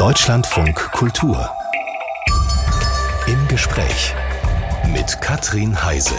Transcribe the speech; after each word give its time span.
Deutschlandfunk 0.00 0.92
Kultur. 0.92 1.50
Im 3.26 3.48
Gespräch 3.48 4.14
mit 4.94 5.20
Katrin 5.20 5.84
Heise. 5.84 6.14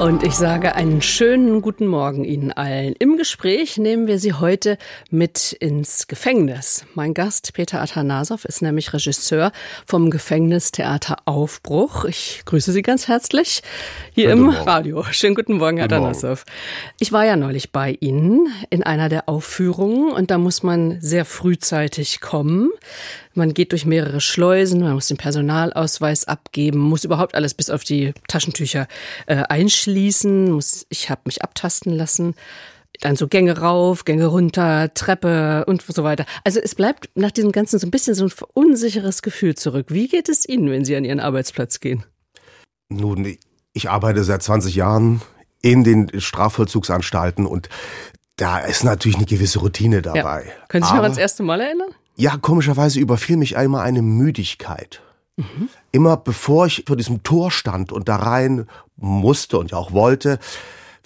Und 0.00 0.22
ich 0.22 0.34
sage 0.34 0.76
einen 0.76 1.02
schönen 1.02 1.60
guten 1.60 1.86
Morgen 1.86 2.24
Ihnen 2.24 2.52
allen. 2.52 2.94
Im 2.98 3.18
Gespräch 3.18 3.76
nehmen 3.76 4.06
wir 4.06 4.18
Sie 4.18 4.32
heute 4.32 4.78
mit 5.10 5.52
ins 5.52 6.06
Gefängnis. 6.08 6.86
Mein 6.94 7.12
Gast 7.12 7.52
Peter 7.52 7.82
Atanasow 7.82 8.42
ist 8.46 8.62
nämlich 8.62 8.94
Regisseur 8.94 9.52
vom 9.84 10.10
Gefängnistheater 10.10 11.18
Aufbruch. 11.26 12.06
Ich 12.06 12.44
grüße 12.46 12.72
Sie 12.72 12.80
ganz 12.80 13.08
herzlich 13.08 13.62
hier 14.14 14.34
guten 14.34 14.44
im. 14.44 14.48
Radio. 14.48 15.04
Schönen 15.10 15.34
guten 15.34 15.58
Morgen, 15.58 15.76
Herr 15.76 15.84
Atanasow. 15.84 16.44
Ich 16.98 17.12
war 17.12 17.26
ja 17.26 17.36
neulich 17.36 17.70
bei 17.70 17.98
Ihnen 18.00 18.48
in 18.70 18.82
einer 18.82 19.10
der 19.10 19.28
Aufführungen 19.28 20.12
und 20.12 20.30
da 20.30 20.38
muss 20.38 20.62
man 20.62 20.98
sehr 21.02 21.26
frühzeitig 21.26 22.22
kommen. 22.22 22.70
Man 23.40 23.54
geht 23.54 23.72
durch 23.72 23.86
mehrere 23.86 24.20
Schleusen, 24.20 24.82
man 24.82 24.92
muss 24.92 25.08
den 25.08 25.16
Personalausweis 25.16 26.28
abgeben, 26.28 26.78
muss 26.78 27.04
überhaupt 27.04 27.34
alles 27.34 27.54
bis 27.54 27.70
auf 27.70 27.84
die 27.84 28.12
Taschentücher 28.28 28.86
äh, 29.24 29.36
einschließen, 29.48 30.52
muss, 30.52 30.84
ich 30.90 31.08
habe 31.08 31.22
mich 31.24 31.42
abtasten 31.42 31.90
lassen. 31.90 32.34
Dann 33.00 33.16
so 33.16 33.28
Gänge 33.28 33.56
rauf, 33.56 34.04
Gänge 34.04 34.26
runter, 34.26 34.92
Treppe 34.92 35.64
und 35.64 35.80
so 35.80 36.04
weiter. 36.04 36.26
Also 36.44 36.60
es 36.60 36.74
bleibt 36.74 37.08
nach 37.14 37.30
diesem 37.30 37.50
Ganzen 37.50 37.78
so 37.78 37.86
ein 37.86 37.90
bisschen 37.90 38.14
so 38.14 38.26
ein 38.26 38.32
unsicheres 38.52 39.22
Gefühl 39.22 39.54
zurück. 39.54 39.86
Wie 39.88 40.08
geht 40.08 40.28
es 40.28 40.46
Ihnen, 40.46 40.70
wenn 40.70 40.84
Sie 40.84 40.94
an 40.94 41.06
Ihren 41.06 41.20
Arbeitsplatz 41.20 41.80
gehen? 41.80 42.04
Nun, 42.90 43.38
ich 43.72 43.88
arbeite 43.88 44.22
seit 44.22 44.42
20 44.42 44.74
Jahren 44.74 45.22
in 45.62 45.82
den 45.82 46.20
Strafvollzugsanstalten 46.20 47.46
und 47.46 47.70
da 48.36 48.58
ist 48.58 48.84
natürlich 48.84 49.16
eine 49.16 49.24
gewisse 49.24 49.60
Routine 49.60 50.02
dabei. 50.02 50.44
Ja. 50.46 50.66
Können 50.68 50.84
Sie 50.84 50.90
sich 50.90 50.96
noch 50.96 51.04
ans 51.04 51.16
erste 51.16 51.42
Mal 51.42 51.62
erinnern? 51.62 51.94
Ja, 52.16 52.36
komischerweise 52.36 53.00
überfiel 53.00 53.36
mich 53.36 53.56
einmal 53.56 53.82
eine 53.82 54.02
Müdigkeit. 54.02 55.02
Mhm. 55.36 55.68
Immer 55.92 56.16
bevor 56.16 56.66
ich 56.66 56.84
vor 56.86 56.96
diesem 56.96 57.22
Tor 57.22 57.50
stand 57.50 57.92
und 57.92 58.08
da 58.08 58.16
rein 58.16 58.66
musste 58.96 59.58
und 59.58 59.70
ja 59.70 59.78
auch 59.78 59.92
wollte, 59.92 60.38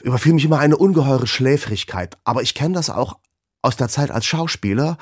überfiel 0.02 0.34
mich 0.34 0.44
immer 0.44 0.58
eine 0.58 0.76
ungeheure 0.76 1.26
Schläfrigkeit. 1.26 2.16
Aber 2.24 2.42
ich 2.42 2.54
kenne 2.54 2.74
das 2.74 2.90
auch 2.90 3.18
aus 3.62 3.76
der 3.76 3.88
Zeit 3.88 4.10
als 4.10 4.26
Schauspieler, 4.26 4.98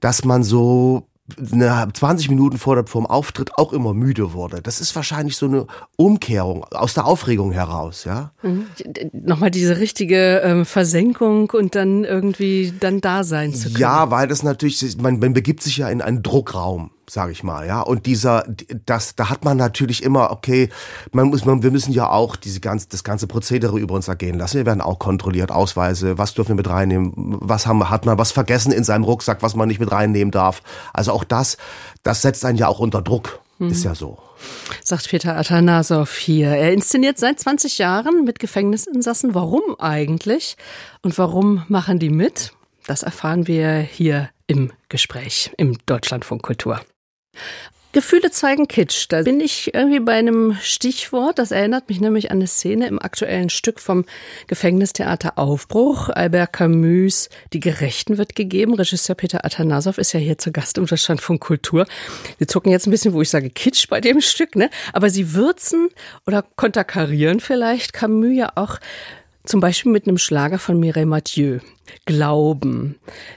dass 0.00 0.24
man 0.24 0.42
so 0.42 1.08
20 1.36 2.30
Minuten 2.30 2.56
vor 2.56 2.80
dem 2.80 3.06
Auftritt 3.06 3.58
auch 3.58 3.72
immer 3.72 3.94
müde 3.94 4.32
wurde. 4.32 4.62
Das 4.62 4.80
ist 4.80 4.94
wahrscheinlich 4.94 5.36
so 5.36 5.46
eine 5.46 5.66
Umkehrung 5.96 6.64
aus 6.70 6.94
der 6.94 7.04
Aufregung 7.04 7.52
heraus, 7.52 8.04
ja. 8.04 8.30
Mhm. 8.42 8.66
Nochmal 9.12 9.50
diese 9.50 9.78
richtige 9.78 10.40
ähm, 10.44 10.64
Versenkung 10.64 11.50
und 11.50 11.74
dann 11.74 12.04
irgendwie 12.04 12.72
dann 12.78 13.00
da 13.00 13.24
sein 13.24 13.52
zu 13.52 13.68
können. 13.68 13.80
Ja, 13.80 14.10
weil 14.10 14.28
das 14.28 14.42
natürlich, 14.42 14.96
man, 14.98 15.18
man 15.18 15.32
begibt 15.32 15.62
sich 15.62 15.78
ja 15.78 15.88
in 15.88 16.00
einen 16.00 16.22
Druckraum 16.22 16.90
sage 17.08 17.32
ich 17.32 17.42
mal, 17.42 17.66
ja. 17.66 17.80
Und 17.80 18.06
dieser, 18.06 18.44
das, 18.84 19.14
da 19.14 19.30
hat 19.30 19.44
man 19.44 19.56
natürlich 19.56 20.02
immer, 20.02 20.30
okay, 20.30 20.68
man 21.12 21.28
muss, 21.28 21.44
man, 21.44 21.62
wir 21.62 21.70
müssen 21.70 21.92
ja 21.92 22.10
auch 22.10 22.36
diese 22.36 22.60
ganze, 22.60 22.88
das 22.88 23.04
ganze 23.04 23.26
Prozedere 23.26 23.78
über 23.78 23.94
uns 23.94 24.08
ergehen 24.08 24.38
lassen. 24.38 24.58
Wir 24.58 24.66
werden 24.66 24.80
auch 24.80 24.98
kontrolliert, 24.98 25.50
Ausweise, 25.50 26.18
was 26.18 26.34
dürfen 26.34 26.50
wir 26.50 26.56
mit 26.56 26.68
reinnehmen, 26.68 27.12
was 27.16 27.66
haben, 27.66 27.88
hat 27.88 28.06
man 28.06 28.18
was 28.18 28.32
vergessen 28.32 28.72
in 28.72 28.84
seinem 28.84 29.04
Rucksack, 29.04 29.42
was 29.42 29.54
man 29.54 29.68
nicht 29.68 29.80
mit 29.80 29.92
reinnehmen 29.92 30.30
darf. 30.30 30.62
Also 30.92 31.12
auch 31.12 31.24
das, 31.24 31.56
das 32.02 32.22
setzt 32.22 32.44
einen 32.44 32.58
ja 32.58 32.68
auch 32.68 32.78
unter 32.78 33.02
Druck. 33.02 33.40
Mhm. 33.58 33.70
Ist 33.70 33.84
ja 33.84 33.94
so. 33.94 34.18
Sagt 34.82 35.08
Peter 35.08 35.36
Atanasow 35.36 36.10
hier. 36.10 36.48
Er 36.48 36.72
inszeniert 36.72 37.18
seit 37.18 37.40
20 37.40 37.78
Jahren 37.78 38.24
mit 38.24 38.38
Gefängnisinsassen. 38.38 39.34
Warum 39.34 39.62
eigentlich? 39.78 40.56
Und 41.02 41.16
warum 41.18 41.64
machen 41.68 41.98
die 41.98 42.10
mit? 42.10 42.52
Das 42.86 43.02
erfahren 43.02 43.46
wir 43.46 43.78
hier 43.78 44.30
im 44.46 44.72
Gespräch 44.88 45.50
im 45.56 45.78
Deutschlandfunk 45.86 46.42
Kultur. 46.42 46.80
Gefühle 47.96 48.30
zeigen 48.30 48.68
Kitsch. 48.68 49.06
Da 49.08 49.22
bin 49.22 49.40
ich 49.40 49.72
irgendwie 49.72 50.00
bei 50.00 50.12
einem 50.12 50.54
Stichwort. 50.60 51.38
Das 51.38 51.50
erinnert 51.50 51.88
mich 51.88 51.98
nämlich 51.98 52.30
an 52.30 52.36
eine 52.36 52.46
Szene 52.46 52.88
im 52.88 53.00
aktuellen 53.00 53.48
Stück 53.48 53.80
vom 53.80 54.04
Gefängnistheater 54.48 55.38
Aufbruch. 55.38 56.10
Albert 56.10 56.52
Camus, 56.52 57.30
Die 57.54 57.60
Gerechten 57.60 58.18
wird 58.18 58.34
gegeben. 58.34 58.74
Regisseur 58.74 59.14
Peter 59.14 59.46
Atanasow 59.46 59.96
ist 59.96 60.12
ja 60.12 60.20
hier 60.20 60.36
zu 60.36 60.52
Gast 60.52 60.76
im 60.76 60.84
Deutschland 60.84 61.22
von 61.22 61.40
Kultur. 61.40 61.86
Sie 62.38 62.46
zucken 62.46 62.70
jetzt 62.70 62.86
ein 62.86 62.90
bisschen, 62.90 63.14
wo 63.14 63.22
ich 63.22 63.30
sage 63.30 63.48
Kitsch 63.48 63.88
bei 63.88 64.02
dem 64.02 64.20
Stück, 64.20 64.56
ne? 64.56 64.68
Aber 64.92 65.08
sie 65.08 65.32
würzen 65.32 65.88
oder 66.26 66.44
konterkarieren 66.56 67.40
vielleicht 67.40 67.94
Camus 67.94 68.36
ja 68.36 68.52
auch 68.56 68.78
zum 69.46 69.60
Beispiel 69.60 69.92
mit 69.92 70.06
einem 70.06 70.18
Schlager 70.18 70.58
von 70.58 70.78
Mireille 70.78 71.06
Mathieu. 71.06 71.60
Glauben. 72.04 72.96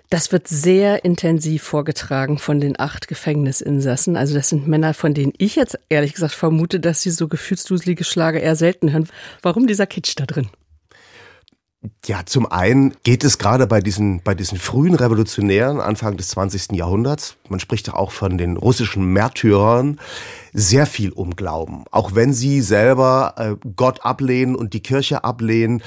Das 0.10 0.32
wird 0.32 0.48
sehr 0.48 1.06
intensiv 1.06 1.64
vorgetragen 1.64 2.40
von 2.40 2.60
den 2.60 2.80
acht 2.80 3.08
Gefängnisinsassen. 3.08 4.18
Also 4.18 4.34
das 4.34 4.50
sind 4.50 4.68
Männer, 4.68 4.94
von 4.94 5.14
denen 5.14 5.34
ich 5.38 5.56
jetzt 5.56 5.78
ehrlich 5.90 6.14
gesagt 6.14 6.34
vermute, 6.34 6.80
dass 6.80 7.02
sie 7.02 7.12
so 7.12 7.28
gefühlsduselige 7.28 8.04
Schlager 8.04 8.42
eher 8.42 8.56
selten 8.56 8.92
hören. 8.92 9.08
Warum 9.42 9.68
dieser 9.68 9.88
Kitsch 9.88 10.14
da 10.16 10.26
drin? 10.26 10.50
Ja, 12.06 12.26
zum 12.26 12.46
einen 12.46 12.94
geht 13.04 13.24
es 13.24 13.38
gerade 13.38 13.66
bei 13.66 13.80
diesen, 13.80 14.22
bei 14.22 14.36
diesen 14.36 14.58
frühen 14.58 14.96
Revolutionären 14.96 15.80
Anfang 15.80 16.18
des 16.18 16.28
20. 16.30 16.74
Jahrhunderts, 16.74 17.38
man 17.48 17.62
spricht 17.62 17.88
ja 17.88 17.94
auch 17.94 18.12
von 18.12 18.38
den 18.38 18.58
russischen 18.58 19.14
Märtyrern, 19.14 19.98
sehr 20.52 20.86
viel 20.86 21.12
um 21.14 21.38
Glauben. 21.38 21.86
Auch 21.92 22.16
wenn 22.16 22.34
sie 22.34 22.60
selber 22.62 23.36
äh, 23.38 23.56
Gott 23.78 24.04
ablehnen 24.04 24.56
und 24.56 24.74
die 24.74 24.82
Kirche 24.84 25.24
ablehnen, 25.24 25.82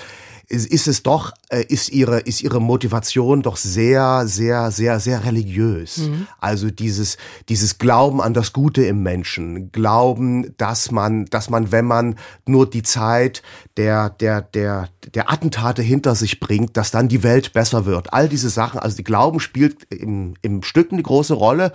ist 0.53 0.87
es 0.87 1.03
doch, 1.03 1.33
äh, 1.49 1.65
ist 1.67 1.89
ihre, 1.91 2.21
ist 2.21 2.43
ihre 2.43 2.61
Motivation 2.61 3.43
doch 3.43 3.57
sehr, 3.57 4.27
sehr, 4.27 4.71
sehr, 4.71 5.01
sehr 5.01 5.25
religiös. 5.25 5.99
Mhm. 5.99 6.27
Also 6.39 6.71
dieses, 6.71 7.17
dieses 7.49 7.79
Glauben 7.79 8.21
an 8.21 8.35
das 8.35 8.53
Gute 8.53 8.85
im 8.85 9.03
Menschen, 9.03 9.73
Glauben, 9.73 10.55
dass 10.59 10.91
man, 10.91 11.25
dass 11.27 11.49
man, 11.49 11.73
wenn 11.73 11.87
man 11.87 12.17
nur 12.47 12.69
die 12.69 12.83
Zeit 12.83 13.43
der, 13.79 14.11
der, 14.11 14.43
der, 14.43 14.91
der 15.15 15.33
Attentate 15.33 15.81
hinter 15.81 16.15
sich 16.15 16.39
bringt, 16.39 16.77
dass 16.77 16.91
dann 16.91 17.09
die 17.09 17.23
Welt 17.23 17.55
besser 17.55 17.87
wird. 17.87 18.13
All 18.13 18.29
diese 18.29 18.51
Sachen, 18.51 18.79
also 18.79 18.97
die 18.97 19.05
Glauben 19.05 19.41
spielt 19.41 19.85
im, 19.91 20.35
im 20.43 20.63
Stück 20.63 20.93
eine 20.93 21.03
große 21.03 21.35
Rolle 21.35 21.73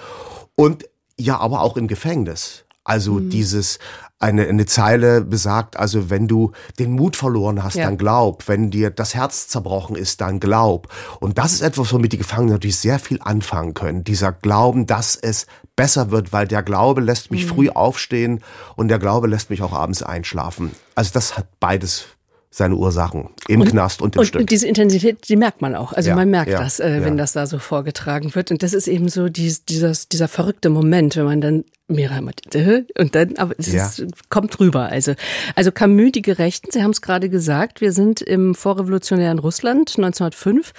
und 0.55 0.85
ja, 1.19 1.39
aber 1.39 1.61
auch 1.61 1.77
im 1.77 1.87
Gefängnis. 1.87 2.63
Also 2.83 3.13
mhm. 3.13 3.29
dieses, 3.31 3.79
eine, 4.19 4.47
eine 4.47 4.65
Zeile 4.65 5.21
besagt, 5.21 5.77
also 5.77 6.09
wenn 6.09 6.27
du 6.27 6.51
den 6.79 6.91
Mut 6.91 7.15
verloren 7.15 7.63
hast, 7.63 7.75
ja. 7.75 7.85
dann 7.85 7.97
glaub. 7.97 8.47
Wenn 8.47 8.71
dir 8.71 8.89
das 8.89 9.13
Herz 9.13 9.47
zerbrochen 9.47 9.95
ist, 9.95 10.21
dann 10.21 10.39
glaub. 10.39 10.87
Und 11.19 11.37
das 11.37 11.53
ist 11.53 11.61
etwas, 11.61 11.93
womit 11.93 12.13
die 12.13 12.17
Gefangenen 12.17 12.53
natürlich 12.53 12.77
sehr 12.77 12.99
viel 12.99 13.19
anfangen 13.21 13.73
können. 13.75 14.03
Dieser 14.03 14.31
Glauben, 14.31 14.87
dass 14.87 15.15
es 15.15 15.45
besser 15.75 16.09
wird, 16.09 16.33
weil 16.33 16.47
der 16.47 16.63
Glaube 16.63 17.01
lässt 17.01 17.29
mich 17.29 17.45
mhm. 17.45 17.49
früh 17.49 17.69
aufstehen 17.69 18.41
und 18.75 18.87
der 18.87 18.99
Glaube 18.99 19.27
lässt 19.27 19.51
mich 19.51 19.61
auch 19.61 19.73
abends 19.73 20.01
einschlafen. 20.01 20.71
Also 20.95 21.11
das 21.13 21.37
hat 21.37 21.47
beides 21.59 22.07
seine 22.49 22.75
Ursachen 22.75 23.29
im 23.47 23.61
und, 23.61 23.69
Knast 23.69 24.01
und 24.01 24.15
im 24.15 24.19
und 24.19 24.25
Stück. 24.25 24.41
Und 24.41 24.49
diese 24.49 24.67
Intensität, 24.67 25.27
die 25.29 25.35
merkt 25.35 25.61
man 25.61 25.75
auch. 25.75 25.93
Also 25.93 26.09
ja, 26.09 26.15
man 26.15 26.29
merkt 26.29 26.51
ja, 26.51 26.59
das, 26.59 26.79
äh, 26.79 27.01
wenn 27.03 27.13
ja. 27.13 27.23
das 27.23 27.33
da 27.33 27.45
so 27.45 27.59
vorgetragen 27.59 28.33
wird. 28.35 28.51
Und 28.51 28.63
das 28.63 28.73
ist 28.73 28.87
eben 28.87 29.09
so 29.09 29.29
dies, 29.29 29.65
dieses, 29.65 30.07
dieser 30.07 30.27
verrückte 30.27 30.69
Moment, 30.69 31.15
wenn 31.15 31.25
man 31.25 31.41
dann 31.41 31.65
mehrere 31.87 32.21
und 32.97 33.15
dann, 33.15 33.37
aber 33.37 33.53
es 33.57 33.71
ja. 33.71 33.89
kommt 34.29 34.59
rüber. 34.59 34.87
Also, 34.87 35.13
also 35.55 35.71
Camus, 35.71 36.11
die 36.13 36.21
Gerechten, 36.21 36.71
Sie 36.71 36.83
haben 36.83 36.91
es 36.91 37.01
gerade 37.01 37.29
gesagt, 37.29 37.81
wir 37.81 37.91
sind 37.91 38.21
im 38.21 38.55
vorrevolutionären 38.55 39.39
Russland 39.39 39.93
1905. 39.97 40.73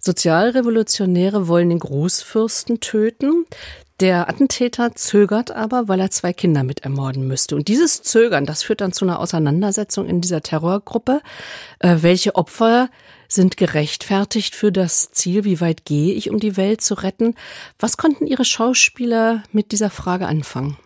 Sozialrevolutionäre 0.00 1.46
wollen 1.46 1.68
den 1.68 1.78
Großfürsten 1.78 2.80
töten. 2.80 3.44
Der 4.00 4.30
Attentäter 4.30 4.94
zögert 4.94 5.50
aber, 5.50 5.86
weil 5.86 6.00
er 6.00 6.10
zwei 6.10 6.32
Kinder 6.32 6.64
mit 6.64 6.80
ermorden 6.80 7.26
müsste. 7.26 7.54
Und 7.54 7.68
dieses 7.68 8.02
Zögern, 8.02 8.46
das 8.46 8.62
führt 8.62 8.80
dann 8.80 8.92
zu 8.92 9.04
einer 9.04 9.20
Auseinandersetzung 9.20 10.06
in 10.06 10.22
dieser 10.22 10.40
Terrorgruppe. 10.40 11.20
Äh, 11.80 11.98
welche 12.00 12.34
Opfer 12.34 12.88
sind 13.28 13.58
gerechtfertigt 13.58 14.54
für 14.54 14.72
das 14.72 15.10
Ziel? 15.10 15.44
Wie 15.44 15.60
weit 15.60 15.84
gehe 15.84 16.14
ich, 16.14 16.30
um 16.30 16.40
die 16.40 16.56
Welt 16.56 16.80
zu 16.80 16.94
retten? 16.94 17.34
Was 17.78 17.98
konnten 17.98 18.26
Ihre 18.26 18.46
Schauspieler 18.46 19.42
mit 19.52 19.70
dieser 19.70 19.90
Frage 19.90 20.26
anfangen? 20.26 20.78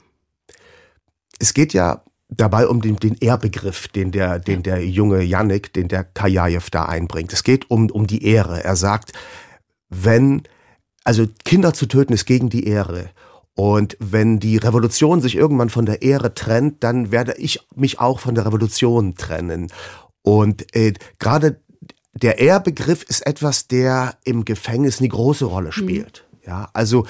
Es 1.38 1.54
geht 1.54 1.72
ja 1.72 2.02
dabei 2.28 2.66
um 2.66 2.80
den, 2.80 2.96
den 2.96 3.16
Ehrbegriff, 3.20 3.86
den 3.86 4.10
der, 4.10 4.40
den 4.40 4.64
der 4.64 4.84
junge 4.84 5.22
Yannick, 5.22 5.72
den 5.72 5.86
der 5.86 6.02
Kajajew 6.02 6.64
da 6.72 6.86
einbringt. 6.86 7.32
Es 7.32 7.44
geht 7.44 7.70
um, 7.70 7.90
um 7.90 8.08
die 8.08 8.24
Ehre. 8.24 8.64
Er 8.64 8.74
sagt, 8.74 9.12
wenn 9.88 10.42
also 11.04 11.26
Kinder 11.44 11.74
zu 11.74 11.86
töten 11.86 12.12
ist 12.12 12.24
gegen 12.24 12.48
die 12.48 12.66
Ehre. 12.66 13.10
Und 13.54 13.96
wenn 14.00 14.40
die 14.40 14.56
Revolution 14.56 15.20
sich 15.20 15.36
irgendwann 15.36 15.70
von 15.70 15.86
der 15.86 16.02
Ehre 16.02 16.34
trennt, 16.34 16.82
dann 16.82 17.12
werde 17.12 17.34
ich 17.34 17.60
mich 17.76 18.00
auch 18.00 18.18
von 18.18 18.34
der 18.34 18.46
Revolution 18.46 19.14
trennen. 19.14 19.70
Und 20.22 20.74
äh, 20.74 20.94
gerade 21.18 21.60
der 22.14 22.38
Ehrbegriff 22.38 23.02
ist 23.04 23.26
etwas, 23.26 23.68
der 23.68 24.16
im 24.24 24.44
Gefängnis 24.44 24.98
eine 24.98 25.08
große 25.08 25.44
Rolle 25.44 25.68
mhm. 25.68 25.72
spielt. 25.72 26.24
Mhm. 26.30 26.38
Ja, 26.46 26.68
also 26.72 27.06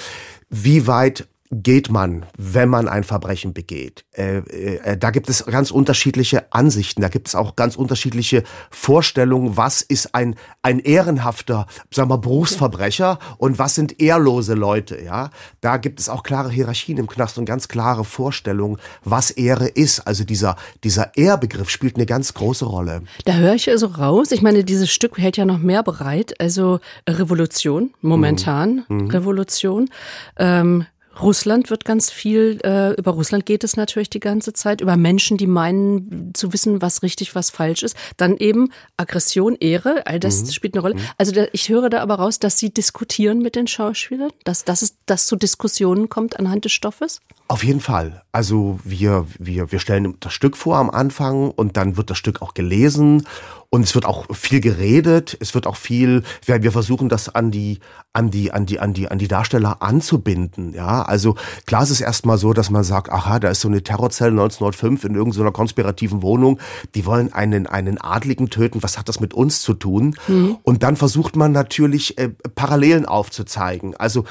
wie 0.50 0.86
weit 0.86 1.26
geht 1.62 1.90
man, 1.90 2.26
wenn 2.36 2.68
man 2.68 2.88
ein 2.88 3.04
Verbrechen 3.04 3.52
begeht? 3.52 4.04
Äh, 4.12 4.38
äh, 4.38 4.96
da 4.96 5.10
gibt 5.10 5.28
es 5.28 5.44
ganz 5.46 5.70
unterschiedliche 5.70 6.52
Ansichten, 6.52 7.02
da 7.02 7.08
gibt 7.08 7.28
es 7.28 7.34
auch 7.34 7.56
ganz 7.56 7.76
unterschiedliche 7.76 8.44
Vorstellungen, 8.70 9.56
was 9.56 9.82
ist 9.82 10.14
ein, 10.14 10.36
ein 10.62 10.78
ehrenhafter, 10.78 11.66
sagen 11.90 12.10
wir, 12.10 12.18
Berufsverbrecher 12.18 13.18
und 13.38 13.58
was 13.58 13.74
sind 13.74 14.00
ehrlose 14.00 14.54
Leute, 14.54 15.00
ja? 15.02 15.30
Da 15.60 15.76
gibt 15.76 16.00
es 16.00 16.08
auch 16.08 16.22
klare 16.22 16.50
Hierarchien 16.50 16.98
im 16.98 17.06
Knast 17.06 17.38
und 17.38 17.44
ganz 17.44 17.68
klare 17.68 18.04
Vorstellungen, 18.04 18.78
was 19.04 19.30
Ehre 19.30 19.68
ist. 19.68 20.00
Also 20.00 20.24
dieser, 20.24 20.56
dieser 20.82 21.16
Ehrbegriff 21.16 21.70
spielt 21.70 21.96
eine 21.96 22.06
ganz 22.06 22.34
große 22.34 22.64
Rolle. 22.64 23.02
Da 23.24 23.34
höre 23.34 23.54
ich 23.54 23.68
also 23.68 23.86
raus, 23.86 24.32
ich 24.32 24.42
meine, 24.42 24.64
dieses 24.64 24.90
Stück 24.90 25.18
hält 25.18 25.36
ja 25.36 25.44
noch 25.44 25.58
mehr 25.58 25.82
bereit, 25.82 26.40
also 26.40 26.80
Revolution, 27.08 27.92
momentan 28.00 28.84
mhm. 28.88 29.10
Revolution. 29.10 29.90
Ähm, 30.36 30.86
Russland 31.20 31.70
wird 31.70 31.84
ganz 31.84 32.10
viel, 32.10 32.60
äh, 32.64 32.92
über 32.94 33.12
Russland 33.12 33.46
geht 33.46 33.64
es 33.64 33.76
natürlich 33.76 34.10
die 34.10 34.20
ganze 34.20 34.52
Zeit, 34.52 34.80
über 34.80 34.96
Menschen, 34.96 35.36
die 35.36 35.46
meinen 35.46 36.32
zu 36.34 36.52
wissen, 36.52 36.82
was 36.82 37.02
richtig, 37.02 37.34
was 37.34 37.50
falsch 37.50 37.82
ist. 37.82 37.96
Dann 38.16 38.36
eben 38.36 38.70
Aggression, 38.96 39.56
Ehre, 39.58 40.06
all 40.06 40.20
das 40.20 40.42
mhm. 40.42 40.50
spielt 40.50 40.74
eine 40.74 40.82
Rolle. 40.82 40.94
Mhm. 40.94 41.00
Also 41.18 41.32
da, 41.32 41.46
ich 41.52 41.68
höre 41.68 41.90
da 41.90 42.00
aber 42.00 42.16
raus, 42.16 42.38
dass 42.38 42.58
Sie 42.58 42.72
diskutieren 42.72 43.38
mit 43.38 43.56
den 43.56 43.66
Schauspielern, 43.66 44.30
dass, 44.44 44.64
dass 44.64 44.82
es 44.82 44.96
dass 45.06 45.26
zu 45.26 45.36
Diskussionen 45.36 46.08
kommt 46.08 46.38
anhand 46.38 46.64
des 46.64 46.72
Stoffes? 46.72 47.20
Auf 47.46 47.62
jeden 47.62 47.80
Fall. 47.80 48.22
Also 48.32 48.80
wir, 48.84 49.26
wir, 49.38 49.70
wir 49.70 49.78
stellen 49.78 50.16
das 50.20 50.32
Stück 50.32 50.56
vor 50.56 50.76
am 50.76 50.88
Anfang 50.88 51.50
und 51.50 51.76
dann 51.76 51.96
wird 51.96 52.08
das 52.08 52.16
Stück 52.18 52.40
auch 52.40 52.54
gelesen 52.54 53.26
und 53.70 53.82
es 53.82 53.94
wird 53.94 54.06
auch 54.06 54.26
viel 54.34 54.60
geredet. 54.60 55.36
Es 55.40 55.54
wird 55.54 55.66
auch 55.66 55.76
viel, 55.76 56.22
wir, 56.44 56.62
wir 56.62 56.72
versuchen 56.72 57.08
das 57.08 57.28
an 57.28 57.50
die, 57.50 57.80
an 58.12 58.30
die, 58.30 58.52
an 58.52 58.66
die, 58.66 58.78
an 58.80 58.92
die, 58.92 59.10
an 59.10 59.18
die 59.18 59.28
Darsteller 59.28 59.82
anzubinden. 59.82 60.72
Ja, 60.72 61.02
also 61.02 61.34
klar 61.66 61.82
ist 61.82 61.90
es 61.90 62.00
erstmal 62.00 62.38
so, 62.38 62.52
dass 62.52 62.70
man 62.70 62.84
sagt, 62.84 63.10
aha, 63.10 63.38
da 63.40 63.48
ist 63.48 63.60
so 63.60 63.68
eine 63.68 63.82
Terrorzelle 63.82 64.30
1905 64.30 65.04
in 65.04 65.14
irgendeiner 65.14 65.52
konspirativen 65.52 66.22
Wohnung. 66.22 66.60
Die 66.94 67.06
wollen 67.06 67.32
einen, 67.32 67.66
einen 67.66 68.00
Adligen 68.00 68.50
töten. 68.50 68.82
Was 68.82 68.98
hat 68.98 69.08
das 69.08 69.20
mit 69.20 69.34
uns 69.34 69.60
zu 69.60 69.74
tun? 69.74 70.16
Mhm. 70.28 70.58
Und 70.62 70.82
dann 70.82 70.96
versucht 70.96 71.36
man 71.36 71.52
natürlich 71.52 72.18
äh, 72.18 72.28
Parallelen 72.28 73.06
aufzuzeigen. 73.06 73.96
Also 73.96 74.24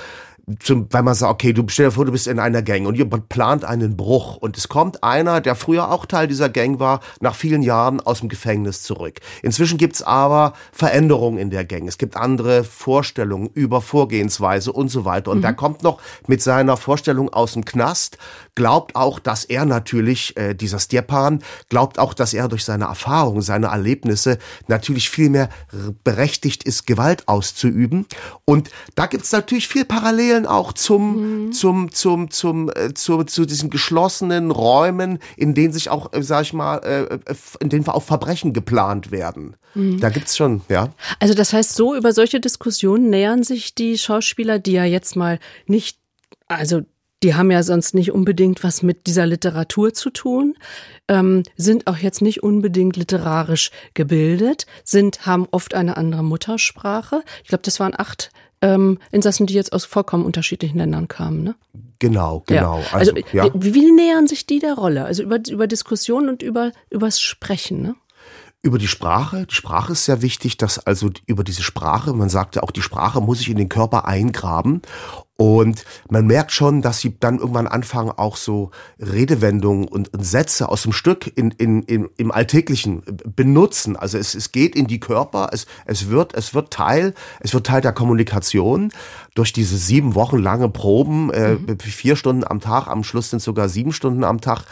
zum, 0.59 0.87
weil 0.91 1.03
man 1.03 1.13
sagt, 1.13 1.31
okay, 1.31 1.53
du 1.53 1.63
stell 1.67 1.85
dir 1.85 1.91
vor, 1.91 2.05
du 2.05 2.11
bist 2.11 2.27
in 2.27 2.37
einer 2.37 2.61
Gang 2.61 2.85
und 2.85 2.95
ihr 2.95 3.09
plant 3.09 3.63
einen 3.63 3.95
Bruch 3.95 4.35
und 4.37 4.57
es 4.57 4.67
kommt 4.67 5.01
einer, 5.01 5.39
der 5.39 5.55
früher 5.55 5.89
auch 5.89 6.05
Teil 6.05 6.27
dieser 6.27 6.49
Gang 6.49 6.79
war, 6.79 6.99
nach 7.21 7.35
vielen 7.35 7.61
Jahren 7.61 8.01
aus 8.01 8.19
dem 8.19 8.27
Gefängnis 8.27 8.83
zurück. 8.83 9.19
Inzwischen 9.41 9.77
gibt's 9.77 10.03
aber 10.03 10.53
Veränderungen 10.73 11.37
in 11.37 11.49
der 11.49 11.63
Gang. 11.63 11.87
Es 11.87 11.97
gibt 11.97 12.17
andere 12.17 12.65
Vorstellungen 12.65 13.49
über 13.53 13.81
Vorgehensweise 13.81 14.73
und 14.73 14.89
so 14.89 15.05
weiter. 15.05 15.31
Und 15.31 15.37
mhm. 15.37 15.43
der 15.43 15.53
kommt 15.53 15.81
noch 15.81 16.01
mit 16.27 16.41
seiner 16.41 16.75
Vorstellung 16.75 17.31
aus 17.31 17.53
dem 17.53 17.63
Knast, 17.63 18.17
glaubt 18.55 18.95
auch, 18.95 19.19
dass 19.19 19.45
er 19.45 19.65
natürlich, 19.65 20.37
äh, 20.37 20.53
dieser 20.53 20.79
Stjepan, 20.79 21.39
glaubt 21.69 21.99
auch, 21.99 22.13
dass 22.13 22.33
er 22.33 22.47
durch 22.47 22.65
seine 22.65 22.85
Erfahrungen, 22.85 23.41
seine 23.41 23.67
Erlebnisse 23.67 24.37
natürlich 24.67 25.09
viel 25.09 25.29
mehr 25.29 25.49
berechtigt 26.03 26.63
ist, 26.63 26.85
Gewalt 26.85 27.27
auszuüben. 27.27 28.05
Und 28.45 28.69
da 28.95 29.05
gibt's 29.07 29.31
natürlich 29.31 29.67
viel 29.67 29.85
Parallelen 29.85 30.45
auch 30.45 30.73
zum, 30.73 31.47
mhm. 31.47 31.51
zum, 31.51 31.91
zum, 31.91 32.29
zum, 32.31 32.69
äh, 32.69 32.93
zu, 32.93 33.23
zu 33.23 33.45
diesen 33.45 33.69
geschlossenen 33.69 34.51
Räumen, 34.51 35.19
in 35.37 35.53
denen 35.53 35.73
sich 35.73 35.89
auch, 35.89 36.13
äh, 36.13 36.21
sag 36.21 36.43
ich 36.43 36.53
mal, 36.53 36.77
äh, 36.79 37.03
äh 37.15 37.35
in 37.59 37.69
denen 37.69 37.87
auch 37.87 38.03
Verbrechen 38.03 38.53
geplant 38.53 39.11
werden. 39.11 39.55
Mhm. 39.73 39.99
Da 39.99 40.09
gibt's 40.09 40.37
schon, 40.37 40.61
ja. 40.69 40.93
Also 41.19 41.33
das 41.33 41.53
heißt, 41.53 41.75
so 41.75 41.95
über 41.95 42.13
solche 42.13 42.39
Diskussionen 42.39 43.09
nähern 43.09 43.43
sich 43.43 43.75
die 43.75 43.97
Schauspieler, 43.97 44.59
die 44.59 44.73
ja 44.73 44.85
jetzt 44.85 45.15
mal 45.15 45.39
nicht, 45.65 45.97
also 46.47 46.81
die 47.23 47.35
haben 47.35 47.49
ja 47.49 47.63
sonst 47.63 47.95
nicht 47.95 48.11
unbedingt 48.11 48.63
was 48.63 48.83
mit 48.83 49.07
dieser 49.07 49.25
Literatur 49.25 49.93
zu 49.93 50.09
tun, 50.09 50.55
ähm, 51.07 51.43
sind 51.55 51.87
auch 51.87 51.97
jetzt 51.97 52.21
nicht 52.21 52.43
unbedingt 52.43 52.97
literarisch 52.97 53.71
gebildet, 53.93 54.65
sind, 54.83 55.25
haben 55.25 55.47
oft 55.51 55.73
eine 55.73 55.97
andere 55.97 56.23
Muttersprache. 56.23 57.23
Ich 57.43 57.49
glaube, 57.49 57.63
das 57.63 57.79
waren 57.79 57.93
acht 57.97 58.31
ähm, 58.61 58.99
Insassen, 59.11 59.45
die 59.45 59.53
jetzt 59.53 59.73
aus 59.73 59.85
vollkommen 59.85 60.25
unterschiedlichen 60.25 60.77
Ländern 60.77 61.07
kamen. 61.07 61.43
Ne? 61.43 61.55
Genau, 61.99 62.43
genau. 62.45 62.79
Ja. 62.79 62.85
Also, 62.93 63.13
also 63.13 63.27
ja. 63.31 63.49
wie, 63.53 63.73
wie 63.73 63.91
nähern 63.91 64.27
sich 64.27 64.45
die 64.45 64.59
der 64.59 64.75
Rolle? 64.75 65.05
Also 65.05 65.23
über, 65.23 65.39
über 65.49 65.67
Diskussionen 65.67 66.29
und 66.29 66.41
über 66.41 66.71
übers 66.89 67.21
Sprechen, 67.21 67.81
ne? 67.81 67.95
Über 68.65 68.77
die 68.77 68.87
Sprache. 68.87 69.45
Die 69.45 69.55
Sprache 69.55 69.91
ist 69.91 70.05
sehr 70.05 70.21
wichtig, 70.21 70.55
dass 70.55 70.79
also 70.79 71.09
über 71.25 71.43
diese 71.43 71.63
Sprache, 71.63 72.13
man 72.13 72.29
sagte 72.29 72.63
auch, 72.63 72.71
die 72.71 72.81
Sprache 72.81 73.19
muss 73.19 73.39
sich 73.39 73.49
in 73.49 73.57
den 73.57 73.67
Körper 73.67 74.05
eingraben. 74.05 74.81
Und 75.35 75.83
man 76.09 76.27
merkt 76.27 76.51
schon, 76.51 76.83
dass 76.83 76.99
sie 76.99 77.17
dann 77.19 77.39
irgendwann 77.39 77.67
anfangen, 77.67 78.11
auch 78.11 78.37
so 78.37 78.69
Redewendungen 78.99 79.87
und, 79.87 80.13
und 80.13 80.23
Sätze 80.23 80.69
aus 80.69 80.83
dem 80.83 80.93
Stück 80.93 81.31
in, 81.35 81.49
in, 81.51 81.81
in, 81.83 82.07
im 82.17 82.31
Alltäglichen 82.31 83.01
benutzen. 83.35 83.95
Also 83.95 84.19
es, 84.19 84.35
es 84.35 84.51
geht 84.51 84.75
in 84.75 84.85
die 84.85 84.99
Körper, 84.99 85.49
es, 85.51 85.65
es, 85.85 86.09
wird, 86.09 86.35
es 86.35 86.53
wird 86.53 86.71
Teil, 86.71 87.15
es 87.39 87.53
wird 87.53 87.65
Teil 87.65 87.81
der 87.81 87.93
Kommunikation 87.93 88.91
durch 89.33 89.53
diese 89.53 89.77
sieben 89.77 90.13
Wochen 90.13 90.37
lange 90.37 90.69
Proben, 90.69 91.31
äh, 91.31 91.55
mhm. 91.55 91.79
vier 91.79 92.15
Stunden 92.15 92.43
am 92.43 92.59
Tag, 92.59 92.87
am 92.87 93.03
Schluss 93.03 93.31
sind 93.31 93.41
sogar 93.41 93.69
sieben 93.69 93.91
Stunden 93.91 94.23
am 94.23 94.39
Tag. 94.39 94.65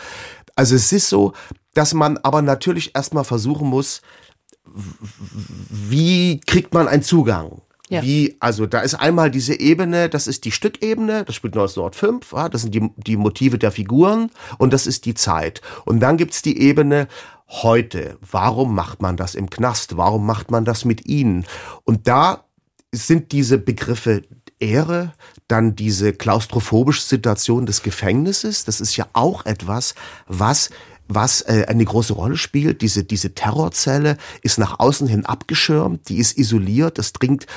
Also 0.56 0.76
es 0.76 0.92
ist 0.92 1.10
so, 1.10 1.34
dass 1.74 1.96
man 1.96 2.18
aber 2.20 2.44
natürlich 2.44 2.94
erstmal 2.94 3.24
versuchen 3.24 3.68
muss, 3.68 4.02
wie 5.70 6.40
kriegt 6.40 6.74
man 6.74 6.88
einen 6.88 7.04
Zugang? 7.04 7.62
Ja. 7.92 8.02
Wie, 8.04 8.38
also 8.40 8.68
da 8.68 8.80
ist 8.80 8.96
einmal 8.96 9.30
diese 9.30 9.60
Ebene, 9.60 10.08
das 10.08 10.26
ist 10.26 10.46
die 10.46 10.54
Stückebene, 10.54 11.26
das 11.26 11.36
spielt 11.36 11.56
1905, 11.56 12.32
ja, 12.32 12.48
das 12.48 12.62
sind 12.62 12.74
die, 12.74 12.90
die 12.96 13.18
Motive 13.18 13.58
der 13.58 13.70
Figuren 13.74 14.32
und 14.58 14.72
das 14.72 14.88
ist 14.88 15.06
die 15.06 15.14
Zeit. 15.14 15.62
Und 15.84 16.00
dann 16.00 16.16
gibt's 16.16 16.42
die 16.42 16.62
Ebene 16.62 17.10
heute. 17.50 18.18
Warum 18.22 18.76
macht 18.76 19.02
man 19.02 19.18
das 19.18 19.36
im 19.36 19.50
Knast? 19.50 19.98
Warum 19.98 20.26
macht 20.26 20.52
man 20.52 20.64
das 20.64 20.86
mit 20.86 21.06
ihnen? 21.06 21.46
Und 21.84 22.08
da 22.08 22.46
sind 22.94 23.34
diese 23.34 23.58
Begriffe 23.58 24.22
Ehre, 24.60 25.12
dann 25.50 25.76
diese 25.76 26.14
klaustrophobische 26.14 27.02
Situation 27.02 27.66
des 27.66 27.84
Gefängnisses, 27.84 28.64
das 28.64 28.80
ist 28.80 28.96
ja 28.96 29.08
auch 29.12 29.46
etwas, 29.46 29.96
was 30.28 30.70
was 31.14 31.42
äh, 31.42 31.66
eine 31.68 31.86
große 31.86 32.14
Rolle 32.14 32.38
spielt. 32.38 32.82
Diese, 32.82 33.04
diese 33.04 33.34
Terrorzelle 33.34 34.18
ist 34.42 34.58
nach 34.58 34.80
außen 34.80 35.08
hin 35.08 35.26
abgeschirmt, 35.26 36.10
die 36.10 36.18
ist 36.18 36.38
isoliert, 36.38 36.98
das 36.98 37.14
dringt 37.14 37.48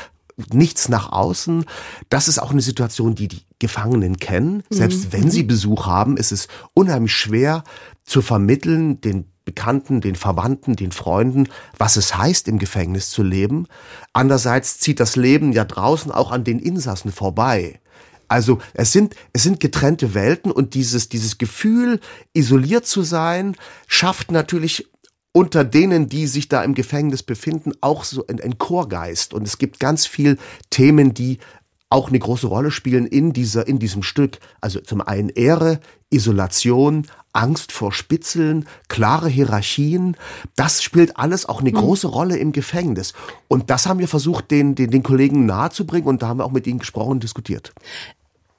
nichts 0.53 0.89
nach 0.89 1.13
außen. 1.13 1.65
Das 2.09 2.29
ist 2.29 2.39
auch 2.39 2.51
eine 2.51 2.61
Situation, 2.61 3.15
die 3.15 3.29
die 3.29 3.43
Gefangenen 3.59 4.17
kennen. 4.19 4.63
Selbst 4.71 5.07
mhm. 5.07 5.13
wenn 5.13 5.31
sie 5.31 5.43
Besuch 5.43 5.87
haben, 5.87 6.17
ist 6.17 6.33
es 6.33 6.49
unheimlich 6.75 7.13
schwer 7.13 7.65
zu 8.05 8.23
vermitteln, 8.23 9.01
den 9.01 9.27
Bekannten, 9.45 10.01
den 10.01 10.17
Verwandten, 10.17 10.75
den 10.75 10.91
Freunden, 10.91 11.49
was 11.77 11.97
es 11.97 12.17
heißt, 12.17 12.49
im 12.49 12.59
Gefängnis 12.59 13.11
zu 13.11 13.23
leben. 13.23 13.67
Andererseits 14.13 14.79
zieht 14.79 15.01
das 15.01 15.17
Leben 15.17 15.53
ja 15.53 15.65
draußen 15.65 16.11
auch 16.11 16.33
an 16.33 16.45
den 16.45 16.59
Insassen 16.59 17.13
vorbei. 17.13 17.81
Also 18.27 18.59
es 18.73 18.91
sind, 18.91 19.15
es 19.35 19.43
sind 19.43 19.61
getrennte 19.61 20.15
Welten 20.15 20.51
und 20.51 20.75
dieses, 20.75 21.11
dieses 21.11 21.37
Gefühl, 21.37 22.01
isoliert 22.33 22.87
zu 22.87 23.03
sein, 23.03 23.55
schafft 23.87 24.31
natürlich 24.31 24.89
unter 25.37 25.65
denen, 25.65 26.09
die 26.09 26.29
sich 26.29 26.49
da 26.49 26.63
im 26.63 26.75
Gefängnis 26.75 27.25
befinden, 27.25 27.73
auch 27.81 28.05
so 28.05 28.25
ein, 28.29 28.41
ein 28.41 28.57
Chorgeist. 28.57 29.35
Und 29.35 29.47
es 29.47 29.59
gibt 29.59 29.81
ganz 29.81 30.07
viel 30.07 30.39
Themen, 30.71 31.13
die 31.13 31.39
auch 31.91 32.09
eine 32.09 32.21
große 32.21 32.47
Rolle 32.47 32.71
spielen 32.71 33.05
in 33.07 33.33
dieser, 33.33 33.67
in 33.67 33.81
diesem 33.81 34.05
Stück. 34.05 34.39
Also 34.61 34.81
zum 34.81 35.01
einen 35.01 35.31
Ehre, 35.31 35.81
Isolation, 36.11 37.09
Angst 37.33 37.73
vor 37.73 37.93
Spitzeln, 37.93 38.67
klare 38.89 39.29
Hierarchien. 39.29 40.17
Das 40.55 40.85
spielt 40.85 41.17
alles 41.17 41.47
auch 41.47 41.61
eine 41.61 41.71
mhm. 41.71 41.77
große 41.77 42.07
Rolle 42.07 42.37
im 42.37 42.53
Gefängnis. 42.53 43.13
Und 43.49 43.71
das 43.71 43.87
haben 43.87 43.99
wir 43.99 44.09
versucht, 44.09 44.53
den, 44.53 44.77
den, 44.77 44.93
den 44.93 45.03
Kollegen 45.03 45.47
nahezubringen 45.47 46.09
und 46.09 46.23
da 46.23 46.29
haben 46.29 46.39
wir 46.39 46.45
auch 46.45 46.53
mit 46.53 46.69
ihnen 46.69 46.79
gesprochen 46.79 47.13
und 47.13 47.23
diskutiert 47.25 47.73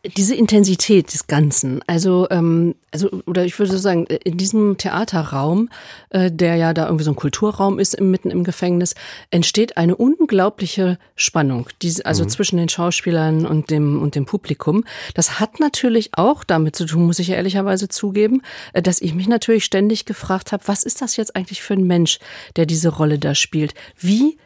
diese 0.09 0.35
Intensität 0.35 1.13
des 1.13 1.27
Ganzen, 1.27 1.81
also, 1.87 2.27
ähm, 2.29 2.75
also 2.91 3.09
oder 3.25 3.45
ich 3.45 3.57
würde 3.59 3.77
sagen, 3.77 4.05
in 4.05 4.37
diesem 4.37 4.77
Theaterraum, 4.77 5.69
äh, 6.09 6.31
der 6.31 6.55
ja 6.55 6.73
da 6.73 6.85
irgendwie 6.85 7.03
so 7.03 7.11
ein 7.11 7.15
Kulturraum 7.15 7.79
ist, 7.79 7.95
im, 7.95 8.11
mitten 8.11 8.31
im 8.31 8.43
Gefängnis, 8.43 8.95
entsteht 9.31 9.77
eine 9.77 9.95
unglaubliche 9.95 10.97
Spannung, 11.15 11.67
diese, 11.81 12.05
also 12.05 12.23
mhm. 12.23 12.29
zwischen 12.29 12.57
den 12.57 12.69
Schauspielern 12.69 13.45
und 13.45 13.69
dem 13.69 14.01
und 14.01 14.15
dem 14.15 14.25
Publikum. 14.25 14.83
Das 15.13 15.39
hat 15.39 15.59
natürlich 15.59 16.11
auch 16.13 16.43
damit 16.43 16.75
zu 16.75 16.85
tun, 16.85 17.05
muss 17.05 17.19
ich 17.19 17.29
ehrlicherweise 17.29 17.87
zugeben, 17.87 18.41
äh, 18.73 18.81
dass 18.81 19.01
ich 19.01 19.13
mich 19.13 19.27
natürlich 19.27 19.65
ständig 19.65 20.05
gefragt 20.05 20.51
habe, 20.51 20.63
was 20.67 20.83
ist 20.83 21.01
das 21.01 21.17
jetzt 21.17 21.35
eigentlich 21.35 21.61
für 21.61 21.73
ein 21.73 21.87
Mensch, 21.87 22.19
der 22.55 22.65
diese 22.65 22.89
Rolle 22.89 23.19
da 23.19 23.35
spielt? 23.35 23.73
Wie 23.97 24.37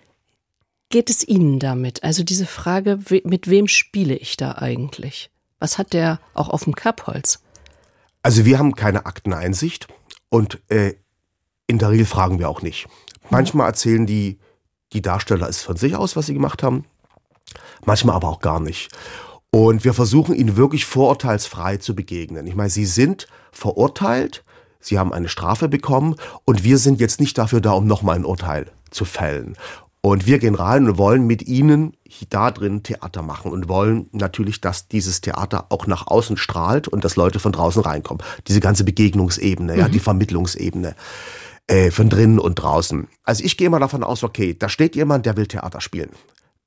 geht 0.89 1.09
es 1.09 1.27
Ihnen 1.27 1.59
damit? 1.59 2.03
Also 2.03 2.23
diese 2.23 2.45
Frage, 2.45 2.99
mit 3.23 3.49
wem 3.49 3.67
spiele 3.67 4.15
ich 4.15 4.37
da 4.37 4.53
eigentlich? 4.53 5.29
Was 5.59 5.77
hat 5.77 5.93
der 5.93 6.19
auch 6.33 6.49
auf 6.49 6.63
dem 6.63 6.75
Kerbholz? 6.75 7.39
Also 8.23 8.45
wir 8.45 8.59
haben 8.59 8.75
keine 8.75 9.05
Akteneinsicht 9.05 9.87
und 10.29 10.59
äh, 10.69 10.95
in 11.67 11.79
der 11.79 11.91
Regel 11.91 12.05
fragen 12.05 12.39
wir 12.39 12.49
auch 12.49 12.61
nicht. 12.61 12.87
Manchmal 13.29 13.67
erzählen 13.67 14.05
die, 14.05 14.39
die 14.93 15.01
Darsteller 15.01 15.47
es 15.47 15.61
von 15.61 15.77
sich 15.77 15.95
aus, 15.95 16.15
was 16.15 16.25
sie 16.25 16.33
gemacht 16.33 16.63
haben, 16.63 16.85
manchmal 17.85 18.15
aber 18.15 18.29
auch 18.29 18.39
gar 18.39 18.59
nicht. 18.59 18.91
Und 19.51 19.83
wir 19.83 19.93
versuchen 19.93 20.35
ihnen 20.35 20.57
wirklich 20.57 20.85
vorurteilsfrei 20.85 21.77
zu 21.77 21.95
begegnen. 21.95 22.45
Ich 22.47 22.55
meine, 22.55 22.69
sie 22.69 22.85
sind 22.85 23.27
verurteilt, 23.51 24.43
sie 24.79 24.99
haben 24.99 25.13
eine 25.13 25.29
Strafe 25.29 25.67
bekommen 25.67 26.15
und 26.45 26.63
wir 26.63 26.77
sind 26.77 26.99
jetzt 26.99 27.19
nicht 27.19 27.37
dafür 27.37 27.61
da, 27.61 27.71
um 27.71 27.87
nochmal 27.87 28.15
ein 28.15 28.25
Urteil 28.25 28.71
zu 28.91 29.05
fällen. 29.05 29.55
Und 30.01 30.25
wir 30.25 30.39
gehen 30.39 30.55
rein 30.55 30.87
und 30.87 30.97
wollen 30.97 31.27
mit 31.27 31.45
ihnen 31.45 31.93
da 32.29 32.51
drin 32.51 32.83
Theater 32.83 33.21
machen 33.21 33.51
und 33.51 33.67
wollen 33.67 34.07
natürlich, 34.13 34.61
dass 34.61 34.87
dieses 34.87 35.19
Theater 35.19 35.65
auch 35.69 35.87
nach 35.87 36.07
außen 36.07 36.37
strahlt 36.37 36.87
und 36.87 37.03
dass 37.03 37.17
Leute 37.17 37.39
von 37.39 37.51
draußen 37.51 37.81
reinkommen. 37.81 38.23
Diese 38.47 38.61
ganze 38.61 38.85
Begegnungsebene, 38.85 39.73
mhm. 39.73 39.79
ja, 39.79 39.89
die 39.89 39.99
Vermittlungsebene 39.99 40.95
äh, 41.67 41.91
von 41.91 42.09
drinnen 42.09 42.39
und 42.39 42.55
draußen. 42.55 43.09
Also 43.23 43.43
ich 43.43 43.57
gehe 43.57 43.69
mal 43.69 43.79
davon 43.79 44.03
aus, 44.03 44.23
okay, 44.23 44.55
da 44.57 44.69
steht 44.69 44.95
jemand, 44.95 45.25
der 45.25 45.35
will 45.35 45.47
Theater 45.47 45.81
spielen. 45.81 46.11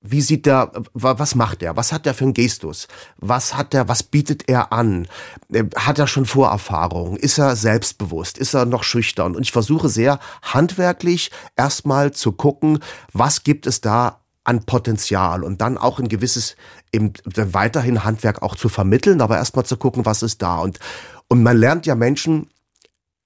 Wie 0.02 0.20
sieht 0.20 0.46
der, 0.46 0.72
was 0.94 1.34
macht 1.34 1.62
er? 1.62 1.76
Was 1.76 1.92
hat 1.92 2.06
er 2.06 2.14
für 2.14 2.24
einen 2.24 2.34
Gestus? 2.34 2.88
Was 3.18 3.56
hat 3.56 3.72
er, 3.72 3.88
was 3.88 4.02
bietet 4.02 4.48
er 4.48 4.72
an? 4.72 5.06
Äh, 5.52 5.64
hat 5.76 5.98
er 5.98 6.08
schon 6.08 6.26
Vorerfahrung? 6.26 7.16
Ist 7.16 7.38
er 7.38 7.54
selbstbewusst? 7.54 8.36
Ist 8.36 8.54
er 8.54 8.66
noch 8.66 8.82
schüchtern? 8.82 9.36
Und 9.36 9.42
ich 9.42 9.52
versuche 9.52 9.88
sehr 9.88 10.18
handwerklich 10.42 11.30
erstmal 11.56 12.12
zu 12.12 12.32
gucken, 12.32 12.80
was 13.12 13.44
gibt 13.44 13.66
es 13.66 13.80
da 13.80 14.18
an 14.44 14.64
Potenzial 14.64 15.44
und 15.44 15.60
dann 15.60 15.78
auch 15.78 16.00
ein 16.00 16.08
gewisses 16.08 16.56
eben 16.92 17.12
weiterhin 17.24 18.02
Handwerk 18.02 18.42
auch 18.42 18.56
zu 18.56 18.68
vermitteln, 18.68 19.20
aber 19.20 19.36
erstmal 19.36 19.64
zu 19.64 19.76
gucken, 19.76 20.04
was 20.04 20.22
ist 20.22 20.42
da 20.42 20.58
und 20.58 20.80
und 21.28 21.42
man 21.42 21.56
lernt 21.56 21.86
ja 21.86 21.94
Menschen 21.94 22.50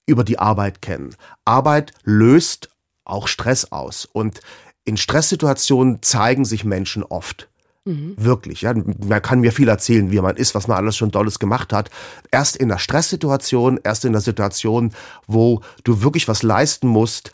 über 0.05 0.23
die 0.23 0.39
Arbeit 0.39 0.81
kennen. 0.81 1.13
Arbeit 1.43 1.91
löst 2.03 2.69
auch 3.03 3.27
Stress 3.27 3.71
aus 3.71 4.05
und 4.05 4.39
in 4.87 4.95
Stresssituationen 4.95 6.01
zeigen 6.01 6.45
sich 6.45 6.63
Menschen 6.63 7.03
oft. 7.03 7.49
Mhm. 7.83 8.13
Wirklich, 8.17 8.61
ja. 8.61 8.73
Man 8.73 9.21
kann 9.21 9.41
mir 9.41 9.51
viel 9.51 9.67
erzählen, 9.67 10.11
wie 10.11 10.21
man 10.21 10.37
ist, 10.37 10.55
was 10.55 10.67
man 10.67 10.77
alles 10.77 10.95
schon 10.95 11.11
Dolles 11.11 11.39
gemacht 11.39 11.73
hat. 11.73 11.89
Erst 12.31 12.55
in 12.55 12.69
der 12.69 12.77
Stresssituation, 12.77 13.79
erst 13.83 14.05
in 14.05 14.13
der 14.13 14.21
Situation, 14.21 14.93
wo 15.27 15.61
du 15.83 16.01
wirklich 16.03 16.29
was 16.29 16.41
leisten 16.41 16.87
musst, 16.87 17.31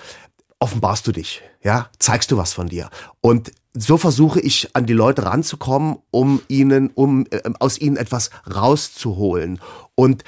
offenbarst 0.60 1.06
du 1.06 1.12
dich, 1.12 1.44
ja, 1.62 1.90
zeigst 2.00 2.32
du 2.32 2.38
was 2.38 2.54
von 2.54 2.68
dir. 2.68 2.90
Und 3.22 3.52
so 3.76 3.98
versuche 3.98 4.40
ich 4.40 4.76
an 4.76 4.88
die 4.88 4.94
Leute 4.94 5.26
ranzukommen, 5.26 5.98
um 6.10 6.42
ihnen, 6.48 6.90
um 6.96 7.26
äh, 7.30 7.42
aus 7.60 7.78
ihnen 7.78 7.98
etwas 7.98 8.32
rauszuholen. 8.52 9.60
Und 9.94 10.24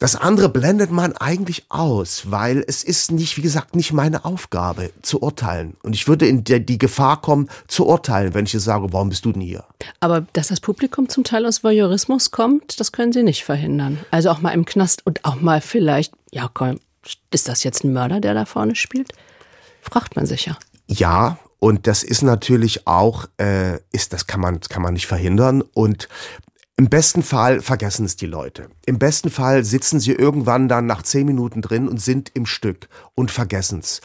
das 0.00 0.16
andere 0.16 0.48
blendet 0.48 0.90
man 0.90 1.14
eigentlich 1.18 1.66
aus, 1.68 2.30
weil 2.30 2.64
es 2.66 2.82
ist 2.82 3.12
nicht, 3.12 3.36
wie 3.36 3.42
gesagt, 3.42 3.76
nicht 3.76 3.92
meine 3.92 4.24
Aufgabe 4.24 4.92
zu 5.02 5.20
urteilen. 5.22 5.76
Und 5.82 5.94
ich 5.94 6.08
würde 6.08 6.26
in 6.26 6.42
die 6.42 6.78
Gefahr 6.78 7.20
kommen, 7.20 7.50
zu 7.68 7.86
urteilen, 7.86 8.32
wenn 8.32 8.46
ich 8.46 8.54
jetzt 8.54 8.64
sage, 8.64 8.94
warum 8.94 9.10
bist 9.10 9.26
du 9.26 9.32
denn 9.32 9.42
hier? 9.42 9.62
Aber 10.00 10.22
dass 10.32 10.48
das 10.48 10.60
Publikum 10.60 11.10
zum 11.10 11.22
Teil 11.22 11.44
aus 11.44 11.62
Voyeurismus 11.62 12.30
kommt, 12.30 12.80
das 12.80 12.92
können 12.92 13.12
Sie 13.12 13.22
nicht 13.22 13.44
verhindern. 13.44 13.98
Also 14.10 14.30
auch 14.30 14.40
mal 14.40 14.52
im 14.52 14.64
Knast 14.64 15.06
und 15.06 15.22
auch 15.26 15.38
mal 15.42 15.60
vielleicht, 15.60 16.14
ja, 16.32 16.50
komm, 16.52 16.80
ist 17.30 17.48
das 17.48 17.62
jetzt 17.62 17.84
ein 17.84 17.92
Mörder, 17.92 18.20
der 18.20 18.32
da 18.32 18.46
vorne 18.46 18.76
spielt? 18.76 19.12
Fragt 19.82 20.16
man 20.16 20.24
sich 20.24 20.46
ja. 20.46 20.56
Ja, 20.86 21.38
und 21.58 21.86
das 21.86 22.02
ist 22.02 22.22
natürlich 22.22 22.86
auch, 22.86 23.26
äh, 23.36 23.80
ist 23.92 24.14
das 24.14 24.26
kann 24.26 24.40
man 24.40 24.60
kann 24.60 24.80
man 24.80 24.94
nicht 24.94 25.06
verhindern. 25.06 25.62
Und 25.74 26.08
im 26.80 26.88
besten 26.88 27.22
Fall 27.22 27.60
vergessen 27.60 28.06
es 28.06 28.16
die 28.16 28.24
Leute. 28.24 28.70
Im 28.86 28.98
besten 28.98 29.28
Fall 29.28 29.64
sitzen 29.64 30.00
sie 30.00 30.12
irgendwann 30.12 30.66
dann 30.66 30.86
nach 30.86 31.02
zehn 31.02 31.26
Minuten 31.26 31.60
drin 31.60 31.86
und 31.86 32.00
sind 32.00 32.30
im 32.32 32.46
Stück 32.46 32.88
und 33.14 33.30
vergessen 33.30 33.80
es. 33.80 34.00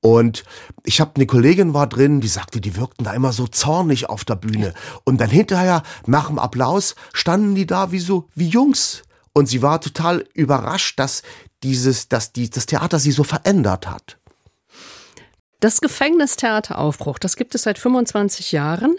Und 0.00 0.44
ich 0.84 1.00
habe 1.00 1.10
eine 1.16 1.26
Kollegin 1.26 1.74
war 1.74 1.88
drin, 1.88 2.20
die 2.20 2.28
sagte, 2.28 2.60
die 2.60 2.76
wirkten 2.76 3.02
da 3.02 3.14
immer 3.14 3.32
so 3.32 3.48
zornig 3.48 4.08
auf 4.08 4.24
der 4.24 4.36
Bühne. 4.36 4.74
Und 5.02 5.20
dann 5.20 5.28
hinterher 5.28 5.82
nach 6.06 6.28
dem 6.28 6.38
Applaus 6.38 6.94
standen 7.12 7.56
die 7.56 7.66
da 7.66 7.90
wie 7.90 7.98
so 7.98 8.28
wie 8.36 8.46
Jungs. 8.46 9.02
Und 9.32 9.46
sie 9.46 9.60
war 9.60 9.80
total 9.80 10.24
überrascht, 10.32 11.00
dass 11.00 11.24
dieses, 11.64 12.06
dass 12.06 12.32
die, 12.32 12.48
das 12.48 12.66
Theater 12.66 13.00
sie 13.00 13.10
so 13.10 13.24
verändert 13.24 13.90
hat. 13.90 14.19
Das 15.60 15.82
Gefängnistheater 15.82 16.78
Aufbruch, 16.78 17.18
das 17.18 17.36
gibt 17.36 17.54
es 17.54 17.64
seit 17.64 17.78
25 17.78 18.50
Jahren. 18.50 18.96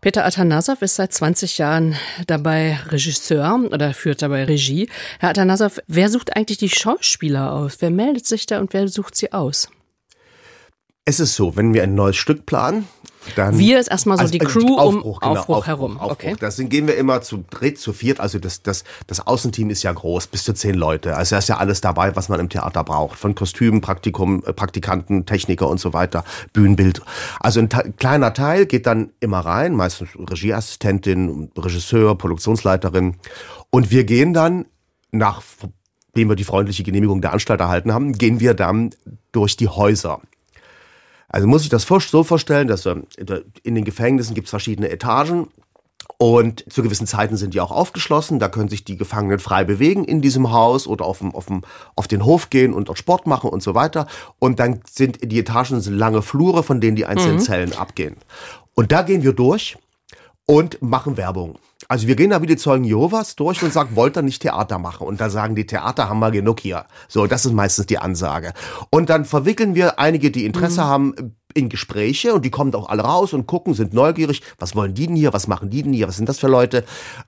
Peter 0.00 0.24
Atanasow 0.24 0.80
ist 0.80 0.94
seit 0.94 1.12
20 1.12 1.58
Jahren 1.58 1.96
dabei 2.26 2.78
Regisseur 2.88 3.60
oder 3.70 3.92
führt 3.92 4.22
dabei 4.22 4.44
Regie. 4.44 4.88
Herr 5.20 5.28
Atanasow, 5.28 5.78
wer 5.86 6.08
sucht 6.08 6.34
eigentlich 6.34 6.56
die 6.56 6.70
Schauspieler 6.70 7.52
aus? 7.52 7.76
Wer 7.80 7.90
meldet 7.90 8.24
sich 8.24 8.46
da 8.46 8.58
und 8.58 8.72
wer 8.72 8.88
sucht 8.88 9.16
sie 9.16 9.34
aus? 9.34 9.68
Es 11.04 11.20
ist 11.20 11.36
so, 11.36 11.56
wenn 11.56 11.74
wir 11.74 11.82
ein 11.82 11.94
neues 11.94 12.16
Stück 12.16 12.46
planen, 12.46 12.88
dann 13.36 13.58
wir 13.58 13.78
ist 13.78 13.88
erstmal 13.88 14.16
so 14.16 14.22
also, 14.22 14.32
die 14.32 14.40
also 14.40 14.58
Crew 14.58 14.78
Aufbruch, 14.78 15.16
um 15.16 15.20
genau, 15.20 15.40
Aufbruch, 15.40 15.56
Aufbruch 15.56 15.66
herum. 15.66 15.98
Aufbruch. 15.98 16.12
Okay. 16.12 16.36
Da 16.38 16.48
gehen 16.50 16.86
wir 16.86 16.96
immer 16.96 17.20
zu 17.20 17.44
dritt, 17.50 17.78
zu 17.78 17.92
viert. 17.92 18.20
Also 18.20 18.38
das, 18.38 18.62
das, 18.62 18.84
das 19.06 19.26
Außenteam 19.26 19.70
ist 19.70 19.82
ja 19.82 19.92
groß, 19.92 20.28
bis 20.28 20.44
zu 20.44 20.52
zehn 20.54 20.74
Leute. 20.74 21.16
Also 21.16 21.34
da 21.34 21.38
ist 21.38 21.48
ja 21.48 21.58
alles 21.58 21.80
dabei, 21.80 22.16
was 22.16 22.28
man 22.28 22.40
im 22.40 22.48
Theater 22.48 22.84
braucht. 22.84 23.18
Von 23.18 23.34
Kostümen, 23.34 23.80
Praktikum, 23.80 24.42
äh, 24.46 24.52
Praktikanten, 24.52 25.26
Techniker 25.26 25.68
und 25.68 25.80
so 25.80 25.92
weiter, 25.92 26.24
Bühnenbild. 26.52 27.02
Also 27.40 27.60
ein 27.60 27.68
kleiner 27.96 28.32
Teil 28.34 28.66
geht 28.66 28.86
dann 28.86 29.10
immer 29.20 29.40
rein, 29.40 29.74
meistens 29.74 30.10
Regieassistentin, 30.18 31.50
Regisseur, 31.56 32.16
Produktionsleiterin. 32.16 33.16
Und 33.70 33.90
wir 33.90 34.04
gehen 34.04 34.32
dann 34.32 34.66
nach 35.10 35.42
dem 36.16 36.28
wir 36.28 36.36
die 36.36 36.44
freundliche 36.44 36.82
Genehmigung 36.82 37.20
der 37.20 37.32
Anstalt 37.32 37.60
erhalten 37.60 37.92
haben, 37.92 38.12
gehen 38.12 38.40
wir 38.40 38.54
dann 38.54 38.90
durch 39.32 39.56
die 39.56 39.68
Häuser. 39.68 40.20
Also 41.28 41.46
muss 41.46 41.62
ich 41.62 41.68
das 41.68 41.84
so 41.84 42.24
vorstellen, 42.24 42.68
dass 42.68 42.86
ähm, 42.86 43.04
in 43.62 43.74
den 43.74 43.84
Gefängnissen 43.84 44.34
gibt 44.34 44.46
es 44.46 44.50
verschiedene 44.50 44.88
Etagen 44.88 45.48
und 46.16 46.64
zu 46.72 46.82
gewissen 46.82 47.06
Zeiten 47.06 47.36
sind 47.36 47.54
die 47.54 47.60
auch 47.60 47.70
aufgeschlossen. 47.70 48.38
Da 48.38 48.48
können 48.48 48.68
sich 48.68 48.82
die 48.82 48.96
Gefangenen 48.96 49.38
frei 49.38 49.64
bewegen 49.64 50.04
in 50.04 50.20
diesem 50.20 50.50
Haus 50.50 50.86
oder 50.86 51.04
auf, 51.04 51.18
dem, 51.18 51.34
auf, 51.34 51.46
dem, 51.46 51.62
auf 51.94 52.08
den 52.08 52.24
Hof 52.24 52.50
gehen 52.50 52.72
und 52.72 52.88
dort 52.88 52.98
Sport 52.98 53.26
machen 53.26 53.50
und 53.50 53.62
so 53.62 53.74
weiter. 53.74 54.06
Und 54.38 54.58
dann 54.58 54.80
sind 54.90 55.18
die 55.22 55.38
Etagen 55.38 55.80
sind 55.80 55.96
lange 55.96 56.22
Flure, 56.22 56.62
von 56.62 56.80
denen 56.80 56.96
die 56.96 57.06
einzelnen 57.06 57.36
mhm. 57.36 57.40
Zellen 57.40 57.72
abgehen. 57.72 58.16
Und 58.74 58.90
da 58.90 59.02
gehen 59.02 59.22
wir 59.22 59.32
durch 59.32 59.76
und 60.48 60.80
machen 60.80 61.16
Werbung. 61.16 61.58
Also 61.88 62.06
wir 62.06 62.16
gehen 62.16 62.30
da 62.30 62.42
wie 62.42 62.46
die 62.46 62.56
Zeugen 62.56 62.84
Jehovas 62.84 63.36
durch 63.36 63.62
und 63.62 63.72
sagen, 63.72 63.94
wollt 63.96 64.16
ihr 64.16 64.22
nicht 64.22 64.42
Theater 64.42 64.78
machen? 64.78 65.06
Und 65.06 65.20
da 65.20 65.30
sagen 65.30 65.54
die, 65.54 65.66
Theater 65.66 66.08
haben 66.08 66.18
wir 66.18 66.30
genug 66.30 66.60
hier. 66.60 66.86
So, 67.06 67.26
das 67.26 67.44
ist 67.44 67.52
meistens 67.52 67.86
die 67.86 67.98
Ansage. 67.98 68.52
Und 68.90 69.10
dann 69.10 69.24
verwickeln 69.24 69.74
wir 69.74 69.98
einige, 69.98 70.30
die 70.30 70.44
Interesse 70.44 70.80
mhm. 70.80 70.86
haben, 70.86 71.14
in 71.54 71.68
Gespräche 71.68 72.34
und 72.34 72.44
die 72.44 72.50
kommen 72.50 72.74
auch 72.74 72.88
alle 72.88 73.02
raus 73.02 73.32
und 73.32 73.46
gucken, 73.46 73.74
sind 73.74 73.92
neugierig, 73.92 74.42
was 74.58 74.74
wollen 74.74 74.94
die 74.94 75.06
denn 75.06 75.16
hier, 75.16 75.32
was 75.32 75.48
machen 75.48 75.70
die 75.70 75.82
denn 75.82 75.92
hier, 75.92 76.08
was 76.08 76.16
sind 76.16 76.28
das 76.28 76.38
für 76.38 76.48
Leute? 76.48 76.84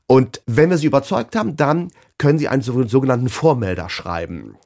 Und 0.07 0.43
wenn 0.47 0.71
wir 0.71 0.79
sie 0.79 0.87
überzeugt 0.87 1.37
haben, 1.37 1.57
dann 1.57 1.91
können 2.19 2.39
sie 2.39 2.49
einen 2.49 2.62
sogenannten 2.62 3.29
Vormelder 3.29 3.89
schreiben. 3.89 4.57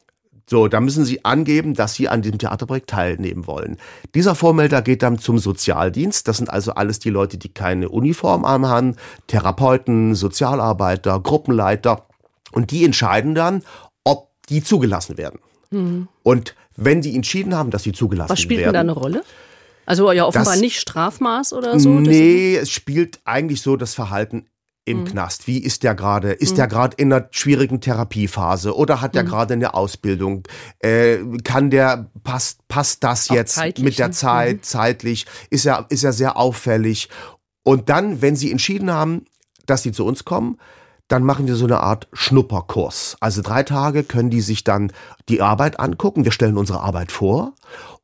So, 0.47 0.69
da 0.69 0.81
müssen 0.81 1.05
Sie 1.05 1.25
angeben, 1.25 1.75
dass 1.75 1.95
Sie 1.95 2.09
an 2.09 2.21
diesem 2.23 2.39
Theaterprojekt 2.39 2.91
teilnehmen 2.91 3.47
wollen. 3.47 3.79
Dieser 4.15 4.35
Vormelder 4.35 4.83
geht 4.83 5.03
dann 5.03 5.19
zum 5.19 5.39
Sozialdienst. 5.39 6.29
Das 6.29 6.37
sind 6.37 6.51
also 6.51 6.73
alles 6.75 6.99
die 6.99 7.11
Leute, 7.11 7.39
die 7.39 7.49
keine 7.49 7.89
Uniform 7.89 8.47
haben, 8.47 8.97
Therapeuten, 9.27 10.15
Sozialarbeiter, 10.15 11.19
Gruppenleiter. 11.21 12.07
Und 12.53 12.71
die 12.71 12.85
entscheiden 12.85 13.35
dann, 13.35 13.63
ob 14.05 14.29
die 14.49 14.63
zugelassen 14.63 15.17
werden. 15.17 15.41
Mhm. 15.71 16.09
Und 16.23 16.55
wenn 16.77 17.01
die 17.01 17.15
entschieden 17.15 17.55
haben, 17.55 17.71
dass 17.71 17.83
sie 17.85 17.93
zugelassen 17.93 18.29
werden. 18.29 18.37
Was 18.37 18.41
spielt 18.41 18.61
werden, 18.61 18.75
denn 18.75 18.87
da 18.87 18.93
eine 18.93 18.93
Rolle? 18.93 19.25
Also 19.87 20.11
ja 20.13 20.25
offenbar 20.25 20.55
das, 20.55 20.61
nicht 20.61 20.81
Strafmaß 20.81 21.53
oder 21.53 21.79
so? 21.79 21.89
Nee, 21.89 22.57
es 22.57 22.71
spielt 22.71 23.21
eigentlich 23.25 23.61
so 23.63 23.77
das 23.77 23.95
Verhalten 23.95 24.47
im 24.85 25.00
mhm. 25.00 25.05
Knast? 25.07 25.47
Wie 25.47 25.59
ist 25.59 25.83
der 25.83 25.95
gerade? 25.95 26.33
Ist 26.33 26.53
mhm. 26.53 26.57
der 26.57 26.67
gerade 26.69 26.97
in 26.97 27.12
einer 27.12 27.29
schwierigen 27.31 27.81
Therapiephase 27.81 28.76
oder 28.76 29.00
hat 29.00 29.14
der 29.14 29.25
mhm. 29.25 29.29
gerade 29.29 29.55
eine 29.55 29.75
Ausbildung? 29.75 30.47
Äh, 30.81 31.19
kann 31.43 31.71
der 31.71 32.11
passt 32.23 32.67
passt 32.69 33.05
das 33.05 33.31
Auch 33.31 33.35
jetzt 33.35 33.79
mit 33.79 33.99
der 33.99 34.09
ne? 34.09 34.12
Zeit 34.12 34.57
mhm. 34.57 34.62
zeitlich? 34.62 35.26
Ist 35.50 35.67
er 35.67 35.87
ist 35.88 36.05
er 36.05 36.12
sehr 36.12 36.37
auffällig? 36.37 37.09
Und 37.62 37.88
dann, 37.88 38.21
wenn 38.21 38.37
sie 38.37 38.50
entschieden 38.50 38.91
haben, 38.91 39.25
dass 39.67 39.83
sie 39.83 39.93
zu 39.93 40.05
uns 40.05 40.25
kommen, 40.25 40.59
dann 41.09 41.23
machen 41.23 41.47
wir 41.47 41.57
so 41.57 41.67
eine 41.67 41.81
Art 41.81 42.09
Schnupperkurs. 42.12 43.17
Also 43.21 43.43
drei 43.43 43.62
Tage 43.62 44.05
können 44.05 44.31
die 44.31 44.41
sich 44.41 44.64
dann 44.64 44.93
die 45.29 45.43
Arbeit 45.43 45.79
angucken. 45.79 46.25
Wir 46.25 46.33
stellen 46.33 46.57
unsere 46.57 46.81
Arbeit 46.81 47.12
vor 47.12 47.55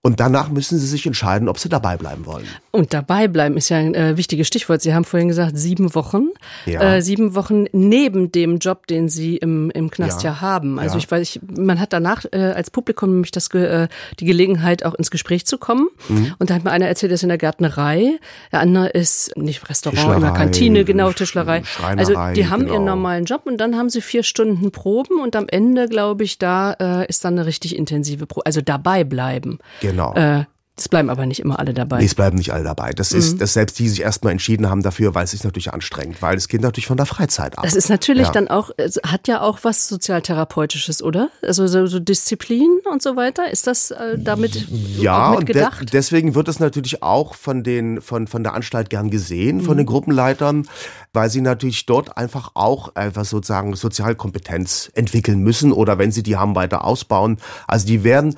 und 0.03 0.19
danach 0.19 0.49
müssen 0.49 0.79
sie 0.79 0.87
sich 0.87 1.05
entscheiden, 1.05 1.47
ob 1.47 1.59
sie 1.59 1.69
dabei 1.69 1.99
bleiben 1.99 2.25
wollen. 2.25 2.47
Und 2.71 2.95
dabei 2.95 3.29
bleiben 3.29 3.59
ist 3.59 3.69
ja 3.69 3.77
ein 3.77 3.95
äh, 3.95 4.17
wichtiges 4.17 4.47
Stichwort. 4.47 4.81
Sie 4.81 4.95
haben 4.95 5.05
vorhin 5.05 5.29
gesagt, 5.29 5.59
sieben 5.59 5.95
Wochen. 5.95 6.29
Ja. 6.65 6.95
Äh, 6.95 7.03
sieben 7.03 7.35
Wochen 7.35 7.67
neben 7.73 8.33
dem 8.33 8.59
Job, 8.59 8.87
den 8.87 9.11
Sie 9.11 9.37
im, 9.37 9.71
im 9.73 9.91
Knast 9.91 10.23
ja, 10.23 10.31
ja 10.31 10.41
haben. 10.41 10.79
Also 10.79 10.95
ja. 10.95 10.99
ich 11.01 11.11
weiß, 11.11 11.21
ich, 11.23 11.41
man 11.55 11.79
hat 11.79 11.93
danach 11.93 12.25
äh, 12.33 12.39
als 12.39 12.71
Publikum 12.71 13.11
nämlich 13.11 13.31
das, 13.31 13.53
äh, 13.53 13.89
die 14.19 14.25
Gelegenheit, 14.25 14.87
auch 14.87 14.95
ins 14.95 15.11
Gespräch 15.11 15.45
zu 15.45 15.59
kommen. 15.59 15.89
Mhm. 16.09 16.35
Und 16.39 16.49
da 16.49 16.55
hat 16.55 16.65
mir 16.65 16.71
einer 16.71 16.87
erzählt, 16.87 17.13
er 17.13 17.17
ist 17.17 17.23
in 17.23 17.29
der 17.29 17.37
Gärtnerei. 17.37 18.19
Der 18.53 18.61
andere 18.61 18.89
ist 18.89 19.37
nicht 19.37 19.69
Restaurant, 19.69 20.17
in 20.17 20.23
der 20.23 20.33
Kantine, 20.33 20.87
genau, 20.87 21.13
Tischlerei. 21.13 21.63
Also 21.83 22.15
die 22.35 22.49
haben 22.49 22.63
genau. 22.63 22.75
ihren 22.75 22.85
normalen 22.85 23.27
Job 23.27 23.43
und 23.45 23.59
dann 23.59 23.77
haben 23.77 23.91
sie 23.91 24.01
vier 24.01 24.23
Stunden 24.23 24.71
Proben 24.71 25.21
und 25.21 25.37
am 25.37 25.47
Ende, 25.47 25.89
glaube 25.89 26.25
ich, 26.25 26.39
da 26.39 26.73
äh, 26.73 27.07
ist 27.07 27.23
dann 27.25 27.35
eine 27.35 27.45
richtig 27.45 27.77
intensive 27.77 28.27
Probe. 28.27 28.47
Also 28.47 28.63
dabei 28.63 29.05
bleiben. 29.05 29.59
Genau. 29.83 29.90
Äh, 30.15 30.45
Es 30.77 30.89
bleiben 30.89 31.11
aber 31.11 31.27
nicht 31.27 31.41
immer 31.41 31.59
alle 31.59 31.75
dabei. 31.75 31.99
Nee, 31.99 32.07
es 32.07 32.15
bleiben 32.15 32.39
nicht 32.39 32.55
alle 32.55 32.65
dabei. 32.65 32.93
Das 32.93 33.13
ist, 33.13 33.35
mhm. 33.35 33.39
dass 33.41 33.53
selbst 33.53 33.79
die 33.79 33.87
sich 33.87 34.01
erstmal 34.01 34.33
entschieden 34.33 34.71
haben 34.71 34.83
dafür, 34.83 35.15
weil 35.15 35.25
es 35.25 35.35
ist 35.35 35.45
natürlich 35.45 35.75
anstrengend, 35.75 36.23
weil 36.23 36.39
es 36.39 36.49
geht 36.49 36.63
natürlich 36.63 36.87
von 36.87 36.97
der 36.97 37.05
Freizeit 37.05 37.59
ab. 37.59 37.65
Das 37.65 37.77
ist 37.77 37.91
natürlich 37.91 38.29
ja. 38.29 38.33
dann 38.33 38.49
auch, 38.49 38.71
es 38.79 38.99
hat 39.07 39.29
ja 39.29 39.43
auch 39.43 39.59
was 39.63 39.89
Sozialtherapeutisches, 39.89 41.03
oder? 41.03 41.29
Also 41.43 41.67
so, 41.67 41.85
so 41.85 42.01
Disziplin 42.01 42.81
und 42.91 43.03
so 43.03 43.15
weiter. 43.15 43.51
Ist 43.51 43.67
das 43.67 43.91
äh, 43.91 44.17
damit 44.19 44.69
ja, 44.97 45.33
auch 45.33 45.39
mitgedacht? 45.41 45.81
De 45.81 45.91
deswegen 45.93 46.35
wird 46.35 46.49
es 46.49 46.61
natürlich 46.61 47.03
auch 47.03 47.35
von 47.35 47.63
den, 47.63 48.01
von, 48.01 48.27
von 48.27 48.43
der 48.43 48.55
Anstalt 48.55 48.89
gern 48.89 49.11
gesehen, 49.11 49.59
mhm. 49.59 49.63
von 49.63 49.77
den 49.77 49.85
Gruppenleitern, 49.85 50.67
weil 51.13 51.29
sie 51.29 51.43
natürlich 51.43 51.85
dort 51.85 52.17
einfach 52.17 52.53
auch 52.55 52.95
einfach 52.95 53.27
sozusagen 53.27 53.77
Sozialkompetenz 53.77 54.91
entwickeln 54.95 55.41
müssen 55.41 55.73
oder 55.73 55.99
wenn 55.99 56.11
sie 56.11 56.23
die 56.23 56.37
haben, 56.37 56.55
weiter 56.55 56.87
ausbauen. 56.87 57.37
Also 57.67 57.87
die 57.87 58.03
werden 58.03 58.37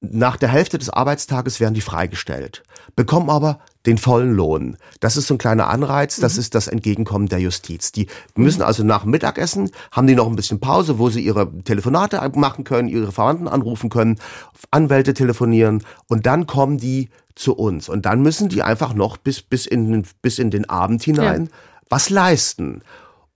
nach 0.00 0.36
der 0.36 0.48
Hälfte 0.48 0.78
des 0.78 0.90
Arbeitstages 0.90 1.58
werden 1.58 1.74
die 1.74 1.80
freigestellt, 1.80 2.62
bekommen 2.94 3.30
aber 3.30 3.60
den 3.84 3.98
vollen 3.98 4.32
Lohn. 4.32 4.76
Das 5.00 5.16
ist 5.16 5.26
so 5.26 5.34
ein 5.34 5.38
kleiner 5.38 5.68
Anreiz, 5.68 6.16
das 6.16 6.34
mhm. 6.34 6.40
ist 6.40 6.54
das 6.54 6.68
Entgegenkommen 6.68 7.28
der 7.28 7.40
Justiz. 7.40 7.90
Die 7.90 8.06
müssen 8.36 8.62
also 8.62 8.84
nach 8.84 9.02
dem 9.02 9.10
Mittagessen, 9.10 9.70
haben 9.90 10.06
die 10.06 10.14
noch 10.14 10.28
ein 10.28 10.36
bisschen 10.36 10.60
Pause, 10.60 10.98
wo 10.98 11.10
sie 11.10 11.20
ihre 11.20 11.50
Telefonate 11.64 12.20
machen 12.36 12.64
können, 12.64 12.88
ihre 12.88 13.10
Verwandten 13.10 13.48
anrufen 13.48 13.90
können, 13.90 14.18
Anwälte 14.70 15.14
telefonieren 15.14 15.82
und 16.06 16.26
dann 16.26 16.46
kommen 16.46 16.78
die 16.78 17.08
zu 17.34 17.54
uns. 17.54 17.88
Und 17.88 18.04
dann 18.04 18.22
müssen 18.22 18.48
die 18.48 18.62
einfach 18.62 18.94
noch 18.94 19.16
bis, 19.16 19.42
bis, 19.42 19.66
in, 19.66 20.04
bis 20.22 20.38
in 20.38 20.50
den 20.50 20.68
Abend 20.68 21.02
hinein 21.02 21.44
ja. 21.44 21.50
was 21.88 22.10
leisten. 22.10 22.82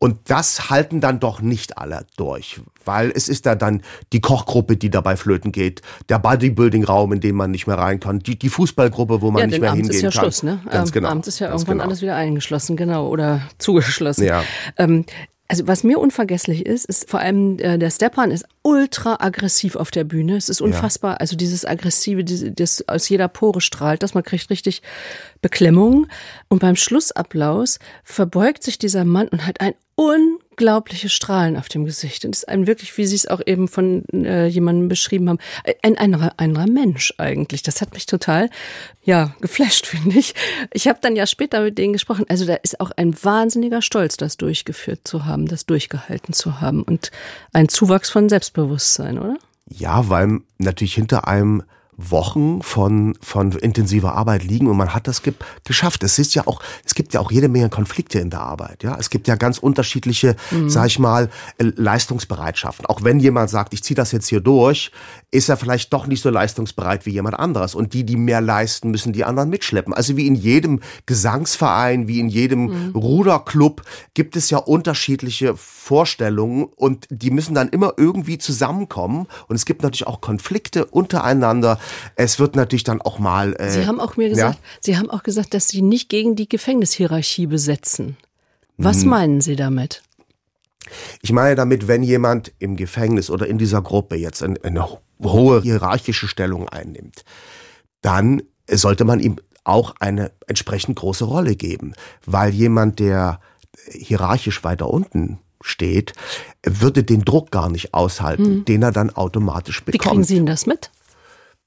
Und 0.02 0.18
das 0.24 0.68
halten 0.68 1.00
dann 1.00 1.20
doch 1.20 1.40
nicht 1.40 1.78
alle 1.78 2.06
durch, 2.16 2.60
weil 2.84 3.12
es 3.14 3.28
ist 3.28 3.46
da 3.46 3.54
dann 3.54 3.82
die 4.12 4.20
Kochgruppe, 4.20 4.76
die 4.76 4.90
dabei 4.90 5.16
flöten 5.16 5.52
geht, 5.52 5.80
der 6.08 6.18
Bodybuilding-Raum, 6.18 7.12
in 7.12 7.20
dem 7.20 7.36
man 7.36 7.52
nicht 7.52 7.68
mehr 7.68 7.78
rein 7.78 8.00
kann, 8.00 8.18
die, 8.18 8.36
die 8.36 8.48
Fußballgruppe, 8.48 9.22
wo 9.22 9.30
man 9.30 9.42
ja, 9.42 9.46
nicht 9.46 9.60
mehr 9.60 9.70
abends 9.70 9.90
hingehen 9.90 10.08
ist 10.08 10.16
ja 10.16 10.20
kann. 10.20 10.24
Schluss, 10.24 10.42
ne? 10.42 10.60
Ganz 10.68 10.88
ähm, 10.88 10.94
genau. 10.94 11.08
Abends 11.08 11.28
ist 11.28 11.38
ja 11.38 11.50
irgendwann 11.50 11.74
genau. 11.74 11.84
alles 11.84 12.02
wieder 12.02 12.16
eingeschlossen, 12.16 12.76
genau, 12.76 13.06
oder 13.10 13.42
zugeschlossen. 13.58 14.24
Ja. 14.24 14.42
Ähm, 14.76 15.04
also 15.52 15.66
was 15.66 15.84
mir 15.84 15.98
unvergesslich 15.98 16.64
ist, 16.64 16.86
ist 16.86 17.10
vor 17.10 17.20
allem 17.20 17.58
äh, 17.58 17.76
der 17.76 17.90
Stepan 17.90 18.30
ist 18.30 18.46
ultra 18.62 19.18
aggressiv 19.20 19.76
auf 19.76 19.90
der 19.90 20.02
Bühne. 20.02 20.36
Es 20.36 20.48
ist 20.48 20.62
unfassbar. 20.62 21.12
Ja. 21.12 21.16
Also 21.18 21.36
dieses 21.36 21.66
aggressive, 21.66 22.24
das 22.24 22.88
aus 22.88 23.06
jeder 23.10 23.28
Pore 23.28 23.60
strahlt, 23.60 24.02
dass 24.02 24.14
man 24.14 24.22
kriegt 24.22 24.48
richtig 24.48 24.80
Beklemmung. 25.42 26.06
Und 26.48 26.60
beim 26.60 26.74
Schlussapplaus 26.74 27.80
verbeugt 28.02 28.62
sich 28.62 28.78
dieser 28.78 29.04
Mann 29.04 29.28
und 29.28 29.46
hat 29.46 29.60
ein 29.60 29.74
unglaubliche 30.52 31.08
Strahlen 31.08 31.56
auf 31.56 31.68
dem 31.68 31.84
Gesicht. 31.84 32.24
Und 32.24 32.34
ist 32.34 32.48
ein 32.48 32.66
wirklich, 32.66 32.96
wie 32.96 33.06
Sie 33.06 33.16
es 33.16 33.26
auch 33.26 33.40
eben 33.44 33.68
von 33.68 34.04
äh, 34.12 34.46
jemandem 34.46 34.88
beschrieben 34.88 35.28
haben, 35.28 35.38
ein 35.82 35.96
anderer, 35.98 36.34
anderer 36.36 36.66
Mensch 36.66 37.14
eigentlich. 37.18 37.62
Das 37.62 37.80
hat 37.80 37.94
mich 37.94 38.06
total, 38.06 38.50
ja, 39.02 39.34
geflasht, 39.40 39.86
finde 39.92 40.18
ich. 40.18 40.34
Ich 40.72 40.88
habe 40.88 40.98
dann 41.00 41.16
ja 41.16 41.26
später 41.26 41.62
mit 41.62 41.78
denen 41.78 41.92
gesprochen. 41.92 42.26
Also 42.28 42.46
da 42.46 42.54
ist 42.54 42.80
auch 42.80 42.90
ein 42.96 43.14
wahnsinniger 43.22 43.82
Stolz, 43.82 44.16
das 44.16 44.36
durchgeführt 44.36 45.00
zu 45.04 45.24
haben, 45.24 45.46
das 45.46 45.66
durchgehalten 45.66 46.34
zu 46.34 46.60
haben 46.60 46.82
und 46.82 47.10
ein 47.52 47.68
Zuwachs 47.68 48.10
von 48.10 48.28
Selbstbewusstsein, 48.28 49.18
oder? 49.18 49.38
Ja, 49.68 50.08
weil 50.08 50.40
natürlich 50.58 50.94
hinter 50.94 51.26
einem 51.28 51.62
Wochen 52.10 52.62
von, 52.62 53.16
von 53.20 53.52
intensiver 53.52 54.14
Arbeit 54.14 54.44
liegen 54.44 54.68
und 54.68 54.76
man 54.76 54.94
hat 54.94 55.08
das 55.08 55.22
ge 55.22 55.34
geschafft. 55.64 56.02
Es 56.02 56.18
ist 56.18 56.34
ja 56.34 56.46
auch, 56.46 56.60
es 56.84 56.94
gibt 56.94 57.14
ja 57.14 57.20
auch 57.20 57.30
jede 57.30 57.48
Menge 57.48 57.68
Konflikte 57.68 58.18
in 58.18 58.30
der 58.30 58.40
Arbeit, 58.40 58.82
ja. 58.82 58.96
Es 58.98 59.10
gibt 59.10 59.28
ja 59.28 59.36
ganz 59.36 59.58
unterschiedliche, 59.58 60.36
mhm. 60.50 60.68
sag 60.68 60.86
ich 60.86 60.98
mal, 60.98 61.30
äh, 61.58 61.64
Leistungsbereitschaften. 61.76 62.86
Auch 62.86 63.02
wenn 63.02 63.20
jemand 63.20 63.50
sagt, 63.50 63.74
ich 63.74 63.82
ziehe 63.82 63.94
das 63.94 64.12
jetzt 64.12 64.28
hier 64.28 64.40
durch, 64.40 64.90
ist 65.30 65.48
er 65.48 65.56
vielleicht 65.56 65.92
doch 65.92 66.06
nicht 66.06 66.22
so 66.22 66.30
leistungsbereit 66.30 67.06
wie 67.06 67.10
jemand 67.10 67.38
anderes. 67.38 67.74
Und 67.74 67.94
die, 67.94 68.04
die 68.04 68.16
mehr 68.16 68.40
leisten, 68.40 68.90
müssen 68.90 69.12
die 69.12 69.24
anderen 69.24 69.48
mitschleppen. 69.48 69.94
Also 69.94 70.16
wie 70.16 70.26
in 70.26 70.34
jedem 70.34 70.80
Gesangsverein, 71.06 72.06
wie 72.06 72.20
in 72.20 72.28
jedem 72.28 72.64
mhm. 72.64 72.90
Ruderclub 72.94 73.82
gibt 74.14 74.36
es 74.36 74.50
ja 74.50 74.58
unterschiedliche 74.58 75.56
Vorstellungen 75.56 76.64
und 76.64 77.06
die 77.10 77.30
müssen 77.30 77.54
dann 77.54 77.68
immer 77.68 77.94
irgendwie 77.96 78.38
zusammenkommen. 78.38 79.26
Und 79.48 79.56
es 79.56 79.64
gibt 79.64 79.82
natürlich 79.82 80.06
auch 80.06 80.20
Konflikte 80.20 80.84
untereinander. 80.84 81.78
Es 82.16 82.38
wird 82.38 82.56
natürlich 82.56 82.84
dann 82.84 83.00
auch 83.00 83.18
mal. 83.18 83.54
Äh, 83.58 83.70
Sie 83.70 83.86
haben 83.86 84.00
auch 84.00 84.16
mir 84.16 84.28
gesagt, 84.28 84.56
ja? 84.56 84.60
Sie 84.80 84.96
haben 84.96 85.10
auch 85.10 85.22
gesagt, 85.22 85.54
dass 85.54 85.68
Sie 85.68 85.82
nicht 85.82 86.08
gegen 86.08 86.36
die 86.36 86.48
Gefängnishierarchie 86.48 87.46
besetzen. 87.46 88.16
Was 88.76 89.02
hm. 89.02 89.10
meinen 89.10 89.40
Sie 89.40 89.56
damit? 89.56 90.02
Ich 91.22 91.32
meine 91.32 91.54
damit, 91.54 91.88
wenn 91.88 92.02
jemand 92.02 92.52
im 92.58 92.76
Gefängnis 92.76 93.30
oder 93.30 93.46
in 93.46 93.58
dieser 93.58 93.82
Gruppe 93.82 94.16
jetzt 94.16 94.42
eine, 94.42 94.62
eine 94.64 94.88
hohe 95.22 95.62
hierarchische 95.62 96.28
Stellung 96.28 96.68
einnimmt, 96.68 97.24
dann 98.00 98.42
sollte 98.68 99.04
man 99.04 99.20
ihm 99.20 99.36
auch 99.64 99.94
eine 100.00 100.32
entsprechend 100.46 100.96
große 100.96 101.24
Rolle 101.24 101.54
geben, 101.54 101.94
weil 102.26 102.52
jemand, 102.52 102.98
der 102.98 103.40
hierarchisch 103.90 104.64
weiter 104.64 104.88
unten 104.88 105.38
steht, 105.60 106.14
würde 106.64 107.04
den 107.04 107.22
Druck 107.22 107.52
gar 107.52 107.70
nicht 107.70 107.94
aushalten, 107.94 108.44
hm. 108.44 108.64
den 108.64 108.82
er 108.82 108.92
dann 108.92 109.10
automatisch 109.10 109.84
bekommt. 109.84 110.04
Wie 110.04 110.08
kriegen 110.08 110.24
Sie 110.24 110.34
denn 110.36 110.46
das 110.46 110.66
mit? 110.66 110.90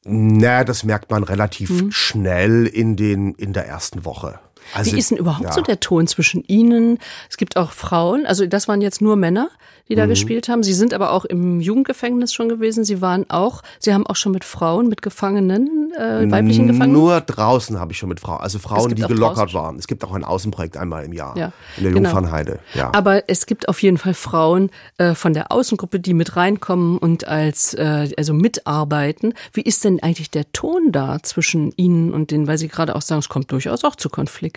Na, 0.06 0.64
das 0.64 0.84
merkt 0.84 1.10
man 1.10 1.24
relativ 1.24 1.70
hm. 1.70 1.92
schnell 1.92 2.68
in 2.68 2.96
den 2.96 3.34
in 3.34 3.54
der 3.54 3.68
ersten 3.68 4.06
Woche. 4.06 4.40
Also, 4.74 4.92
Wie 4.92 4.98
ist 4.98 5.12
denn 5.12 5.18
überhaupt 5.18 5.46
ja. 5.46 5.52
so 5.54 5.62
der 5.62 5.80
Ton 5.80 6.08
zwischen 6.08 6.44
Ihnen? 6.46 7.00
Es 7.30 7.38
gibt 7.38 7.58
auch 7.58 7.72
Frauen, 7.72 8.26
also 8.26 8.46
das 8.46 8.68
waren 8.68 8.82
jetzt 8.82 9.02
nur 9.02 9.16
Männer, 9.16 9.50
die 9.90 9.96
da 9.96 10.06
mhm. 10.06 10.10
gespielt 10.10 10.50
haben. 10.50 10.64
Sie 10.64 10.74
sind 10.74 10.94
aber 10.94 11.12
auch 11.12 11.26
im 11.26 11.62
Jugendgefängnis 11.62 12.34
schon 12.34 12.50
gewesen. 12.50 12.84
Sie 12.84 13.02
waren 13.02 13.30
auch, 13.30 13.62
Sie 13.80 13.94
haben 13.94 14.08
auch 14.08 14.16
schon 14.16 14.32
mit 14.32 14.44
Frauen, 14.44 14.88
mit 14.88 15.02
Gefangenen, 15.02 15.92
äh, 15.96 16.30
weiblichen 16.32 16.68
Gefangenen? 16.68 16.94
Nur 16.94 17.22
draußen 17.22 17.80
habe 17.80 17.92
ich 17.92 17.98
schon 17.98 18.10
mit 18.10 18.20
Frauen, 18.20 18.42
also 18.42 18.60
Frauen, 18.60 18.96
die 18.96 19.02
gelockert 19.02 19.54
waren. 19.54 19.78
Es 19.78 19.88
gibt 19.88 20.04
auch 20.04 20.14
ein 20.14 20.24
Außenprojekt 20.24 20.78
einmal 20.78 21.06
im 21.06 21.14
Jahr 21.14 21.38
ja. 21.38 21.52
in 21.78 21.84
der 21.84 21.94
genau. 21.94 22.10
Jungfernheide. 22.10 22.60
Ja. 22.74 22.92
Aber 22.94 23.30
es 23.30 23.46
gibt 23.46 23.70
auf 23.70 23.82
jeden 23.82 23.98
Fall 23.98 24.14
Frauen 24.14 24.72
äh, 24.98 25.14
von 25.14 25.34
der 25.34 25.52
Außengruppe, 25.52 26.00
die 26.00 26.14
mit 26.14 26.36
reinkommen 26.36 26.98
und 26.98 27.28
als 27.28 27.74
äh, 27.76 28.10
also 28.18 28.34
mitarbeiten. 28.34 29.34
Wie 29.54 29.62
ist 29.62 29.84
denn 29.84 30.02
eigentlich 30.02 30.32
der 30.32 30.52
Ton 30.52 30.92
da 30.92 31.22
zwischen 31.22 31.72
Ihnen 31.76 32.14
und 32.14 32.32
denen, 32.32 32.48
weil 32.48 32.58
Sie 32.58 32.68
gerade 32.68 32.96
auch 32.96 33.02
sagen, 33.02 33.20
es 33.20 33.30
kommt 33.30 33.52
durchaus 33.52 33.84
auch 33.84 33.96
zu 33.96 34.10
Konflikten? 34.10 34.55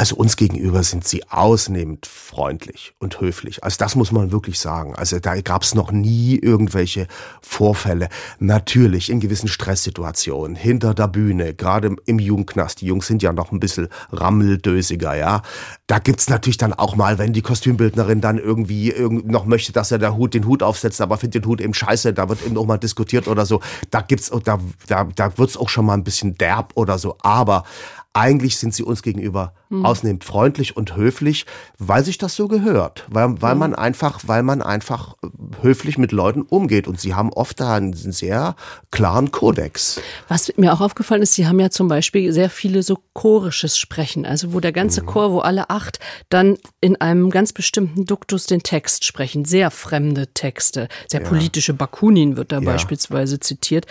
Also 0.00 0.16
uns 0.16 0.36
gegenüber 0.36 0.82
sind 0.82 1.06
sie 1.06 1.28
ausnehmend 1.28 2.06
freundlich 2.06 2.94
und 3.00 3.20
höflich. 3.20 3.62
Also 3.62 3.76
das 3.78 3.96
muss 3.96 4.12
man 4.12 4.32
wirklich 4.32 4.58
sagen. 4.58 4.94
Also 4.94 5.18
da 5.18 5.38
gab 5.42 5.62
es 5.62 5.74
noch 5.74 5.92
nie 5.92 6.38
irgendwelche 6.38 7.06
Vorfälle. 7.42 8.08
Natürlich 8.38 9.10
in 9.10 9.20
gewissen 9.20 9.48
Stresssituationen, 9.48 10.56
hinter 10.56 10.94
der 10.94 11.08
Bühne, 11.08 11.52
gerade 11.52 11.94
im 12.06 12.18
Jugendknast. 12.18 12.80
Die 12.80 12.86
Jungs 12.86 13.08
sind 13.08 13.22
ja 13.22 13.34
noch 13.34 13.52
ein 13.52 13.60
bisschen 13.60 13.88
rammeldösiger, 14.10 15.16
ja. 15.16 15.42
Da 15.86 15.98
gibt's 15.98 16.30
natürlich 16.30 16.56
dann 16.56 16.72
auch 16.72 16.96
mal, 16.96 17.18
wenn 17.18 17.34
die 17.34 17.42
Kostümbildnerin 17.42 18.22
dann 18.22 18.38
irgendwie 18.38 18.94
noch 19.24 19.44
möchte, 19.44 19.72
dass 19.72 19.90
er 19.90 19.98
der 19.98 20.16
Hut 20.16 20.32
den 20.32 20.46
Hut 20.46 20.62
aufsetzt, 20.62 21.02
aber 21.02 21.18
findet 21.18 21.44
den 21.44 21.48
Hut 21.50 21.60
eben 21.60 21.74
scheiße, 21.74 22.14
da 22.14 22.30
wird 22.30 22.46
eben 22.46 22.56
auch 22.56 22.64
mal 22.64 22.78
diskutiert 22.78 23.28
oder 23.28 23.44
so. 23.44 23.60
Da 23.90 24.00
gibt's, 24.00 24.30
da, 24.44 24.58
da, 24.86 25.04
da 25.04 25.36
wird's 25.36 25.58
auch 25.58 25.68
schon 25.68 25.84
mal 25.84 25.94
ein 25.94 26.04
bisschen 26.04 26.38
derb 26.38 26.72
oder 26.74 26.96
so. 26.96 27.18
Aber 27.20 27.64
eigentlich 28.12 28.58
sind 28.58 28.74
sie 28.74 28.82
uns 28.82 29.02
gegenüber 29.02 29.54
mhm. 29.68 29.86
ausnehmend 29.86 30.24
freundlich 30.24 30.76
und 30.76 30.96
höflich, 30.96 31.46
weil 31.78 32.04
sich 32.04 32.18
das 32.18 32.34
so 32.34 32.48
gehört, 32.48 33.04
weil, 33.08 33.40
weil 33.40 33.54
mhm. 33.54 33.60
man 33.60 33.74
einfach, 33.74 34.20
weil 34.26 34.42
man 34.42 34.62
einfach 34.62 35.14
höflich 35.62 35.96
mit 35.96 36.10
Leuten 36.10 36.42
umgeht 36.42 36.88
und 36.88 37.00
sie 37.00 37.14
haben 37.14 37.32
oft 37.32 37.60
da 37.60 37.74
einen 37.74 37.92
sehr 37.92 38.56
klaren 38.90 39.30
Kodex. 39.30 40.00
Was 40.26 40.52
mir 40.56 40.72
auch 40.72 40.80
aufgefallen 40.80 41.22
ist, 41.22 41.34
sie 41.34 41.46
haben 41.46 41.60
ja 41.60 41.70
zum 41.70 41.86
Beispiel 41.86 42.32
sehr 42.32 42.50
viele 42.50 42.82
so 42.82 42.98
chorisches 43.12 43.78
Sprechen, 43.78 44.26
also 44.26 44.52
wo 44.52 44.60
der 44.60 44.72
ganze 44.72 45.02
mhm. 45.02 45.06
Chor, 45.06 45.32
wo 45.32 45.38
alle 45.38 45.70
acht 45.70 46.00
dann 46.30 46.58
in 46.80 47.00
einem 47.00 47.30
ganz 47.30 47.52
bestimmten 47.52 48.06
Duktus 48.06 48.46
den 48.46 48.64
Text 48.64 49.04
sprechen, 49.04 49.44
sehr 49.44 49.70
fremde 49.70 50.26
Texte, 50.34 50.88
sehr 51.06 51.22
ja. 51.22 51.28
politische 51.28 51.74
Bakunin 51.74 52.36
wird 52.36 52.50
da 52.50 52.58
ja. 52.58 52.64
beispielsweise 52.64 53.38
zitiert. 53.38 53.86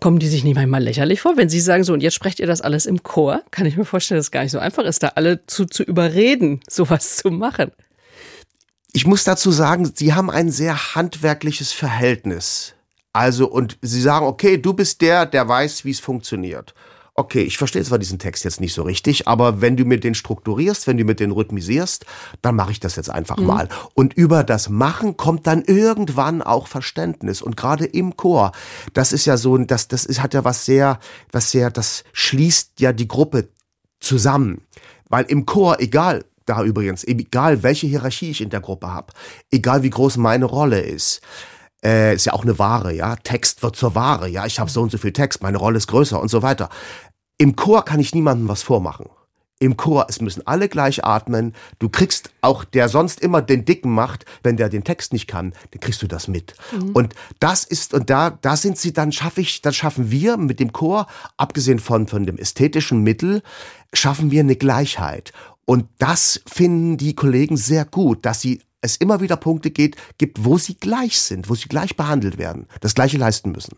Kommen 0.00 0.18
die 0.18 0.28
sich 0.28 0.44
nicht 0.44 0.54
manchmal 0.54 0.82
lächerlich 0.82 1.22
vor, 1.22 1.38
wenn 1.38 1.48
Sie 1.48 1.60
sagen, 1.60 1.82
so 1.82 1.94
und 1.94 2.02
jetzt 2.02 2.14
sprecht 2.14 2.40
ihr 2.40 2.46
das 2.46 2.60
alles 2.60 2.84
im 2.84 3.02
Chor? 3.02 3.31
Kann 3.50 3.66
ich 3.66 3.76
mir 3.76 3.84
vorstellen, 3.84 4.18
dass 4.18 4.26
es 4.26 4.30
gar 4.30 4.42
nicht 4.42 4.52
so 4.52 4.58
einfach 4.58 4.84
ist, 4.84 5.02
da 5.02 5.08
alle 5.14 5.46
zu, 5.46 5.66
zu 5.66 5.82
überreden, 5.82 6.60
sowas 6.68 7.16
zu 7.16 7.30
machen. 7.30 7.72
Ich 8.92 9.06
muss 9.06 9.24
dazu 9.24 9.50
sagen, 9.50 9.90
Sie 9.94 10.12
haben 10.12 10.30
ein 10.30 10.50
sehr 10.50 10.94
handwerkliches 10.94 11.72
Verhältnis. 11.72 12.74
Also, 13.14 13.48
und 13.48 13.78
Sie 13.82 14.00
sagen, 14.00 14.26
okay, 14.26 14.58
du 14.58 14.74
bist 14.74 15.00
der, 15.00 15.26
der 15.26 15.48
weiß, 15.48 15.84
wie 15.84 15.90
es 15.90 16.00
funktioniert 16.00 16.74
okay, 17.14 17.42
ich 17.42 17.58
verstehe 17.58 17.84
zwar 17.84 17.98
diesen 17.98 18.18
Text 18.18 18.44
jetzt 18.44 18.60
nicht 18.60 18.72
so 18.72 18.82
richtig, 18.82 19.28
aber 19.28 19.60
wenn 19.60 19.76
du 19.76 19.84
mir 19.84 20.00
den 20.00 20.14
strukturierst, 20.14 20.86
wenn 20.86 20.96
du 20.96 21.04
mir 21.04 21.14
den 21.14 21.30
rhythmisierst, 21.30 22.06
dann 22.40 22.56
mache 22.56 22.72
ich 22.72 22.80
das 22.80 22.96
jetzt 22.96 23.10
einfach 23.10 23.36
mhm. 23.36 23.46
mal. 23.46 23.68
Und 23.94 24.14
über 24.14 24.44
das 24.44 24.68
Machen 24.70 25.16
kommt 25.16 25.46
dann 25.46 25.62
irgendwann 25.62 26.40
auch 26.40 26.68
Verständnis. 26.68 27.42
Und 27.42 27.56
gerade 27.56 27.84
im 27.84 28.16
Chor, 28.16 28.52
das 28.94 29.12
ist 29.12 29.26
ja 29.26 29.36
so, 29.36 29.58
das, 29.58 29.88
das 29.88 30.06
ist, 30.06 30.22
hat 30.22 30.32
ja 30.34 30.44
was 30.44 30.64
sehr, 30.64 30.98
was 31.30 31.50
sehr, 31.50 31.70
das 31.70 32.04
schließt 32.12 32.80
ja 32.80 32.92
die 32.92 33.08
Gruppe 33.08 33.48
zusammen. 34.00 34.62
Weil 35.08 35.24
im 35.26 35.44
Chor, 35.44 35.80
egal, 35.80 36.24
da 36.46 36.64
übrigens, 36.64 37.04
egal 37.04 37.62
welche 37.62 37.86
Hierarchie 37.86 38.30
ich 38.30 38.40
in 38.40 38.50
der 38.50 38.60
Gruppe 38.60 38.90
habe, 38.90 39.12
egal 39.50 39.82
wie 39.82 39.90
groß 39.90 40.16
meine 40.16 40.46
Rolle 40.46 40.80
ist, 40.80 41.20
äh, 41.84 42.14
ist 42.14 42.26
ja 42.26 42.32
auch 42.32 42.42
eine 42.42 42.58
Ware, 42.58 42.92
ja. 42.92 43.16
Text 43.16 43.62
wird 43.62 43.76
zur 43.76 43.94
Ware, 43.94 44.28
ja. 44.28 44.46
Ich 44.46 44.58
habe 44.58 44.70
so 44.70 44.82
und 44.82 44.90
so 44.90 44.98
viel 44.98 45.12
Text, 45.12 45.42
meine 45.42 45.58
Rolle 45.58 45.78
ist 45.78 45.88
größer 45.88 46.20
und 46.20 46.28
so 46.28 46.42
weiter. 46.42 46.68
Im 47.38 47.56
Chor 47.56 47.84
kann 47.84 48.00
ich 48.00 48.14
niemandem 48.14 48.48
was 48.48 48.62
vormachen. 48.62 49.06
Im 49.58 49.76
Chor, 49.76 50.06
es 50.08 50.20
müssen 50.20 50.44
alle 50.44 50.68
gleich 50.68 51.04
atmen. 51.04 51.54
Du 51.78 51.88
kriegst 51.88 52.30
auch, 52.40 52.64
der 52.64 52.88
sonst 52.88 53.20
immer 53.20 53.42
den 53.42 53.64
Dicken 53.64 53.92
macht, 53.92 54.24
wenn 54.42 54.56
der 54.56 54.68
den 54.68 54.82
Text 54.82 55.12
nicht 55.12 55.28
kann, 55.28 55.52
dann 55.70 55.80
kriegst 55.80 56.02
du 56.02 56.08
das 56.08 56.26
mit. 56.26 56.54
Mhm. 56.72 56.90
Und 56.90 57.14
das 57.38 57.62
ist, 57.62 57.94
und 57.94 58.10
da, 58.10 58.30
da 58.30 58.56
sind 58.56 58.76
sie, 58.76 58.92
dann 58.92 59.12
schaffe 59.12 59.40
ich, 59.40 59.62
dann 59.62 59.72
schaffen 59.72 60.10
wir 60.10 60.36
mit 60.36 60.58
dem 60.58 60.72
Chor, 60.72 61.06
abgesehen 61.36 61.78
von, 61.78 62.08
von 62.08 62.26
dem 62.26 62.38
ästhetischen 62.38 63.04
Mittel, 63.04 63.42
schaffen 63.92 64.32
wir 64.32 64.40
eine 64.40 64.56
Gleichheit. 64.56 65.32
Und 65.64 65.86
das 65.98 66.42
finden 66.44 66.96
die 66.96 67.14
Kollegen 67.14 67.56
sehr 67.56 67.84
gut, 67.84 68.26
dass 68.26 68.40
sie 68.40 68.62
es 68.82 68.96
immer 68.96 69.20
wieder 69.20 69.36
Punkte 69.36 69.70
geht, 69.70 69.96
gibt, 70.18 70.44
wo 70.44 70.58
sie 70.58 70.74
gleich 70.74 71.20
sind, 71.20 71.48
wo 71.48 71.54
sie 71.54 71.68
gleich 71.68 71.96
behandelt 71.96 72.36
werden, 72.36 72.66
das 72.80 72.94
Gleiche 72.94 73.16
leisten 73.16 73.52
müssen. 73.52 73.76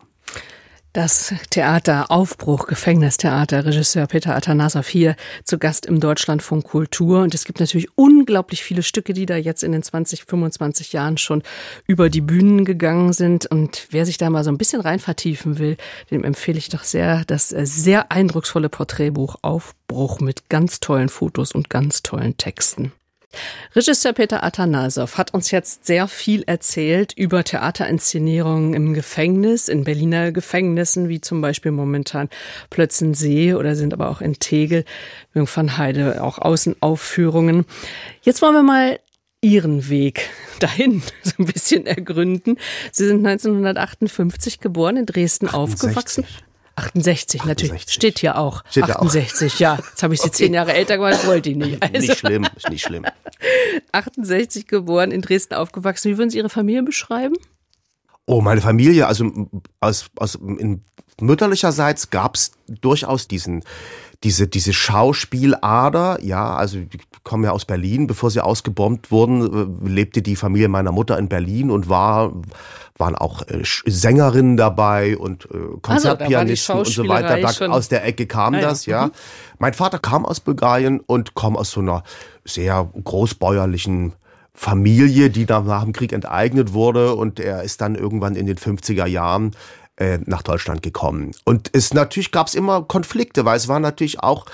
Das 0.95 1.33
Theater 1.49 2.09
Aufbruch, 2.09 2.67
Gefängnistheater, 2.67 3.65
Regisseur 3.65 4.07
Peter 4.07 4.33
Atanasoff 4.33 4.87
hier 4.87 5.17
zu 5.43 5.57
Gast 5.57 5.85
im 5.85 5.99
Deutschlandfunk 5.99 6.63
Kultur. 6.63 7.21
Und 7.21 7.35
es 7.35 7.43
gibt 7.43 7.59
natürlich 7.59 7.89
unglaublich 7.97 8.63
viele 8.63 8.81
Stücke, 8.81 9.11
die 9.11 9.25
da 9.25 9.35
jetzt 9.35 9.61
in 9.61 9.73
den 9.73 9.83
20, 9.83 10.23
25 10.23 10.93
Jahren 10.93 11.17
schon 11.17 11.43
über 11.85 12.09
die 12.09 12.21
Bühnen 12.21 12.63
gegangen 12.63 13.11
sind. 13.11 13.45
Und 13.45 13.87
wer 13.91 14.05
sich 14.05 14.17
da 14.17 14.29
mal 14.29 14.45
so 14.45 14.51
ein 14.51 14.57
bisschen 14.57 14.79
rein 14.79 14.99
vertiefen 14.99 15.59
will, 15.59 15.75
dem 16.11 16.23
empfehle 16.23 16.59
ich 16.59 16.69
doch 16.69 16.85
sehr 16.85 17.25
das 17.25 17.51
äh, 17.51 17.65
sehr 17.65 18.13
eindrucksvolle 18.13 18.69
Porträtbuch 18.69 19.35
Aufbruch 19.41 20.21
mit 20.21 20.47
ganz 20.47 20.79
tollen 20.79 21.09
Fotos 21.09 21.51
und 21.51 21.69
ganz 21.69 22.03
tollen 22.03 22.37
Texten. 22.37 22.93
Regisseur 23.75 24.13
Peter 24.13 24.43
Atanasow 24.43 25.17
hat 25.17 25.33
uns 25.33 25.51
jetzt 25.51 25.85
sehr 25.85 26.07
viel 26.07 26.43
erzählt 26.43 27.13
über 27.13 27.43
Theaterinszenierungen 27.43 28.73
im 28.73 28.93
Gefängnis, 28.93 29.67
in 29.67 29.83
Berliner 29.83 30.31
Gefängnissen, 30.31 31.09
wie 31.09 31.21
zum 31.21 31.41
Beispiel 31.41 31.71
momentan 31.71 32.29
Plötzensee 32.69 33.53
oder 33.53 33.75
sind 33.75 33.93
aber 33.93 34.09
auch 34.09 34.21
in 34.21 34.39
Tegel, 34.39 34.85
van 35.33 35.77
Heide 35.77 36.23
auch 36.23 36.39
Außenaufführungen. 36.39 37.65
Jetzt 38.21 38.41
wollen 38.41 38.55
wir 38.55 38.63
mal 38.63 38.99
Ihren 39.41 39.89
Weg 39.89 40.29
dahin 40.59 41.03
so 41.21 41.33
ein 41.37 41.45
bisschen 41.45 41.85
ergründen. 41.85 42.57
Sie 42.91 43.05
sind 43.05 43.25
1958 43.25 44.59
geboren, 44.59 44.97
in 44.97 45.05
Dresden 45.05 45.47
68. 45.47 45.55
aufgewachsen. 45.55 46.25
68, 46.75 47.41
68, 47.41 47.45
natürlich. 47.45 47.85
Steht 47.87 48.19
hier 48.19 48.37
auch. 48.37 48.63
Steht 48.69 48.83
68, 48.83 49.53
auch. 49.55 49.59
ja. 49.59 49.75
Jetzt 49.77 50.03
habe 50.03 50.13
ich 50.13 50.21
sie 50.21 50.27
okay. 50.27 50.35
zehn 50.35 50.53
Jahre 50.53 50.73
älter 50.73 50.97
gemacht, 50.97 51.25
wollte 51.25 51.49
ich 51.49 51.55
nicht. 51.55 51.81
Also. 51.81 51.97
Nicht 51.99 52.17
schlimm, 52.17 52.47
ist 52.55 52.69
nicht 52.69 52.83
schlimm. 52.83 53.05
68 53.91 54.67
geboren, 54.67 55.11
in 55.11 55.21
Dresden 55.21 55.53
aufgewachsen. 55.53 56.11
Wie 56.11 56.17
würden 56.17 56.29
Sie 56.29 56.37
Ihre 56.37 56.49
Familie 56.49 56.83
beschreiben? 56.83 57.35
Oh, 58.25 58.41
meine 58.41 58.59
Familie, 58.59 59.07
also 59.07 59.49
aus, 59.79 60.09
aus 60.17 60.35
in 60.35 60.83
mütterlicherseits 61.21 62.09
gab 62.09 62.35
es 62.35 62.51
durchaus 62.67 63.27
diesen, 63.27 63.63
diese, 64.25 64.47
diese 64.47 64.73
Schauspielader, 64.73 66.17
ja, 66.23 66.55
also 66.55 66.79
ich 66.79 67.01
komme 67.23 67.45
ja 67.45 67.51
aus 67.51 67.65
Berlin, 67.65 68.07
bevor 68.07 68.31
sie 68.31 68.43
ausgebombt 68.43 69.11
wurden, 69.11 69.85
äh, 69.85 69.87
lebte 69.87 70.23
die 70.23 70.35
Familie 70.35 70.67
meiner 70.67 70.91
Mutter 70.91 71.19
in 71.19 71.29
Berlin 71.29 71.69
und 71.69 71.89
war 71.89 72.33
waren 72.97 73.15
auch 73.15 73.43
äh, 73.47 73.61
Sängerinnen 73.63 74.57
dabei 74.57 75.17
und 75.17 75.45
äh, 75.45 75.77
Konzertpianisten 75.81 76.77
also, 76.77 76.89
und 76.89 77.07
so 77.07 77.07
weiter. 77.07 77.39
Da, 77.39 77.67
aus 77.67 77.89
der 77.89 78.05
Ecke 78.05 78.25
kam 78.25 78.55
ah, 78.55 78.61
das, 78.61 78.87
ja. 78.87 79.07
Mhm. 79.07 79.11
Mein 79.59 79.73
Vater 79.73 79.99
kam 79.99 80.25
aus 80.25 80.39
Bulgarien 80.39 81.01
und 81.01 81.35
kam 81.35 81.55
aus 81.55 81.71
so 81.71 81.81
einer 81.81 82.03
sehr 82.45 82.89
großbäuerlichen 83.03 84.13
Familie, 84.55 85.29
die 85.29 85.45
dann 85.45 85.67
nach 85.67 85.83
dem 85.83 85.93
Krieg 85.93 86.13
enteignet 86.13 86.73
wurde 86.73 87.13
und 87.13 87.39
er 87.39 87.61
ist 87.61 87.81
dann 87.81 87.93
irgendwann 87.93 88.35
in 88.35 88.47
den 88.47 88.57
50er 88.57 89.05
Jahren 89.05 89.51
äh, 89.97 90.19
nach 90.25 90.41
Deutschland 90.41 90.81
gekommen. 90.81 91.31
Und 91.43 91.69
es 91.73 91.93
natürlich 91.93 92.31
gab 92.31 92.47
es 92.47 92.55
immer 92.55 92.83
Konflikte, 92.83 93.45
weil 93.45 93.57
es 93.57 93.67
war 93.67 93.79
natürlich 93.79 94.21
auch 94.21 94.45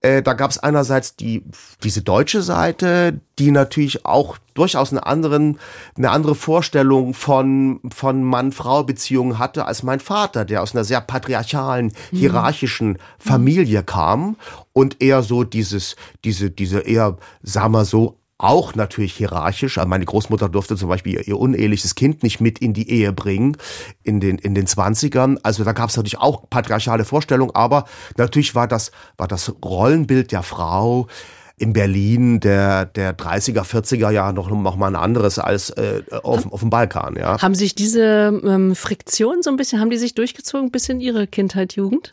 äh, 0.00 0.22
da 0.22 0.34
gab 0.34 0.50
es 0.50 0.58
einerseits 0.58 1.16
die 1.16 1.42
diese 1.82 2.02
deutsche 2.02 2.42
Seite, 2.42 3.20
die 3.40 3.50
natürlich 3.50 4.06
auch 4.06 4.38
durchaus 4.54 4.92
eine 4.92 5.04
anderen 5.04 5.58
eine 5.96 6.10
andere 6.10 6.36
Vorstellung 6.36 7.14
von 7.14 7.80
von 7.92 8.22
Mann-Frau-Beziehungen 8.22 9.40
hatte 9.40 9.64
als 9.64 9.82
mein 9.82 9.98
Vater, 9.98 10.44
der 10.44 10.62
aus 10.62 10.72
einer 10.72 10.84
sehr 10.84 11.00
patriarchalen, 11.00 11.86
mhm. 12.12 12.16
hierarchischen 12.16 12.98
Familie 13.18 13.82
kam 13.82 14.36
und 14.72 15.02
eher 15.02 15.24
so 15.24 15.42
dieses 15.42 15.96
diese 16.24 16.52
diese 16.52 16.78
eher 16.78 17.16
sagen 17.42 17.72
wir 17.72 17.84
so 17.84 18.17
auch 18.38 18.76
natürlich 18.76 19.14
hierarchisch. 19.14 19.78
Also 19.78 19.88
meine 19.88 20.04
Großmutter 20.04 20.48
durfte 20.48 20.76
zum 20.76 20.88
Beispiel 20.88 21.20
ihr 21.26 21.38
uneheliches 21.38 21.96
Kind 21.96 22.22
nicht 22.22 22.40
mit 22.40 22.60
in 22.60 22.72
die 22.72 22.88
Ehe 22.88 23.12
bringen 23.12 23.56
in 24.04 24.20
den, 24.20 24.38
in 24.38 24.54
den 24.54 24.66
20ern. 24.66 25.38
Also 25.42 25.64
da 25.64 25.72
gab 25.72 25.90
es 25.90 25.96
natürlich 25.96 26.18
auch 26.18 26.48
patriarchale 26.48 27.04
Vorstellungen, 27.04 27.54
aber 27.54 27.84
natürlich 28.16 28.54
war 28.54 28.68
das, 28.68 28.92
war 29.16 29.26
das 29.26 29.52
Rollenbild 29.62 30.30
der 30.30 30.44
Frau 30.44 31.08
in 31.56 31.72
Berlin 31.72 32.38
der, 32.38 32.86
der 32.86 33.16
30er, 33.16 33.62
40er 33.62 34.10
Jahre 34.10 34.32
noch, 34.32 34.48
noch 34.48 34.76
mal 34.76 34.86
ein 34.86 34.96
anderes 34.96 35.40
als 35.40 35.70
äh, 35.70 36.02
auf, 36.22 36.50
auf 36.52 36.60
dem 36.60 36.70
Balkan. 36.70 37.16
Ja. 37.16 37.42
Haben 37.42 37.56
sich 37.56 37.74
diese 37.74 38.40
ähm, 38.44 38.76
Friktionen 38.76 39.42
so 39.42 39.50
ein 39.50 39.56
bisschen, 39.56 39.80
haben 39.80 39.90
die 39.90 39.98
sich 39.98 40.14
durchgezogen 40.14 40.70
bis 40.70 40.88
in 40.88 41.00
ihre 41.00 41.26
Kindheit, 41.26 41.74
Jugend? 41.74 42.12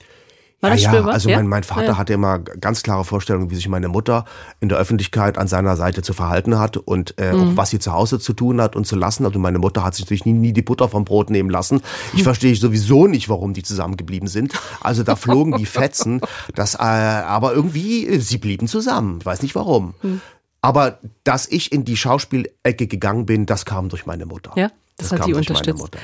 War 0.65 0.71
das 0.71 0.84
ja, 0.84 0.89
spürbar? 0.89 1.13
also 1.13 1.30
ja? 1.30 1.38
Mein, 1.38 1.47
mein 1.47 1.63
Vater 1.63 1.86
ja. 1.86 1.97
hatte 1.97 2.13
immer 2.13 2.39
ganz 2.39 2.84
klare 2.84 3.06
Vorstellungen, 3.06 3.49
wie 3.49 3.56
sich 3.56 3.67
meine 3.67 3.88
Mutter 3.88 4.25
in 4.60 4.69
der 4.69 4.78
Öffentlichkeit 4.78 5.38
an 5.38 5.47
seiner 5.47 5.75
Seite 5.75 6.01
zu 6.01 6.13
verhalten 6.13 6.58
hat 6.60 6.78
und 6.78 7.15
äh, 7.17 7.34
mhm. 7.34 7.39
auch 7.39 7.58
was 7.58 7.69
sie 7.69 7.80
zu 7.80 7.93
Hause 7.93 8.19
zu 8.19 8.34
tun 8.34 8.62
hat 8.62 8.75
und 8.75 8.86
zu 8.86 8.95
lassen 8.95 9.25
hat. 9.25 9.36
Und 9.36 9.41
meine 9.41 9.60
Mutter 9.60 9.84
hat 9.84 9.95
sich 9.95 10.06
natürlich 10.06 10.25
nie, 10.25 10.34
nie 10.34 10.54
die 10.54 10.62
Butter 10.62 10.89
vom 10.89 11.06
Brot 11.06 11.30
nehmen 11.30 11.49
lassen. 11.49 11.82
Ich 12.13 12.23
verstehe 12.23 12.56
sowieso 12.56 13.08
nicht, 13.08 13.30
warum 13.30 13.54
die 13.54 13.63
zusammengeblieben 13.63 14.28
sind. 14.28 14.54
Also 14.82 15.04
da 15.04 15.15
flogen 15.15 15.58
die 15.58 15.65
Fetzen. 15.65 16.21
Das, 16.56 16.75
äh, 16.75 16.78
aber 16.78 17.54
irgendwie, 17.54 18.19
sie 18.19 18.38
blieben 18.38 18.67
zusammen. 18.67 19.19
Ich 19.19 19.25
weiß 19.25 19.41
nicht 19.41 19.56
warum. 19.56 19.93
Mhm. 20.01 20.21
Aber 20.62 20.97
dass 21.23 21.47
ich 21.47 21.71
in 21.71 21.86
die 21.86 21.95
Schauspielecke 21.95 22.88
gegangen 22.88 23.28
bin, 23.28 23.45
das 23.45 23.65
kam 23.65 23.89
durch 23.89 24.08
meine 24.08 24.25
Mutter. 24.25 24.51
Ja. 24.56 24.71
Das, 24.97 25.10
das 25.10 25.19
hat 25.19 25.27
die 25.27 25.34
unterstützt. 25.34 25.77
Mutter, 25.77 25.99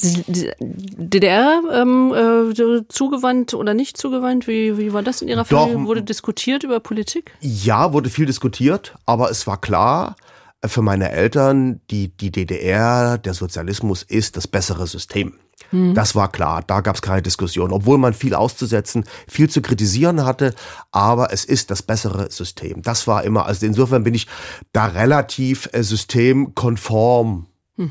ja. 0.00 0.52
DDR 0.60 1.62
ähm, 1.72 2.14
äh, 2.14 2.82
zugewandt 2.88 3.54
oder 3.54 3.74
nicht 3.74 3.96
zugewandt? 3.96 4.46
Wie, 4.46 4.78
wie 4.78 4.92
war 4.92 5.02
das 5.02 5.20
in 5.20 5.28
Ihrer 5.28 5.44
Familie? 5.44 5.74
Doch, 5.74 5.84
wurde 5.86 6.02
diskutiert 6.04 6.62
über 6.62 6.78
Politik? 6.78 7.32
Ja, 7.40 7.92
wurde 7.92 8.08
viel 8.08 8.26
diskutiert, 8.26 8.94
aber 9.04 9.30
es 9.30 9.48
war 9.48 9.60
klar 9.60 10.14
äh, 10.60 10.68
für 10.68 10.82
meine 10.82 11.10
Eltern, 11.10 11.80
die, 11.90 12.16
die 12.16 12.30
DDR, 12.30 13.18
der 13.18 13.34
Sozialismus 13.34 14.04
ist 14.04 14.36
das 14.36 14.46
bessere 14.46 14.86
System. 14.86 15.34
Hm. 15.70 15.94
Das 15.94 16.14
war 16.14 16.30
klar, 16.30 16.62
da 16.64 16.82
gab 16.82 16.94
es 16.94 17.02
keine 17.02 17.22
Diskussion, 17.22 17.72
obwohl 17.72 17.98
man 17.98 18.14
viel 18.14 18.34
auszusetzen, 18.34 19.04
viel 19.26 19.50
zu 19.50 19.60
kritisieren 19.60 20.24
hatte, 20.24 20.54
aber 20.92 21.32
es 21.32 21.44
ist 21.44 21.72
das 21.72 21.82
bessere 21.82 22.30
System. 22.30 22.82
Das 22.82 23.08
war 23.08 23.24
immer, 23.24 23.46
also 23.46 23.66
insofern 23.66 24.04
bin 24.04 24.14
ich 24.14 24.28
da 24.72 24.86
relativ 24.86 25.68
äh, 25.72 25.82
systemkonform 25.82 27.46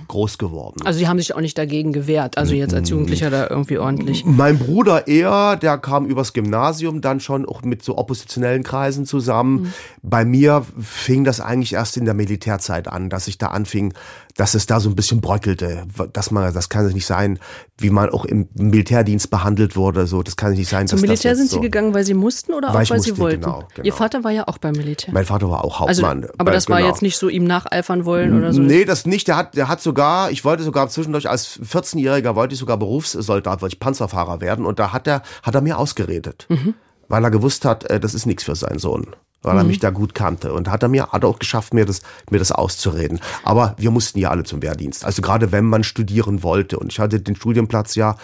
groß 0.07 0.37
geworden. 0.39 0.81
Also 0.83 0.97
Sie 0.97 1.07
haben 1.07 1.19
sich 1.19 1.35
auch 1.35 1.41
nicht 1.41 1.57
dagegen 1.57 1.93
gewehrt, 1.93 2.37
also 2.37 2.55
jetzt 2.55 2.73
als 2.73 2.89
Jugendlicher 2.89 3.29
da 3.29 3.47
irgendwie 3.47 3.77
ordentlich. 3.77 4.25
Mein 4.25 4.57
Bruder 4.57 5.07
eher, 5.07 5.57
der 5.57 5.77
kam 5.77 6.07
übers 6.07 6.33
Gymnasium 6.33 7.01
dann 7.01 7.19
schon 7.19 7.45
auch 7.45 7.61
mit 7.61 7.83
so 7.83 7.97
oppositionellen 7.97 8.63
Kreisen 8.63 9.05
zusammen. 9.05 9.61
Mhm. 9.61 9.73
Bei 10.01 10.25
mir 10.25 10.65
fing 10.79 11.23
das 11.23 11.39
eigentlich 11.39 11.73
erst 11.73 11.97
in 11.97 12.05
der 12.05 12.15
Militärzeit 12.15 12.87
an, 12.87 13.09
dass 13.09 13.27
ich 13.27 13.37
da 13.37 13.47
anfing, 13.47 13.93
dass 14.35 14.53
es 14.53 14.65
da 14.65 14.79
so 14.79 14.89
ein 14.89 14.95
bisschen 14.95 15.21
bröckelte, 15.21 15.85
dass 16.11 16.29
man, 16.29 16.53
das 16.53 16.67
kann 16.67 16.85
nicht 16.87 17.05
sein, 17.05 17.39
wie 17.77 17.89
man 17.89 18.09
auch 18.09 18.25
im 18.25 18.49
Militärdienst 18.53 19.29
behandelt 19.29 19.77
wurde, 19.77 20.07
so, 20.07 20.23
das 20.23 20.35
kann 20.35 20.51
nicht 20.51 20.69
sein. 20.69 20.87
Zum 20.87 20.99
Militär 20.99 21.35
sind 21.35 21.49
Sie 21.49 21.55
so 21.55 21.61
gegangen, 21.61 21.93
weil 21.93 22.03
Sie 22.03 22.13
mussten 22.13 22.53
oder 22.53 22.73
weil 22.73 22.85
auch 22.85 22.89
weil 22.89 22.97
musste, 22.97 23.15
Sie 23.15 23.19
wollten? 23.19 23.41
Genau, 23.41 23.67
genau. 23.73 23.85
Ihr 23.85 23.93
Vater 23.93 24.23
war 24.25 24.31
ja 24.31 24.47
auch 24.47 24.57
beim 24.57 24.73
Militär. 24.73 25.13
Mein 25.13 25.25
Vater 25.25 25.49
war 25.49 25.63
auch 25.63 25.79
also, 25.81 26.03
Hauptmann. 26.03 26.23
Also, 26.23 26.35
aber 26.37 26.51
das 26.51 26.65
genau. 26.65 26.79
war 26.79 26.85
jetzt 26.85 27.01
nicht 27.01 27.17
so 27.17 27.29
ihm 27.29 27.45
nacheifern 27.45 28.03
wollen 28.03 28.37
oder 28.37 28.51
so? 28.51 28.61
Nee, 28.61 28.83
das 28.83 29.05
nicht. 29.05 29.29
Der 29.29 29.37
hat, 29.37 29.55
der 29.55 29.69
hat 29.69 29.81
sogar, 29.81 30.31
ich 30.31 30.43
wollte 30.43 30.63
sogar 30.63 30.89
zwischendurch 30.89 31.29
als 31.29 31.59
14-Jähriger 31.61 32.35
wollte 32.35 32.53
ich 32.53 32.59
sogar 32.59 32.77
Berufssoldat, 32.77 33.61
wollte 33.61 33.75
ich 33.75 33.79
Panzerfahrer 33.79 34.41
werden 34.41 34.65
und 34.65 34.79
da 34.79 34.91
hat 34.91 35.07
er, 35.07 35.21
hat 35.43 35.55
er 35.55 35.61
mir 35.61 35.77
ausgeredet. 35.77 36.45
Mhm. 36.49 36.73
Weil 37.07 37.23
er 37.23 37.31
gewusst 37.31 37.63
hat, 37.63 37.89
äh, 37.89 38.01
das 38.01 38.13
ist 38.13 38.25
nichts 38.25 38.43
für 38.43 38.55
seinen 38.55 38.79
Sohn 38.79 39.15
weil 39.45 39.53
mhm. 39.53 39.59
er 39.59 39.63
mich 39.65 39.79
da 39.79 39.89
gut 39.91 40.13
kannte. 40.15 40.53
Und 40.53 40.69
hat 40.69 40.83
er 40.83 40.89
mir, 40.89 41.07
hat 41.07 41.23
er 41.23 41.29
auch 41.29 41.39
geschafft, 41.39 41.73
mir 41.73 41.85
das, 41.85 42.01
mir 42.29 42.39
das 42.39 42.51
auszureden. 42.51 43.19
Aber 43.43 43.75
wir 43.77 43.91
mussten 43.91 44.19
ja 44.19 44.29
alle 44.29 44.43
zum 44.43 44.61
Wehrdienst. 44.61 45.05
Also 45.05 45.21
gerade 45.21 45.51
wenn 45.51 45.65
man 45.65 45.83
studieren 45.83 46.43
wollte. 46.43 46.77
Und 46.79 46.91
ich 46.91 46.99
hatte 46.99 47.19
den 47.21 47.35
Studienplatz 47.35 47.95
ja 47.95 48.17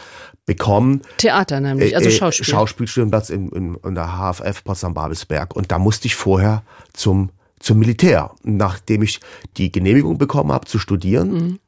bekommen. 0.46 1.02
Theater 1.18 1.60
nämlich, 1.60 1.96
also 1.96 2.10
äh, 2.10 2.12
Schauspiel. 2.12 2.46
Schauspielstudienplatz 2.46 3.30
in, 3.30 3.50
in, 3.50 3.76
in 3.76 3.96
der 3.96 4.08
HFF 4.08 4.64
Potsdam-Babelsberg. 4.64 5.56
Und 5.56 5.72
da 5.72 5.80
musste 5.80 6.08
ich 6.08 6.16
vorher 6.16 6.64
zum, 6.94 7.30
zum 7.60 7.80
Militär. 7.80 8.32
Nachdem 8.44 9.04
ich 9.04 9.20
die 9.58 9.72
Genehmigung 9.72 10.18
bekommen 10.18 10.52
habe, 10.52 10.66
zu 10.66 10.80
studieren, 10.80 11.32
mhm 11.32 11.60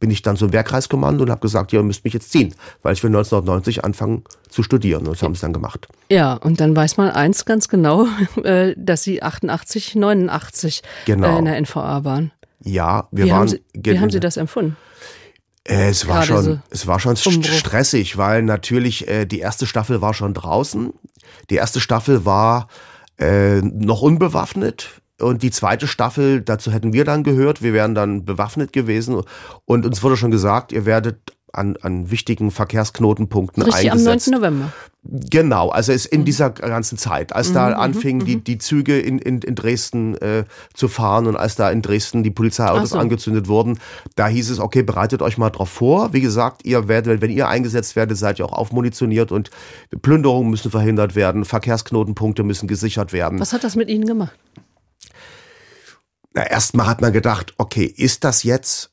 bin 0.00 0.10
ich 0.10 0.22
dann 0.22 0.36
zum 0.36 0.52
Wehrkreiskommando 0.52 1.22
und 1.22 1.30
habe 1.30 1.40
gesagt, 1.40 1.72
ja, 1.72 1.80
ihr 1.80 1.84
müsst 1.84 2.04
mich 2.04 2.14
jetzt 2.14 2.32
ziehen, 2.32 2.54
weil 2.82 2.94
ich 2.94 3.02
will 3.02 3.10
1990 3.10 3.84
anfangen 3.84 4.24
zu 4.48 4.62
studieren. 4.62 5.06
Und 5.06 5.14
das 5.14 5.22
haben 5.22 5.34
sie 5.34 5.42
dann 5.42 5.52
gemacht. 5.52 5.86
Ja, 6.10 6.34
und 6.34 6.58
dann 6.60 6.74
weiß 6.74 6.96
man 6.96 7.10
eins 7.10 7.44
ganz 7.44 7.68
genau, 7.68 8.06
äh, 8.42 8.74
dass 8.76 9.02
sie 9.02 9.22
88, 9.22 9.94
89 9.94 10.82
genau. 11.04 11.38
in 11.38 11.44
der 11.44 11.60
NVA 11.60 12.04
waren. 12.04 12.32
Ja, 12.64 13.08
wir 13.12 13.26
wie 13.26 13.30
waren. 13.30 13.40
Haben 13.40 13.48
sie, 13.48 13.62
wie 13.74 13.98
haben 13.98 14.10
Sie 14.10 14.20
das 14.20 14.36
empfunden? 14.36 14.76
Es 15.64 16.08
war 16.08 16.26
Gerade 16.26 16.44
schon, 16.44 16.62
es 16.70 16.86
war 16.86 16.98
schon 16.98 17.16
Umbruch. 17.24 17.52
stressig, 17.52 18.16
weil 18.16 18.42
natürlich 18.42 19.06
äh, 19.08 19.26
die 19.26 19.40
erste 19.40 19.66
Staffel 19.66 20.00
war 20.00 20.14
schon 20.14 20.34
draußen. 20.34 20.92
Die 21.50 21.56
erste 21.56 21.80
Staffel 21.80 22.24
war 22.24 22.68
äh, 23.18 23.60
noch 23.60 24.02
unbewaffnet 24.02 25.00
und 25.20 25.42
die 25.42 25.50
zweite 25.50 25.86
Staffel, 25.86 26.40
dazu 26.40 26.72
hätten 26.72 26.92
wir 26.92 27.04
dann 27.04 27.22
gehört, 27.22 27.62
wir 27.62 27.72
wären 27.72 27.94
dann 27.94 28.24
bewaffnet 28.24 28.72
gewesen 28.72 29.22
und 29.64 29.86
uns 29.86 30.02
wurde 30.02 30.16
schon 30.16 30.30
gesagt, 30.30 30.72
ihr 30.72 30.86
werdet 30.86 31.36
an, 31.52 31.76
an 31.82 32.10
wichtigen 32.10 32.50
Verkehrsknotenpunkten 32.50 33.62
Richtig 33.62 33.90
am 33.90 33.98
eingesetzt. 33.98 34.30
9. 34.30 34.40
November. 34.40 34.72
Genau, 35.02 35.70
also 35.70 35.92
Mhm. 35.92 35.98
in 36.10 36.24
dieser 36.24 36.50
ganzen 36.50 36.98
Zeit, 36.98 37.34
als 37.34 37.52
da 37.52 37.72
anfingen, 37.72 38.26
die, 38.26 38.36
die 38.36 38.58
Züge 38.58 38.98
in, 39.00 39.18
in, 39.18 39.40
in 39.40 39.54
Dresden 39.54 40.14
äh, 40.18 40.44
zu 40.74 40.88
fahren 40.88 41.26
und 41.26 41.36
als 41.36 41.56
da 41.56 41.70
in 41.70 41.80
Dresden 41.80 42.22
die 42.22 42.30
Polizeiautos 42.30 42.90
so. 42.90 42.98
angezündet 42.98 43.48
wurden, 43.48 43.78
da 44.14 44.28
hieß 44.28 44.50
es, 44.50 44.60
okay, 44.60 44.82
bereitet 44.82 45.22
euch 45.22 45.38
mal 45.38 45.50
drauf 45.50 45.70
vor. 45.70 46.12
Wie 46.12 46.20
gesagt, 46.20 46.64
ihr 46.64 46.86
werdet, 46.86 47.22
wenn 47.22 47.30
ihr 47.30 47.48
eingesetzt 47.48 47.96
werdet, 47.96 48.18
seid 48.18 48.38
ihr 48.38 48.44
auch 48.44 48.52
aufmunitioniert 48.52 49.32
und 49.32 49.50
Plünderungen 50.02 50.50
müssen 50.50 50.70
verhindert 50.70 51.14
werden, 51.16 51.44
Verkehrsknotenpunkte 51.44 52.42
müssen 52.42 52.68
gesichert 52.68 53.12
werden. 53.12 53.40
Was 53.40 53.52
hat 53.52 53.64
das 53.64 53.76
mit 53.76 53.88
Ihnen 53.88 54.04
gemacht? 54.04 54.34
Na, 56.32 56.46
erstmal 56.46 56.86
hat 56.86 57.00
man 57.00 57.12
gedacht, 57.12 57.54
okay, 57.58 57.84
ist 57.84 58.24
das 58.24 58.42
jetzt, 58.44 58.90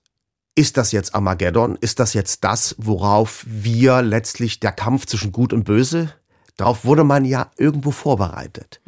ist 0.56 0.78
das 0.78 0.92
jetzt 0.92 1.14
Armageddon? 1.14 1.78
Ist 1.80 2.00
das 2.00 2.14
jetzt 2.14 2.44
das, 2.44 2.76
worauf 2.80 3.44
wir 3.48 4.02
letztlich 4.02 4.60
der 4.60 4.72
Kampf 4.72 5.06
zwischen 5.06 5.32
Gut 5.32 5.54
und 5.54 5.64
Böse? 5.64 6.12
Darauf 6.56 6.86
wurde 6.86 7.04
man 7.04 7.24
ja 7.24 7.52
irgendwo 7.58 7.92
vorbereitet. 7.92 8.82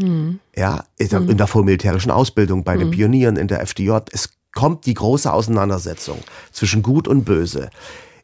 Ja, 0.55 0.85
in 0.97 1.37
der 1.37 1.45
vormilitärischen 1.45 2.09
Ausbildung 2.09 2.63
bei 2.63 2.75
den 2.77 2.89
Pionieren 2.89 3.37
in 3.37 3.47
der 3.47 3.61
FDJ. 3.61 3.97
Es 4.11 4.29
kommt 4.51 4.87
die 4.87 4.95
große 4.95 5.31
Auseinandersetzung 5.31 6.19
zwischen 6.51 6.81
Gut 6.81 7.07
und 7.07 7.25
Böse. 7.25 7.69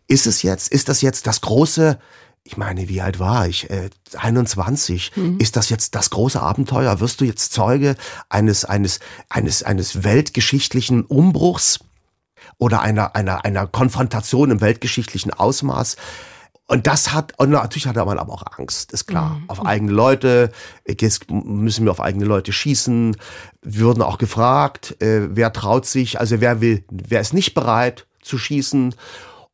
Ist 0.08 0.26
es 0.26 0.42
jetzt, 0.42 0.72
ist 0.72 0.90
das 0.90 1.02
jetzt 1.02 1.28
das 1.28 1.42
große, 1.42 2.00
ich 2.48 2.58
meine, 2.58 2.88
wie 2.88 3.02
alt 3.02 3.20
war 3.20 3.48
ich? 3.48 3.70
Äh, 3.72 3.90
21. 4.16 5.12
Ist 5.40 5.56
das 5.56 5.70
jetzt 5.70 5.96
das 5.96 6.12
große 6.12 6.40
Abenteuer? 6.40 7.00
Wirst 7.00 7.20
du 7.20 7.26
jetzt 7.26 7.52
Zeuge 7.52 7.96
eines, 8.30 8.66
eines, 8.66 9.00
eines, 9.30 9.64
eines 9.64 10.04
weltgeschichtlichen 10.04 11.04
Umbruchs 11.06 11.80
oder 12.60 12.82
einer, 12.82 13.16
einer, 13.16 13.44
einer 13.44 13.66
Konfrontation 13.66 14.52
im 14.52 14.62
weltgeschichtlichen 14.62 15.34
Ausmaß? 15.34 15.98
Und 16.68 16.86
das 16.86 17.14
hat, 17.14 17.34
und 17.38 17.50
natürlich 17.50 17.88
hatte 17.88 18.06
man 18.06 18.20
aber 18.20 18.34
auch 18.34 18.44
Angst, 18.58 18.92
ist 18.94 19.08
klar. 19.08 19.40
Auf 19.48 19.66
eigene 19.66 19.92
Leute, 19.92 20.52
jetzt 20.88 21.30
müssen 21.32 21.86
wir 21.86 21.92
auf 21.92 22.02
eigene 22.02 22.26
Leute 22.26 22.54
schießen. 22.54 23.18
Wir 23.64 23.86
wurden 23.86 24.04
auch 24.04 24.20
gefragt, 24.20 25.02
äh, 25.02 25.30
wer 25.36 25.52
traut 25.52 25.88
sich, 25.88 26.20
also 26.20 26.42
wer 26.42 26.62
will, 26.62 26.84
wer 26.92 27.22
ist 27.22 27.34
nicht 27.34 27.56
bereit 27.56 28.06
zu 28.22 28.38
schießen. 28.38 28.94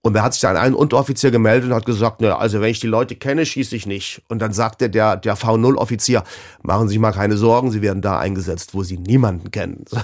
Und 0.03 0.13
da 0.13 0.23
hat 0.23 0.33
sich 0.33 0.41
dann 0.41 0.57
ein 0.57 0.73
Unteroffizier 0.73 1.29
gemeldet 1.29 1.69
und 1.69 1.75
hat 1.75 1.85
gesagt, 1.85 2.21
na, 2.21 2.37
also 2.37 2.59
wenn 2.59 2.71
ich 2.71 2.79
die 2.79 2.87
Leute 2.87 3.15
kenne, 3.15 3.45
schieße 3.45 3.75
ich 3.75 3.85
nicht. 3.85 4.23
Und 4.29 4.39
dann 4.39 4.51
sagte 4.51 4.89
der, 4.89 5.15
der 5.15 5.37
V0-Offizier, 5.37 6.23
machen 6.63 6.87
Sie 6.87 6.93
sich 6.93 6.99
mal 6.99 7.11
keine 7.11 7.37
Sorgen, 7.37 7.69
Sie 7.69 7.83
werden 7.83 8.01
da 8.01 8.19
eingesetzt, 8.19 8.73
wo 8.73 8.83
Sie 8.83 8.97
niemanden 8.97 9.51
kennen. 9.51 9.85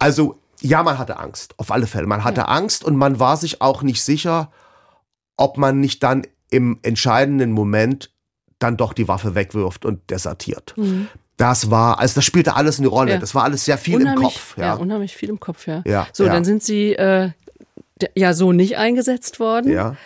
Also, 0.00 0.40
ja, 0.60 0.82
man 0.82 0.98
hatte 0.98 1.18
Angst, 1.18 1.54
auf 1.58 1.70
alle 1.70 1.86
Fälle. 1.86 2.08
Man 2.08 2.24
hatte 2.24 2.48
Angst 2.48 2.84
und 2.84 2.96
man 2.96 3.20
war 3.20 3.36
sich 3.36 3.60
auch 3.62 3.82
nicht 3.82 4.02
sicher, 4.02 4.50
ob 5.36 5.58
man 5.58 5.78
nicht 5.78 6.02
dann 6.02 6.26
im 6.50 6.80
entscheidenden 6.82 7.52
Moment 7.52 8.10
dann 8.58 8.76
doch 8.76 8.92
die 8.92 9.06
Waffe 9.06 9.34
wegwirft 9.36 9.84
und 9.84 10.10
desertiert. 10.10 10.74
Das 11.36 11.70
war, 11.70 11.98
also 11.98 12.16
das 12.16 12.24
spielte 12.24 12.56
alles 12.56 12.78
eine 12.78 12.88
Rolle. 12.88 13.10
Mhm. 13.10 13.14
Ja. 13.14 13.18
Das 13.18 13.34
war 13.34 13.44
alles 13.44 13.64
sehr 13.64 13.78
viel 13.78 14.00
im 14.00 14.14
Kopf. 14.14 14.56
ja. 14.56 14.64
Ja, 14.64 14.74
unheimlich 14.74 15.14
viel 15.14 15.28
im 15.28 15.40
Kopf, 15.40 15.66
ja. 15.66 15.82
Ja, 15.86 16.06
so, 16.12 16.24
ja. 16.24 16.32
dann 16.32 16.44
sind 16.44 16.62
Sie 16.62 16.94
äh, 16.94 17.30
ja 18.14 18.34
so 18.34 18.52
nicht 18.52 18.76
eingesetzt 18.76 19.40
worden. 19.40 19.72
ja. 19.72 19.96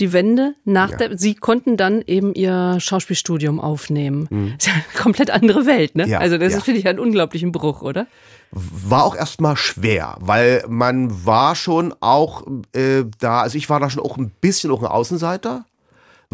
Die 0.00 0.14
Wende 0.14 0.54
nach 0.64 0.90
Ja. 0.92 0.96
der, 0.96 1.18
Sie 1.18 1.34
konnten 1.34 1.76
dann 1.76 2.02
eben 2.06 2.32
Ihr 2.34 2.76
Schauspielstudium 2.80 3.60
aufnehmen. 3.60 4.54
Ist 4.58 4.66
ja 4.66 4.72
eine 4.72 4.82
komplett 5.00 5.30
andere 5.30 5.66
Welt, 5.66 5.94
ne? 5.96 6.06
Mhm. 6.06 6.12
Ja, 6.12 6.18
also 6.18 6.38
das 6.38 6.52
ja. 6.52 6.58
ist, 6.58 6.64
finde 6.64 6.80
ich, 6.80 6.88
einen 6.88 6.98
unglaublichen 6.98 7.52
Bruch, 7.52 7.82
oder? 7.82 8.06
war 8.54 9.04
auch 9.04 9.14
erstmal 9.16 9.56
schwer, 9.56 10.16
weil 10.20 10.64
man 10.68 11.24
war 11.24 11.54
schon 11.54 11.94
auch 12.00 12.42
äh, 12.74 13.04
da, 13.18 13.40
also 13.42 13.56
ich 13.56 13.68
war 13.70 13.80
da 13.80 13.88
schon 13.90 14.02
auch 14.02 14.16
ein 14.18 14.30
bisschen 14.40 14.70
auch 14.70 14.80
ein 14.82 14.88
Außenseiter, 14.88 15.64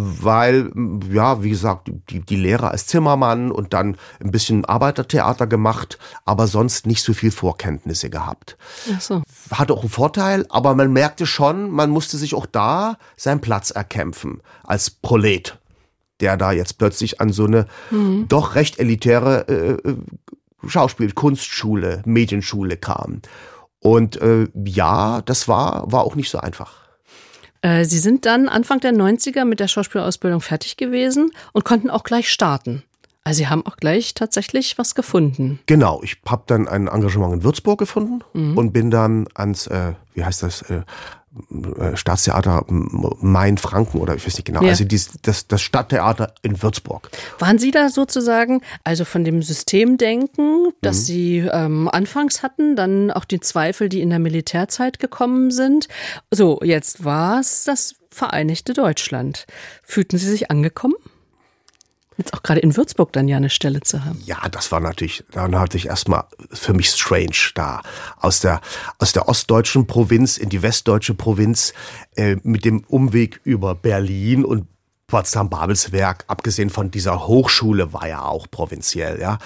weil, 0.01 0.71
ja, 1.11 1.43
wie 1.43 1.51
gesagt, 1.51 1.91
die, 2.09 2.21
die 2.21 2.37
Lehre 2.37 2.71
als 2.71 2.87
Zimmermann 2.87 3.51
und 3.51 3.73
dann 3.75 3.97
ein 4.23 4.31
bisschen 4.31 4.65
Arbeitertheater 4.65 5.49
gemacht, 5.49 5.99
aber 6.25 6.47
sonst 6.47 6.87
nicht 6.87 7.03
so 7.03 7.13
viel 7.13 7.33
Vorkenntnisse 7.33 8.09
gehabt. 8.09 8.57
Ach 8.95 9.01
so. 9.01 9.23
Hatte 9.51 9.75
auch 9.75 9.81
einen 9.81 9.91
Vorteil, 9.91 10.47
aber 10.51 10.77
man 10.77 10.93
merkte 10.93 11.27
schon, 11.27 11.71
man 11.71 11.91
musste 11.91 12.17
sich 12.17 12.37
auch 12.37 12.47
da 12.47 12.97
seinen 13.17 13.41
Platz 13.41 13.71
erkämpfen 13.71 14.41
als 14.63 14.89
Prolet, 14.89 15.59
der 16.21 16.37
da 16.37 16.53
jetzt 16.53 16.79
plötzlich 16.79 17.21
an 17.21 17.33
so 17.33 17.47
eine 17.47 17.67
doch 18.29 18.55
recht 18.55 18.79
elitäre 18.79 19.49
äh, 19.49 19.97
Schauspiel, 20.65 21.11
Kunstschule, 21.11 22.03
Medienschule 22.05 22.77
kam. 22.77 23.21
Und 23.81 24.21
äh, 24.21 24.47
ja, 24.65 25.23
das 25.23 25.49
war, 25.49 25.91
war 25.91 26.03
auch 26.05 26.15
nicht 26.15 26.31
so 26.31 26.39
einfach. 26.39 26.88
Äh, 27.69 27.85
Sie 27.85 27.99
sind 27.99 28.25
dann 28.27 28.49
Anfang 28.49 28.81
der 28.81 28.93
90er 28.93 29.45
mit 29.45 29.61
der 29.61 29.69
Schauspielausbildung 29.69 30.41
fertig 30.41 30.77
gewesen 30.77 31.33
und 31.53 31.65
konnten 31.65 31.91
auch 31.91 32.05
gleich 32.05 32.31
starten. 32.31 32.83
Also 33.25 33.39
Sie 33.39 33.49
haben 33.49 33.67
auch 33.67 33.77
gleich 33.77 34.15
tatsächlich 34.15 34.79
was 34.79 34.95
gefunden. 34.95 35.59
Genau, 35.67 36.01
ich 36.03 36.17
habe 36.27 36.45
dann 36.47 36.67
ein 36.67 36.87
Engagement 36.89 37.35
in 37.35 37.43
Würzburg 37.43 37.79
gefunden 37.79 38.21
Mhm. 38.33 38.57
und 38.57 38.73
bin 38.73 38.91
dann 38.91 39.27
ans, 39.35 39.67
äh, 39.67 39.93
wie 40.15 40.25
heißt 40.25 40.43
das, 40.43 40.63
äh, 40.63 40.83
Staatstheater 41.95 42.65
Main-Franken 42.69 43.99
oder 43.99 44.15
ich 44.15 44.27
weiß 44.27 44.35
nicht 44.35 44.45
genau, 44.47 44.63
Ja. 44.63 44.71
also 44.71 44.85
dies, 44.85 45.11
das, 45.23 45.47
das 45.47 45.61
Stadttheater 45.63 46.35
in 46.43 46.63
Würzburg. 46.63 47.11
Waren 47.39 47.59
Sie 47.59 47.71
da 47.71 47.89
sozusagen, 47.89 48.63
also 48.85 49.05
von 49.05 49.25
dem 49.25 49.43
Systemdenken, 49.43 50.65
Mhm. 50.67 50.73
das 50.81 51.07
Sie 51.07 51.39
ähm, 51.39 51.89
anfangs 51.89 52.43
hatten, 52.43 52.77
dann 52.77 53.11
auch 53.11 53.25
die 53.25 53.41
Zweifel, 53.41 53.89
die 53.89 54.01
in 54.01 54.11
der 54.11 54.19
Militärzeit 54.19 54.99
gekommen 54.99 55.51
sind? 55.51 55.89
So, 56.31 56.61
jetzt 56.63 57.05
war 57.05 57.41
es 57.41 57.65
das 57.65 57.95
Vereinigte 58.11 58.73
Deutschland. 58.73 59.47
Fühlten 59.83 60.19
Sie 60.19 60.29
sich 60.29 60.51
angekommen? 60.51 60.95
Jetzt 62.19 62.35
auch 62.35 62.43
gerade 62.43 62.59
in 62.61 62.77
Würzburg 62.77 63.13
dann 63.13 63.29
ja 63.29 63.37
eine 63.37 63.49
Stelle 63.49 63.81
zu 63.81 64.05
haben. 64.05 64.21
Ja, 64.27 64.49
das 64.51 64.73
war 64.73 64.81
natürlich, 64.81 65.25
dann 65.31 65.57
hatte 65.57 65.77
ich 65.77 65.87
erstmal 65.87 66.25
für 66.53 66.75
mich 66.75 66.91
strange 66.91 67.53
da 67.55 67.81
aus 68.19 68.41
der 68.41 68.61
aus 68.99 69.13
der 69.13 69.29
ostdeutschen 69.29 69.87
Provinz 69.87 70.37
in 70.37 70.49
die 70.49 70.61
westdeutsche 70.61 71.15
Provinz 71.15 71.73
äh, 72.17 72.37
mit 72.43 72.65
dem 72.65 72.83
Umweg 72.89 73.41
über 73.45 73.77
Berlin 73.77 74.45
und 74.45 74.67
Potsdam-Babelsberg, 75.09 76.25
abgesehen 76.29 76.69
von 76.69 76.91
dieser 76.91 77.27
Hochschule, 77.27 77.95
war 77.95 78.07
ja 78.07 78.23
auch 78.23 78.47
provinziell, 78.51 79.19
ja. 79.21 79.39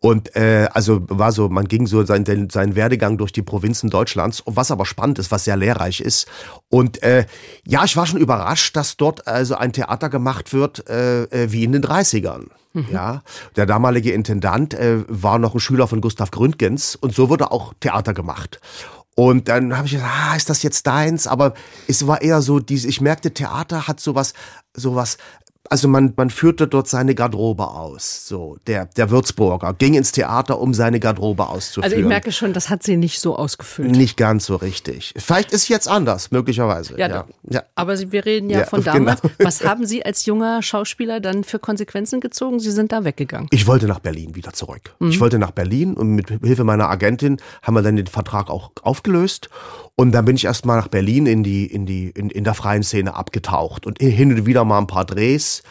Und 0.00 0.34
äh, 0.36 0.68
also 0.72 1.00
war 1.08 1.32
so, 1.32 1.48
man 1.48 1.66
ging 1.66 1.88
so 1.88 2.04
seinen, 2.04 2.76
Werdegang 2.76 3.18
durch 3.18 3.32
die 3.32 3.42
Provinzen 3.42 3.90
Deutschlands, 3.90 4.44
was 4.46 4.70
aber 4.70 4.86
spannend 4.86 5.18
ist, 5.18 5.32
was 5.32 5.44
sehr 5.44 5.56
lehrreich 5.56 6.00
ist. 6.00 6.28
Und 6.68 7.02
äh, 7.02 7.26
ja, 7.66 7.84
ich 7.84 7.96
war 7.96 8.06
schon 8.06 8.20
überrascht, 8.20 8.76
dass 8.76 8.96
dort 8.96 9.26
also 9.26 9.56
ein 9.56 9.72
Theater 9.72 10.08
gemacht 10.08 10.52
wird, 10.52 10.88
äh, 10.88 11.24
äh, 11.24 11.52
wie 11.52 11.64
in 11.64 11.72
den 11.72 11.82
30ern. 11.82 12.46
Ja, 12.92 13.22
der 13.56 13.66
damalige 13.66 14.12
Intendant 14.12 14.74
äh, 14.74 15.02
war 15.08 15.40
noch 15.40 15.54
ein 15.54 15.58
Schüler 15.58 15.88
von 15.88 16.00
Gustav 16.00 16.30
Gründgens 16.30 16.94
und 16.94 17.12
so 17.12 17.28
wurde 17.28 17.50
auch 17.50 17.74
Theater 17.80 18.14
gemacht. 18.14 18.60
Und 19.18 19.48
dann 19.48 19.76
habe 19.76 19.88
ich 19.88 19.94
gesagt, 19.94 20.12
ah, 20.14 20.36
ist 20.36 20.48
das 20.48 20.62
jetzt 20.62 20.86
deins? 20.86 21.26
Aber 21.26 21.54
es 21.88 22.06
war 22.06 22.22
eher 22.22 22.40
so, 22.40 22.60
diese, 22.60 22.86
ich 22.86 23.00
merkte, 23.00 23.34
Theater 23.34 23.88
hat 23.88 23.98
sowas, 23.98 24.32
sowas, 24.74 25.18
also 25.70 25.88
man, 25.88 26.12
man 26.16 26.30
führte 26.30 26.66
dort 26.66 26.88
seine 26.88 27.14
Garderobe 27.14 27.68
aus. 27.68 28.26
So, 28.26 28.56
der, 28.66 28.86
der 28.86 29.10
Würzburger 29.10 29.74
ging 29.74 29.94
ins 29.94 30.12
Theater, 30.12 30.60
um 30.60 30.74
seine 30.74 31.00
Garderobe 31.00 31.48
auszuführen. 31.48 31.84
Also 31.84 31.96
ich 31.96 32.06
merke 32.06 32.32
schon, 32.32 32.52
das 32.52 32.70
hat 32.70 32.82
Sie 32.82 32.96
nicht 32.96 33.20
so 33.20 33.36
ausgefüllt. 33.36 33.90
Nicht 33.90 34.16
ganz 34.16 34.46
so 34.46 34.56
richtig. 34.56 35.14
Vielleicht 35.16 35.52
ist 35.52 35.68
jetzt 35.68 35.88
anders, 35.88 36.30
möglicherweise. 36.30 36.98
Ja, 36.98 37.08
Ja, 37.08 37.26
ja. 37.48 37.62
Aber 37.74 37.98
wir 37.98 38.24
reden 38.24 38.50
ja, 38.50 38.60
Ja, 38.60 38.66
von 38.66 38.80
genau. 38.82 38.94
damals. 38.94 39.20
Was 39.38 39.64
haben 39.64 39.86
Sie 39.86 40.04
als 40.04 40.26
junger 40.26 40.62
Schauspieler 40.62 41.20
dann 41.20 41.44
für 41.44 41.58
Konsequenzen 41.58 42.20
gezogen? 42.20 42.60
Sie 42.60 42.70
sind 42.70 42.92
da 42.92 43.04
weggegangen. 43.04 43.48
Ich 43.50 43.66
wollte 43.66 43.86
nach 43.86 44.00
Berlin 44.00 44.34
wieder 44.34 44.52
zurück. 44.52 44.94
Ich 45.00 45.20
wollte 45.20 45.38
nach 45.38 45.50
Berlin 45.50 45.94
und 45.94 46.14
mit 46.14 46.28
Hilfe 46.28 46.64
meiner 46.64 46.88
Agentin 46.88 47.38
haben 47.62 47.74
wir 47.74 47.82
dann 47.82 47.96
den 47.96 48.06
Vertrag 48.06 48.50
auch 48.50 48.70
aufgelöst. 48.82 49.48
Und 50.00 50.12
dann 50.12 50.24
bin 50.24 50.36
ich 50.36 50.44
erstmal 50.44 50.76
nach 50.78 50.86
Berlin 50.86 51.26
in 51.26 51.42
die, 51.42 51.66
in 51.66 51.84
die, 51.84 52.10
in, 52.10 52.30
in 52.30 52.44
der 52.44 52.54
freien 52.54 52.84
Szene 52.84 53.16
abgetaucht 53.16 53.84
und 53.84 53.98
hin 54.00 54.32
und 54.32 54.46
wieder 54.46 54.64
mal 54.64 54.78
ein 54.78 54.86
paar 54.86 55.04
Drehs. 55.04 55.64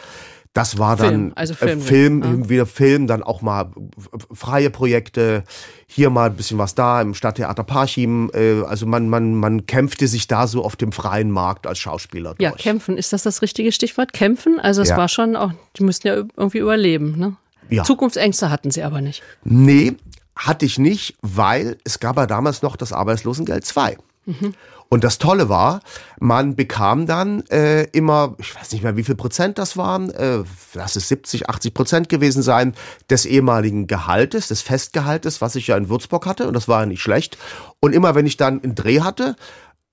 Das 0.51 0.77
war 0.77 0.97
dann 0.97 1.07
Film, 1.07 1.31
also 1.35 1.53
Film. 1.53 1.79
äh, 1.79 1.81
Film, 1.81 2.23
hin- 2.23 2.49
wieder 2.49 2.65
Film, 2.65 3.07
dann 3.07 3.23
auch 3.23 3.41
mal 3.41 3.71
f- 3.97 4.27
freie 4.33 4.69
Projekte, 4.69 5.43
hier 5.85 6.09
mal 6.09 6.29
ein 6.31 6.35
bisschen 6.35 6.57
was 6.57 6.75
da 6.75 6.99
im 7.01 7.13
Stadttheater 7.13 7.63
Parchim. 7.63 8.29
Äh, 8.33 8.63
also 8.63 8.85
man, 8.85 9.07
man, 9.07 9.33
man 9.35 9.65
kämpfte 9.65 10.07
sich 10.09 10.27
da 10.27 10.45
so 10.47 10.65
auf 10.65 10.75
dem 10.75 10.91
freien 10.91 11.31
Markt 11.31 11.65
als 11.65 11.77
Schauspieler 11.79 12.31
durch. 12.31 12.41
Ja, 12.41 12.51
kämpfen, 12.51 12.97
ist 12.97 13.13
das 13.13 13.23
das 13.23 13.41
richtige 13.41 13.71
Stichwort? 13.71 14.11
Kämpfen? 14.11 14.59
Also 14.59 14.81
es 14.81 14.89
Ja. 14.89 14.97
war 14.97 15.07
schon 15.07 15.37
auch, 15.37 15.51
die 15.77 15.83
mussten 15.83 16.07
ja 16.07 16.15
irgendwie 16.15 16.57
überleben. 16.57 17.17
Ne? 17.17 17.37
Ja. 17.69 17.83
Zukunftsängste 17.85 18.49
hatten 18.49 18.71
sie 18.71 18.83
aber 18.83 18.99
nicht. 18.99 19.23
Nee, 19.45 19.93
hatte 20.35 20.65
ich 20.65 20.79
nicht, 20.79 21.15
weil 21.21 21.77
es 21.85 21.99
gab 21.99 22.17
ja 22.17 22.25
damals 22.25 22.61
noch 22.61 22.75
das 22.75 22.91
Arbeitslosengeld 22.91 23.63
2. 23.63 23.95
Mhm. 24.27 24.53
Und 24.89 25.03
das 25.03 25.17
Tolle 25.17 25.49
war, 25.49 25.81
man 26.19 26.55
bekam 26.55 27.07
dann 27.07 27.45
äh, 27.47 27.83
immer, 27.91 28.35
ich 28.37 28.55
weiß 28.55 28.71
nicht 28.71 28.83
mehr, 28.83 28.95
wie 28.95 29.03
viel 29.03 29.15
Prozent 29.15 29.57
das 29.57 29.75
waren, 29.75 30.11
äh, 30.11 30.43
lass 30.73 30.95
es 30.95 31.09
70, 31.09 31.49
80 31.49 31.73
Prozent 31.73 32.09
gewesen 32.09 32.41
sein, 32.41 32.73
des 33.09 33.25
ehemaligen 33.25 33.87
Gehaltes, 33.87 34.47
des 34.47 34.61
Festgehaltes, 34.61 35.41
was 35.41 35.55
ich 35.55 35.67
ja 35.67 35.75
in 35.75 35.89
Würzburg 35.89 36.25
hatte. 36.25 36.47
Und 36.47 36.53
das 36.53 36.67
war 36.67 36.81
ja 36.81 36.85
nicht 36.85 37.01
schlecht. 37.01 37.37
Und 37.81 37.93
immer 37.93 38.15
wenn 38.15 38.25
ich 38.25 38.37
dann 38.37 38.63
einen 38.63 38.75
Dreh 38.75 39.01
hatte, 39.01 39.35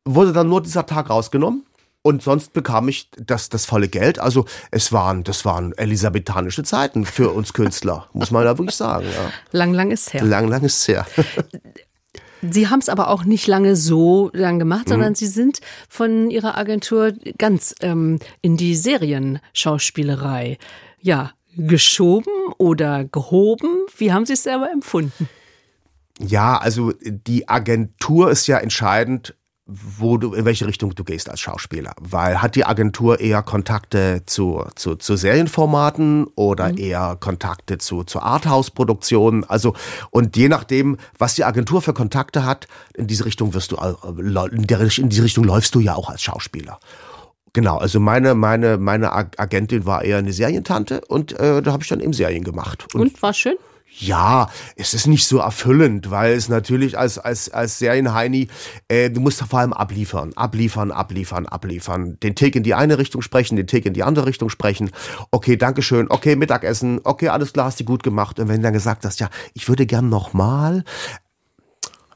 wurde 0.04 0.32
dann 0.32 0.48
nur 0.48 0.62
dieser 0.62 0.86
Tag 0.86 1.10
rausgenommen. 1.10 1.64
Und 2.06 2.22
sonst 2.22 2.52
bekam 2.52 2.86
ich 2.88 3.08
das, 3.16 3.48
das 3.48 3.64
volle 3.64 3.88
Geld. 3.88 4.18
Also 4.18 4.44
es 4.70 4.92
waren, 4.92 5.24
das 5.24 5.46
waren 5.46 5.72
elisabethanische 5.72 6.62
Zeiten 6.62 7.06
für 7.06 7.30
uns 7.30 7.54
Künstler, 7.54 8.08
muss 8.12 8.30
man 8.30 8.44
da 8.44 8.58
wirklich 8.58 8.76
sagen. 8.76 9.06
Ja. 9.06 9.30
Lang, 9.58 9.72
lang 9.72 9.90
ist 9.90 10.12
her. 10.12 10.22
Lang, 10.22 10.46
lang 10.46 10.62
ist 10.62 10.86
her. 10.86 11.06
Sie 12.50 12.68
haben 12.68 12.80
es 12.80 12.88
aber 12.88 13.08
auch 13.08 13.24
nicht 13.24 13.46
lange 13.46 13.76
so 13.76 14.30
lang 14.32 14.58
gemacht, 14.58 14.88
sondern 14.88 15.10
mhm. 15.10 15.14
Sie 15.16 15.26
sind 15.26 15.60
von 15.88 16.30
Ihrer 16.30 16.56
Agentur 16.56 17.12
ganz 17.38 17.74
ähm, 17.80 18.18
in 18.42 18.56
die 18.56 18.74
Serienschauspielerei 18.74 20.58
ja 21.00 21.32
geschoben 21.56 22.32
oder 22.58 23.04
gehoben. 23.04 23.86
Wie 23.96 24.12
haben 24.12 24.26
Sie 24.26 24.32
es 24.32 24.42
selber 24.42 24.70
empfunden? 24.70 25.28
Ja, 26.18 26.58
also 26.58 26.92
die 27.00 27.48
Agentur 27.48 28.30
ist 28.30 28.46
ja 28.46 28.58
entscheidend 28.58 29.34
wo 29.66 30.18
du, 30.18 30.34
in 30.34 30.44
welche 30.44 30.66
Richtung 30.66 30.94
du 30.94 31.04
gehst 31.04 31.30
als 31.30 31.40
Schauspieler. 31.40 31.94
Weil 31.98 32.42
hat 32.42 32.54
die 32.54 32.66
Agentur 32.66 33.20
eher 33.20 33.42
Kontakte 33.42 34.22
zu, 34.26 34.64
zu, 34.74 34.96
zu 34.96 35.16
Serienformaten 35.16 36.26
oder 36.34 36.72
mhm. 36.72 36.78
eher 36.78 37.16
Kontakte 37.18 37.78
zu, 37.78 38.04
zu 38.04 38.20
Arthouse-Produktionen? 38.20 39.44
Also, 39.44 39.74
und 40.10 40.36
je 40.36 40.48
nachdem, 40.48 40.98
was 41.18 41.34
die 41.34 41.44
Agentur 41.44 41.80
für 41.80 41.94
Kontakte 41.94 42.44
hat, 42.44 42.68
in 42.94 43.06
diese 43.06 43.24
Richtung 43.24 43.54
wirst 43.54 43.72
du, 43.72 43.76
äh, 43.76 43.94
in, 44.52 44.66
der, 44.66 44.80
in 44.98 45.08
diese 45.08 45.24
Richtung 45.24 45.44
läufst 45.44 45.74
du 45.74 45.80
ja 45.80 45.94
auch 45.94 46.10
als 46.10 46.22
Schauspieler. 46.22 46.78
Genau, 47.54 47.78
also 47.78 48.00
meine, 48.00 48.34
meine, 48.34 48.78
meine 48.78 49.12
Agentin 49.12 49.86
war 49.86 50.02
eher 50.02 50.18
eine 50.18 50.32
Serientante 50.32 51.02
und 51.06 51.38
äh, 51.38 51.62
da 51.62 51.72
habe 51.72 51.84
ich 51.84 51.88
dann 51.88 52.00
eben 52.00 52.12
Serien 52.12 52.42
gemacht. 52.42 52.92
Und, 52.92 53.00
und 53.00 53.22
war 53.22 53.32
schön? 53.32 53.54
Ja, 53.96 54.48
es 54.74 54.92
ist 54.92 55.06
nicht 55.06 55.24
so 55.26 55.38
erfüllend, 55.38 56.10
weil 56.10 56.32
es 56.32 56.48
natürlich 56.48 56.98
als, 56.98 57.16
als, 57.16 57.48
als 57.50 57.78
Serienheini, 57.78 58.48
äh, 58.88 59.08
du 59.08 59.20
musst 59.20 59.40
vor 59.40 59.60
allem 59.60 59.72
abliefern, 59.72 60.32
abliefern, 60.34 60.90
abliefern, 60.90 61.46
abliefern. 61.46 62.18
Den 62.20 62.34
Tick 62.34 62.56
in 62.56 62.64
die 62.64 62.74
eine 62.74 62.98
Richtung 62.98 63.22
sprechen, 63.22 63.54
den 63.54 63.68
Tick 63.68 63.86
in 63.86 63.94
die 63.94 64.02
andere 64.02 64.26
Richtung 64.26 64.50
sprechen. 64.50 64.90
Okay, 65.30 65.56
Dankeschön, 65.56 66.10
okay, 66.10 66.34
Mittagessen, 66.34 67.00
okay, 67.04 67.28
alles 67.28 67.52
klar, 67.52 67.66
hast 67.66 67.78
du 67.78 67.84
gut 67.84 68.02
gemacht. 68.02 68.40
Und 68.40 68.48
wenn 68.48 68.56
du 68.56 68.62
dann 68.62 68.72
gesagt 68.72 69.04
hast, 69.04 69.20
ja, 69.20 69.28
ich 69.52 69.68
würde 69.68 69.86
gern 69.86 70.08
nochmal, 70.08 70.82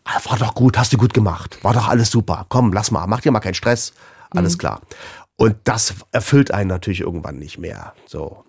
ah, 0.04 0.18
war 0.28 0.38
doch 0.38 0.54
gut, 0.54 0.78
hast 0.78 0.92
du 0.92 0.96
gut 0.96 1.14
gemacht, 1.14 1.62
war 1.62 1.74
doch 1.74 1.86
alles 1.86 2.10
super, 2.10 2.46
komm, 2.48 2.72
lass 2.72 2.90
mal, 2.90 3.06
mach 3.06 3.20
dir 3.20 3.30
mal 3.30 3.38
keinen 3.38 3.54
Stress, 3.54 3.92
alles 4.30 4.54
mhm. 4.54 4.58
klar. 4.58 4.80
Und 5.40 5.54
das 5.62 5.94
erfüllt 6.10 6.50
einen 6.50 6.68
natürlich 6.68 7.00
irgendwann 7.00 7.38
nicht 7.38 7.58
mehr. 7.58 7.94
So. 8.06 8.44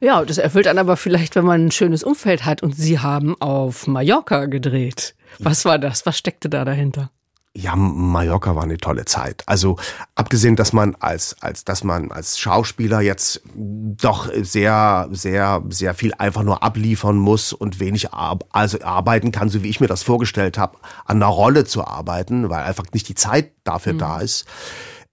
Ja, 0.00 0.22
das 0.22 0.36
erfüllt 0.36 0.66
einen 0.66 0.78
aber 0.78 0.98
vielleicht, 0.98 1.34
wenn 1.34 1.46
man 1.46 1.64
ein 1.64 1.70
schönes 1.70 2.04
Umfeld 2.04 2.44
hat. 2.44 2.62
Und 2.62 2.76
Sie 2.76 2.98
haben 2.98 3.40
auf 3.40 3.86
Mallorca 3.86 4.44
gedreht. 4.44 5.14
Was 5.38 5.64
war 5.64 5.78
das? 5.78 6.04
Was 6.04 6.18
steckte 6.18 6.50
da 6.50 6.66
dahinter? 6.66 7.10
Ja, 7.54 7.74
Mallorca 7.74 8.54
war 8.54 8.64
eine 8.64 8.76
tolle 8.76 9.06
Zeit. 9.06 9.44
Also 9.46 9.78
abgesehen, 10.14 10.56
dass 10.56 10.74
man 10.74 10.94
als 10.96 11.36
als 11.40 11.64
dass 11.64 11.84
man 11.84 12.12
als 12.12 12.38
Schauspieler 12.38 13.00
jetzt 13.00 13.40
doch 13.54 14.30
sehr 14.42 15.08
sehr 15.12 15.62
sehr 15.70 15.94
viel 15.94 16.12
einfach 16.18 16.42
nur 16.42 16.62
abliefern 16.62 17.16
muss 17.16 17.54
und 17.54 17.80
wenig 17.80 18.12
ar 18.12 18.40
also 18.50 18.82
arbeiten 18.82 19.32
kann, 19.32 19.48
so 19.48 19.62
wie 19.62 19.70
ich 19.70 19.80
mir 19.80 19.86
das 19.86 20.02
vorgestellt 20.02 20.58
habe, 20.58 20.76
an 21.06 21.16
einer 21.16 21.32
Rolle 21.32 21.64
zu 21.64 21.82
arbeiten, 21.86 22.50
weil 22.50 22.62
einfach 22.62 22.84
nicht 22.92 23.08
die 23.08 23.14
Zeit 23.14 23.52
dafür 23.64 23.94
mhm. 23.94 23.98
da 23.98 24.20
ist 24.20 24.44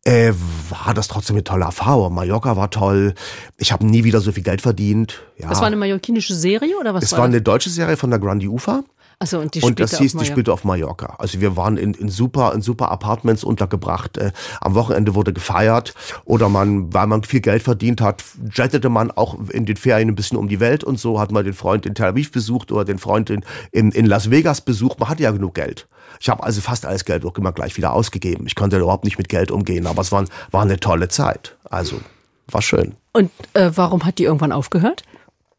äh, 0.05 0.33
war 0.69 0.93
das 0.93 1.07
trotzdem 1.07 1.35
eine 1.35 1.43
tolle 1.43 1.65
Erfahrung. 1.65 2.13
Mallorca 2.13 2.57
war 2.57 2.69
toll. 2.69 3.13
Ich 3.57 3.71
habe 3.71 3.85
nie 3.85 4.03
wieder 4.03 4.19
so 4.19 4.31
viel 4.31 4.43
Geld 4.43 4.61
verdient. 4.61 5.21
Ja. 5.37 5.49
Das 5.49 5.59
war 5.59 5.67
eine 5.67 5.77
mallorquinische 5.77 6.35
Serie 6.35 6.77
oder 6.77 6.93
was? 6.93 7.03
Es 7.03 7.11
war, 7.13 7.19
war 7.19 7.25
eine 7.25 7.41
deutsche 7.41 7.69
Serie 7.69 7.95
von 7.95 8.09
der 8.09 8.19
Grandi 8.19 8.47
Ufa. 8.47 8.83
Also 9.23 9.39
und 9.39 9.55
die 9.55 9.61
und 9.61 9.79
das 9.79 9.97
hieß, 9.97 10.17
die 10.17 10.25
spielte 10.25 10.51
auf 10.51 10.65
Mallorca. 10.65 11.15
Also 11.17 11.39
wir 11.39 11.55
waren 11.55 11.77
in, 11.77 11.93
in 11.93 12.09
super, 12.09 12.53
in 12.53 12.61
super 12.61 12.91
Apartments 12.91 13.45
untergebracht. 13.45 14.17
Äh, 14.17 14.33
am 14.59 14.75
Wochenende 14.75 15.15
wurde 15.15 15.31
gefeiert 15.31 15.93
oder 16.25 16.49
man, 16.49 16.93
weil 16.93 17.07
man 17.07 17.23
viel 17.23 17.39
Geld 17.39 17.63
verdient 17.63 18.01
hat, 18.01 18.21
jettete 18.51 18.89
man 18.89 19.11
auch 19.11 19.37
in 19.47 19.65
den 19.65 19.77
Ferien 19.77 20.09
ein 20.09 20.15
bisschen 20.15 20.37
um 20.37 20.49
die 20.49 20.59
Welt 20.59 20.83
und 20.83 20.99
so 20.99 21.21
hat 21.21 21.31
man 21.31 21.45
den 21.45 21.53
Freund 21.53 21.85
in 21.85 21.95
Tel 21.95 22.07
Aviv 22.07 22.33
besucht 22.33 22.73
oder 22.73 22.83
den 22.83 22.97
Freund 22.97 23.29
in, 23.29 23.45
in, 23.71 23.93
in 23.93 24.07
Las 24.07 24.29
Vegas 24.29 24.59
besucht. 24.59 24.99
Man 24.99 25.07
hatte 25.07 25.23
ja 25.23 25.31
genug 25.31 25.53
Geld. 25.53 25.87
Ich 26.19 26.27
habe 26.27 26.43
also 26.43 26.59
fast 26.59 26.85
alles 26.85 27.05
Geld 27.05 27.23
auch 27.23 27.37
immer 27.37 27.53
gleich 27.53 27.77
wieder 27.77 27.93
ausgegeben. 27.93 28.45
Ich 28.45 28.55
konnte 28.55 28.77
überhaupt 28.77 29.05
nicht 29.05 29.17
mit 29.17 29.29
Geld 29.29 29.51
umgehen, 29.51 29.87
aber 29.87 30.01
es 30.01 30.11
war, 30.11 30.25
war 30.51 30.63
eine 30.63 30.81
tolle 30.81 31.07
Zeit. 31.07 31.55
Also 31.69 32.01
war 32.47 32.61
schön. 32.61 32.95
Und 33.13 33.31
äh, 33.53 33.71
warum 33.73 34.03
hat 34.03 34.17
die 34.17 34.25
irgendwann 34.25 34.51
aufgehört? 34.51 35.03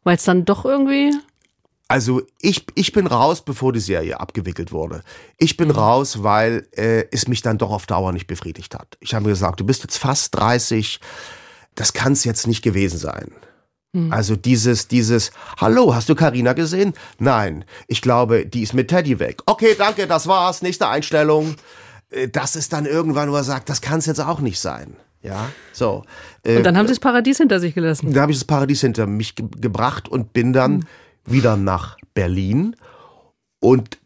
Weil 0.03 0.17
es 0.17 0.23
dann 0.23 0.45
doch 0.45 0.65
irgendwie 0.65 1.11
also 1.87 2.23
ich, 2.41 2.65
ich 2.73 2.91
bin 2.93 3.05
raus, 3.05 3.43
bevor 3.43 3.71
die 3.71 3.79
Serie 3.79 4.19
abgewickelt 4.19 4.71
wurde. 4.71 5.03
Ich 5.37 5.55
bin 5.55 5.67
mhm. 5.69 5.75
raus, 5.75 6.23
weil 6.23 6.67
äh, 6.71 7.05
es 7.11 7.27
mich 7.27 7.41
dann 7.41 7.57
doch 7.57 7.69
auf 7.69 7.85
Dauer 7.85 8.11
nicht 8.11 8.27
befriedigt 8.27 8.73
hat. 8.73 8.97
Ich 8.99 9.13
habe 9.13 9.25
mir 9.25 9.31
gesagt, 9.31 9.59
du 9.59 9.65
bist 9.65 9.83
jetzt 9.83 9.97
fast 9.97 10.35
30, 10.35 10.99
das 11.75 11.93
kann 11.93 12.13
es 12.13 12.23
jetzt 12.23 12.47
nicht 12.47 12.63
gewesen 12.63 12.97
sein. 12.97 13.31
Mhm. 13.93 14.11
Also 14.11 14.35
dieses, 14.35 14.87
dieses, 14.87 15.31
hallo, 15.57 15.93
hast 15.93 16.09
du 16.09 16.15
Karina 16.15 16.53
gesehen? 16.53 16.93
Nein, 17.19 17.65
ich 17.87 18.01
glaube, 18.01 18.47
die 18.47 18.63
ist 18.63 18.73
mit 18.73 18.87
Teddy 18.87 19.19
weg. 19.19 19.41
Okay, 19.45 19.75
danke, 19.77 20.07
das 20.07 20.25
war's, 20.25 20.63
nächste 20.63 20.87
Einstellung. 20.87 21.55
Äh, 22.09 22.29
das 22.29 22.55
ist 22.55 22.73
dann 22.73 22.87
irgendwann, 22.87 23.31
wo 23.31 23.35
er 23.35 23.43
sagt, 23.43 23.69
das 23.69 23.81
kann 23.81 23.99
es 23.99 24.07
jetzt 24.07 24.21
auch 24.21 24.39
nicht 24.39 24.59
sein. 24.59 24.95
Ja, 25.21 25.49
so. 25.73 26.03
Und 26.45 26.63
dann 26.63 26.77
haben 26.77 26.85
sie 26.85 26.93
das 26.93 26.99
Paradies 26.99 27.39
hinter 27.39 27.59
sich 27.59 27.73
gelassen. 27.73 28.13
Da 28.13 28.21
habe 28.21 28.31
ich 28.31 28.37
das 28.37 28.45
Paradies 28.45 28.81
hinter 28.81 29.07
mich 29.07 29.33
ge 29.33 29.47
gebracht 29.59 30.07
und 30.07 30.33
bin 30.33 30.53
dann 30.53 30.73
mhm 30.73 30.87
wieder 31.25 31.57
nach 31.57 31.97
Berlin. 32.13 32.75
Und 33.59 33.99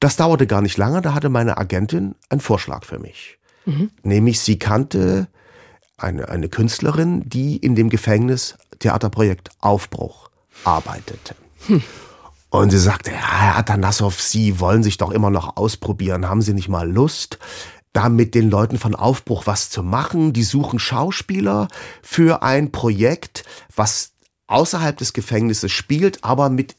das 0.00 0.16
dauerte 0.16 0.46
gar 0.46 0.62
nicht 0.62 0.76
lange, 0.76 1.00
da 1.02 1.14
hatte 1.14 1.28
meine 1.28 1.58
Agentin 1.58 2.14
einen 2.28 2.40
Vorschlag 2.40 2.84
für 2.84 2.98
mich. 2.98 3.38
Mhm. 3.64 3.90
Nämlich, 4.02 4.40
sie 4.40 4.58
kannte 4.58 5.28
eine, 5.96 6.28
eine 6.28 6.48
Künstlerin, 6.48 7.22
die 7.28 7.56
in 7.56 7.74
dem 7.74 7.88
Gefängnis 7.88 8.56
Theaterprojekt 8.78 9.50
Aufbruch 9.60 10.30
arbeitete. 10.64 11.36
Hm. 11.66 11.82
Und 12.50 12.70
sie 12.70 12.78
sagte, 12.78 13.12
ja, 13.12 13.40
Herr 13.40 13.56
Atanassow, 13.56 14.20
Sie 14.20 14.60
wollen 14.60 14.82
sich 14.82 14.98
doch 14.98 15.10
immer 15.10 15.30
noch 15.30 15.56
ausprobieren. 15.56 16.28
Haben 16.28 16.42
Sie 16.42 16.52
nicht 16.52 16.68
mal 16.68 16.90
Lust, 16.90 17.38
da 17.92 18.08
mit 18.08 18.34
den 18.34 18.50
Leuten 18.50 18.78
von 18.78 18.94
Aufbruch 18.94 19.46
was 19.46 19.70
zu 19.70 19.82
machen? 19.82 20.32
Die 20.32 20.42
suchen 20.42 20.78
Schauspieler 20.78 21.68
für 22.02 22.42
ein 22.42 22.72
Projekt, 22.72 23.44
was 23.74 24.11
außerhalb 24.52 24.96
des 24.96 25.12
Gefängnisses 25.12 25.72
spielt, 25.72 26.22
aber 26.22 26.50
mit 26.50 26.76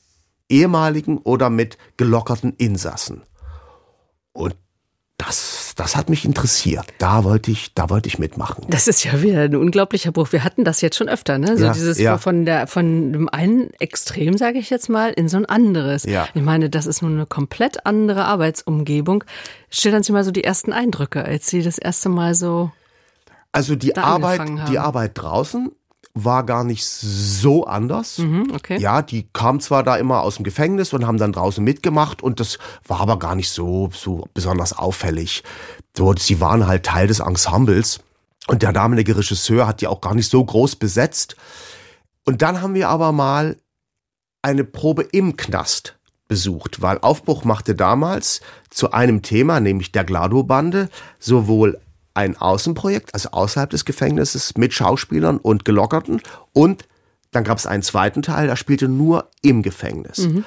ehemaligen 0.50 1.18
oder 1.18 1.50
mit 1.50 1.78
gelockerten 1.98 2.54
Insassen. 2.58 3.24
Und 4.34 4.56
das, 5.18 5.74
das 5.76 5.96
hat 5.96 6.10
mich 6.10 6.26
interessiert. 6.26 6.86
Da 6.98 7.24
wollte 7.24 7.52
ich, 7.52 7.74
da 7.74 7.90
wollte 7.90 8.08
ich 8.08 8.20
mitmachen. 8.20 8.66
Das 8.70 8.88
ist 8.88 9.04
ja 9.04 9.22
wieder 9.22 9.42
ein 9.42 9.56
unglaublicher 9.56 10.12
Bruch. 10.12 10.32
Wir 10.32 10.44
hatten 10.44 10.64
das 10.64 10.82
jetzt 10.82 10.98
schon 10.98 11.08
öfter, 11.08 11.38
ne? 11.38 11.58
So 11.58 11.66
ja, 11.66 11.74
dieses 11.74 11.98
ja. 12.00 12.18
von 12.18 12.46
der, 12.46 12.68
von 12.68 13.14
dem 13.14 13.30
einen 13.30 13.72
Extrem, 13.80 14.38
sage 14.38 14.60
ich 14.60 14.70
jetzt 14.70 14.90
mal, 14.90 15.12
in 15.12 15.30
so 15.30 15.38
ein 15.38 15.46
anderes. 15.46 16.04
Ja. 16.04 16.28
Ich 16.34 16.42
meine, 16.42 16.70
das 16.70 16.88
ist 16.88 17.02
nun 17.02 17.14
eine 17.14 17.26
komplett 17.26 17.86
andere 17.86 18.26
Arbeitsumgebung. 18.26 19.24
Schildern 19.70 20.04
Sie 20.04 20.12
mal 20.12 20.24
so 20.24 20.32
die 20.32 20.44
ersten 20.44 20.74
Eindrücke, 20.74 21.24
als 21.24 21.48
Sie 21.48 21.62
das 21.62 21.78
erste 21.78 22.10
Mal 22.10 22.36
so. 22.36 22.72
Also 23.52 23.76
die 23.76 23.96
Arbeit, 23.96 24.42
die 24.70 24.80
Arbeit 24.80 25.12
draußen 25.14 25.72
war 26.14 26.46
gar 26.46 26.64
nicht 26.64 26.86
so 26.86 27.66
anders. 27.66 28.20
Mhm, 28.20 28.52
okay. 28.54 28.80
Ja, 28.80 29.02
die 29.02 29.28
kam 29.34 29.60
zwar 29.60 29.84
da 29.84 29.96
immer 29.96 30.22
aus 30.22 30.36
dem 30.36 30.44
Gefängnis 30.44 30.94
und 30.94 31.08
haben 31.08 31.18
dann 31.18 31.34
draußen 31.34 31.64
mitgemacht 31.64 32.22
und 32.22 32.40
das 32.40 32.60
war 32.88 33.00
aber 33.00 33.18
gar 33.18 33.36
nicht 33.36 33.50
so, 33.50 33.90
so 33.92 34.28
besonders 34.34 34.74
auffällig. 34.74 35.44
So, 35.98 36.14
sie 36.16 36.40
waren 36.40 36.68
halt 36.68 36.86
Teil 36.86 37.08
des 37.08 37.20
Ensembles 37.20 38.00
und 38.48 38.62
der 38.62 38.74
damalige 38.74 39.18
Regisseur 39.18 39.66
hat 39.66 39.82
die 39.82 39.88
auch 39.88 40.02
gar 40.02 40.14
nicht 40.14 40.30
so 40.30 40.44
groß 40.44 40.76
besetzt. 40.76 41.36
Und 42.26 42.42
dann 42.42 42.62
haben 42.62 42.76
wir 42.76 42.90
aber 42.90 43.12
mal 43.12 43.58
eine 44.42 44.64
Probe 44.64 45.04
im 45.04 45.36
Knast 45.36 45.98
besucht, 46.28 46.82
weil 46.82 47.00
Aufbruch 47.00 47.44
machte 47.44 47.76
damals 47.76 48.42
zu 48.70 48.92
einem 48.92 49.22
Thema, 49.22 49.60
nämlich 49.60 49.92
der 49.92 50.04
Glado-Bande, 50.04 50.90
sowohl 51.20 51.80
ein 52.14 52.38
Außenprojekt, 52.38 53.14
also 53.14 53.30
außerhalb 53.32 53.70
des 53.70 53.86
Gefängnisses 53.86 54.56
mit 54.58 54.74
Schauspielern 54.74 55.38
und 55.38 55.66
Gelockerten. 55.66 56.22
Und 56.54 56.86
dann 57.32 57.44
gab 57.44 57.58
es 57.58 57.66
einen 57.66 57.84
zweiten 57.84 58.22
Teil, 58.22 58.48
der 58.48 58.56
spielte 58.56 58.88
nur 58.88 59.30
im 59.42 59.64
Gefängnis. 59.64 60.20
Mhm. 60.20 60.44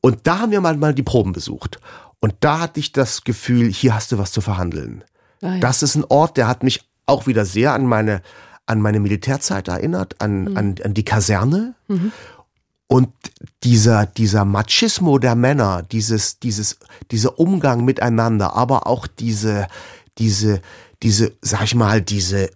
Und 0.00 0.26
da 0.26 0.40
haben 0.40 0.52
wir 0.52 0.60
mal, 0.60 0.76
mal 0.76 0.94
die 0.94 1.02
Proben 1.02 1.32
besucht. 1.32 1.80
Und 2.20 2.34
da 2.40 2.60
hatte 2.60 2.80
ich 2.80 2.92
das 2.92 3.24
Gefühl, 3.24 3.70
hier 3.72 3.94
hast 3.94 4.12
du 4.12 4.18
was 4.18 4.32
zu 4.32 4.40
verhandeln. 4.40 5.04
Ah, 5.40 5.54
ja. 5.54 5.60
Das 5.60 5.82
ist 5.82 5.94
ein 5.94 6.04
Ort, 6.08 6.36
der 6.36 6.48
hat 6.48 6.62
mich 6.62 6.82
auch 7.06 7.26
wieder 7.26 7.44
sehr 7.44 7.72
an 7.72 7.86
meine, 7.86 8.22
an 8.66 8.80
meine 8.80 9.00
Militärzeit 9.00 9.68
erinnert, 9.68 10.20
an, 10.20 10.44
mhm. 10.44 10.56
an, 10.56 10.74
an 10.84 10.94
die 10.94 11.04
Kaserne. 11.04 11.74
Mhm. 11.88 12.12
Und 12.86 13.10
dieser, 13.64 14.06
dieser 14.06 14.44
Machismo 14.44 15.18
der 15.18 15.34
Männer, 15.34 15.82
dieses, 15.82 16.38
dieses, 16.38 16.78
dieser 17.10 17.38
Umgang 17.38 17.84
miteinander, 17.84 18.54
aber 18.54 18.86
auch 18.86 19.06
diese, 19.06 19.68
diese, 20.16 20.62
diese, 21.02 21.36
sag 21.40 21.64
ich 21.64 21.74
mal, 21.74 22.02
diese 22.02 22.50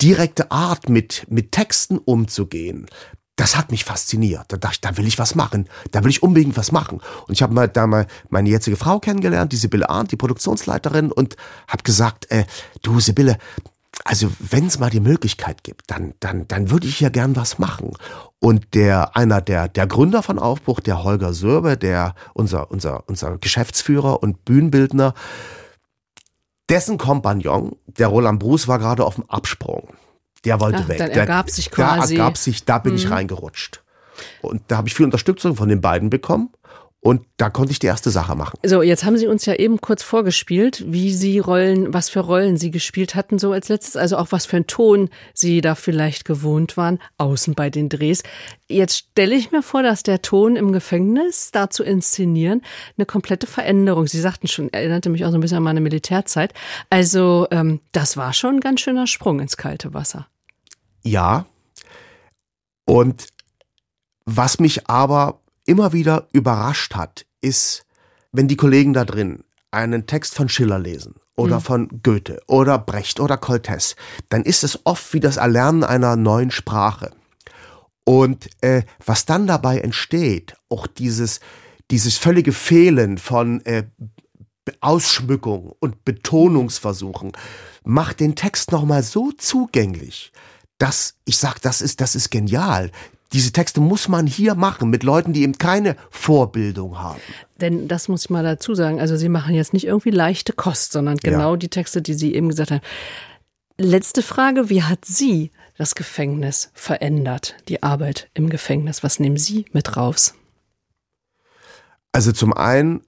direkte 0.00 0.50
Art 0.50 0.88
mit, 0.88 1.26
mit 1.28 1.52
Texten 1.52 1.98
umzugehen, 1.98 2.86
das 3.40 3.56
hat 3.56 3.70
mich 3.70 3.84
fasziniert. 3.84 4.44
Da 4.48 4.58
dachte 4.58 4.74
ich, 4.74 4.80
da 4.82 4.96
will 4.98 5.06
ich 5.06 5.18
was 5.18 5.34
machen. 5.34 5.66
Da 5.92 6.04
will 6.04 6.10
ich 6.10 6.22
unbedingt 6.22 6.58
was 6.58 6.72
machen. 6.72 7.00
Und 7.26 7.32
ich 7.32 7.42
habe 7.42 7.54
mal 7.54 7.68
da 7.68 7.86
mal 7.86 8.06
meine 8.28 8.50
jetzige 8.50 8.76
Frau 8.76 9.00
kennengelernt, 9.00 9.52
die 9.52 9.56
Sibylle 9.56 9.88
Arndt, 9.88 10.12
die 10.12 10.16
Produktionsleiterin, 10.16 11.10
und 11.10 11.36
habe 11.66 11.82
gesagt, 11.82 12.30
äh, 12.30 12.44
du 12.82 13.00
Sibylle, 13.00 13.38
also 14.04 14.30
wenn 14.38 14.66
es 14.66 14.78
mal 14.78 14.90
die 14.90 15.00
Möglichkeit 15.00 15.64
gibt, 15.64 15.90
dann, 15.90 16.12
dann, 16.20 16.48
dann 16.48 16.70
würde 16.70 16.86
ich 16.86 17.00
ja 17.00 17.08
gern 17.08 17.34
was 17.34 17.58
machen. 17.58 17.92
Und 18.40 18.74
der, 18.74 19.16
einer 19.16 19.40
der, 19.40 19.68
der 19.68 19.86
Gründer 19.86 20.22
von 20.22 20.38
Aufbruch, 20.38 20.80
der 20.80 21.02
Holger 21.02 21.32
Sörbe, 21.32 21.78
der, 21.78 22.14
unser, 22.34 22.70
unser, 22.70 23.08
unser 23.08 23.38
Geschäftsführer 23.38 24.22
und 24.22 24.44
Bühnenbildner, 24.44 25.14
dessen 26.70 26.96
Kompagnon, 26.98 27.76
der 27.86 28.06
Roland 28.08 28.38
Bruce, 28.40 28.68
war 28.68 28.78
gerade 28.78 29.04
auf 29.04 29.16
dem 29.16 29.28
Absprung. 29.28 29.88
Der 30.44 30.60
wollte 30.60 30.80
Ach, 30.84 30.88
weg. 30.88 30.98
dann 30.98 31.08
Der- 31.10 31.18
ergab 31.20 31.50
sich 31.50 31.70
quasi- 31.70 32.16
Da 32.16 32.22
ergab 32.22 32.38
sich, 32.38 32.64
da 32.64 32.78
bin 32.78 32.94
ich 32.94 33.06
Mhm. 33.06 33.12
reingerutscht. 33.12 33.82
Und 34.42 34.62
da 34.68 34.76
habe 34.78 34.88
ich 34.88 34.94
viel 34.94 35.04
Unterstützung 35.04 35.56
von 35.56 35.68
den 35.68 35.80
beiden 35.80 36.08
bekommen. 36.10 36.50
Und 37.02 37.24
da 37.38 37.48
konnte 37.48 37.72
ich 37.72 37.78
die 37.78 37.86
erste 37.86 38.10
Sache 38.10 38.34
machen. 38.34 38.58
So, 38.62 38.82
jetzt 38.82 39.04
haben 39.04 39.16
Sie 39.16 39.26
uns 39.26 39.46
ja 39.46 39.54
eben 39.54 39.80
kurz 39.80 40.02
vorgespielt, 40.02 40.84
wie 40.86 41.14
Sie 41.14 41.38
Rollen, 41.38 41.94
was 41.94 42.10
für 42.10 42.20
Rollen 42.20 42.58
Sie 42.58 42.70
gespielt 42.70 43.14
hatten, 43.14 43.38
so 43.38 43.52
als 43.52 43.70
letztes, 43.70 43.96
also 43.96 44.18
auch 44.18 44.32
was 44.32 44.44
für 44.44 44.58
ein 44.58 44.66
Ton 44.66 45.08
Sie 45.32 45.62
da 45.62 45.74
vielleicht 45.74 46.26
gewohnt 46.26 46.76
waren, 46.76 46.98
außen 47.16 47.54
bei 47.54 47.70
den 47.70 47.88
Drehs. 47.88 48.22
Jetzt 48.68 48.98
stelle 48.98 49.34
ich 49.34 49.50
mir 49.50 49.62
vor, 49.62 49.82
dass 49.82 50.02
der 50.02 50.20
Ton 50.20 50.56
im 50.56 50.72
Gefängnis, 50.72 51.50
da 51.52 51.70
zu 51.70 51.84
inszenieren, 51.84 52.60
eine 52.98 53.06
komplette 53.06 53.46
Veränderung. 53.46 54.06
Sie 54.06 54.20
sagten 54.20 54.46
schon, 54.46 54.70
erinnerte 54.70 55.08
mich 55.08 55.24
auch 55.24 55.30
so 55.30 55.38
ein 55.38 55.40
bisschen 55.40 55.56
an 55.56 55.62
meine 55.62 55.80
Militärzeit. 55.80 56.52
Also, 56.90 57.46
ähm, 57.50 57.80
das 57.92 58.18
war 58.18 58.34
schon 58.34 58.56
ein 58.56 58.60
ganz 58.60 58.82
schöner 58.82 59.06
Sprung 59.06 59.40
ins 59.40 59.56
kalte 59.56 59.94
Wasser. 59.94 60.26
Ja. 61.02 61.46
Und 62.84 63.26
was 64.26 64.58
mich 64.60 64.86
aber 64.86 65.40
immer 65.70 65.92
wieder 65.92 66.26
überrascht 66.32 66.94
hat, 66.94 67.24
ist, 67.40 67.86
wenn 68.32 68.48
die 68.48 68.56
Kollegen 68.56 68.92
da 68.92 69.04
drin 69.04 69.44
einen 69.70 70.06
Text 70.06 70.34
von 70.34 70.48
Schiller 70.48 70.78
lesen 70.78 71.14
oder 71.36 71.56
Mhm. 71.56 71.62
von 71.62 71.88
Goethe 72.02 72.42
oder 72.48 72.76
Brecht 72.78 73.20
oder 73.20 73.36
Coltès, 73.36 73.94
dann 74.28 74.42
ist 74.42 74.64
es 74.64 74.80
oft 74.84 75.14
wie 75.14 75.20
das 75.20 75.36
Erlernen 75.36 75.84
einer 75.84 76.16
neuen 76.16 76.50
Sprache. 76.50 77.12
Und 78.04 78.48
äh, 78.62 78.82
was 79.06 79.24
dann 79.26 79.46
dabei 79.46 79.78
entsteht, 79.78 80.54
auch 80.68 80.88
dieses, 80.88 81.38
dieses 81.90 82.16
völlige 82.18 82.52
Fehlen 82.52 83.18
von 83.18 83.64
äh, 83.64 83.84
Ausschmückung 84.80 85.72
und 85.78 86.04
Betonungsversuchen, 86.04 87.32
macht 87.84 88.20
den 88.20 88.34
Text 88.34 88.72
nochmal 88.72 89.02
so 89.02 89.32
zugänglich, 89.32 90.32
dass 90.78 91.14
ich 91.24 91.38
sag, 91.38 91.60
das 91.60 91.80
ist, 91.80 92.00
das 92.00 92.14
ist 92.14 92.30
genial. 92.30 92.90
Diese 93.32 93.52
Texte 93.52 93.80
muss 93.80 94.08
man 94.08 94.26
hier 94.26 94.54
machen 94.56 94.90
mit 94.90 95.04
Leuten, 95.04 95.32
die 95.32 95.42
eben 95.42 95.56
keine 95.58 95.96
Vorbildung 96.10 96.98
haben. 96.98 97.20
Denn 97.60 97.86
das 97.86 98.08
muss 98.08 98.24
ich 98.24 98.30
mal 98.30 98.42
dazu 98.42 98.74
sagen. 98.74 99.00
Also 99.00 99.16
Sie 99.16 99.28
machen 99.28 99.54
jetzt 99.54 99.72
nicht 99.72 99.86
irgendwie 99.86 100.10
leichte 100.10 100.52
Kost, 100.52 100.92
sondern 100.92 101.16
genau 101.16 101.52
Ja. 101.52 101.56
die 101.56 101.68
Texte, 101.68 102.02
die 102.02 102.14
Sie 102.14 102.34
eben 102.34 102.48
gesagt 102.48 102.72
haben. 102.72 102.80
Letzte 103.78 104.22
Frage. 104.22 104.68
Wie 104.68 104.82
hat 104.82 105.04
Sie 105.04 105.52
das 105.78 105.94
Gefängnis 105.94 106.70
verändert? 106.74 107.54
Die 107.68 107.82
Arbeit 107.82 108.28
im 108.34 108.50
Gefängnis. 108.50 109.02
Was 109.04 109.20
nehmen 109.20 109.36
Sie 109.36 109.64
mit 109.72 109.96
raus? 109.96 110.34
Also 112.12 112.32
zum 112.32 112.52
einen, 112.52 113.02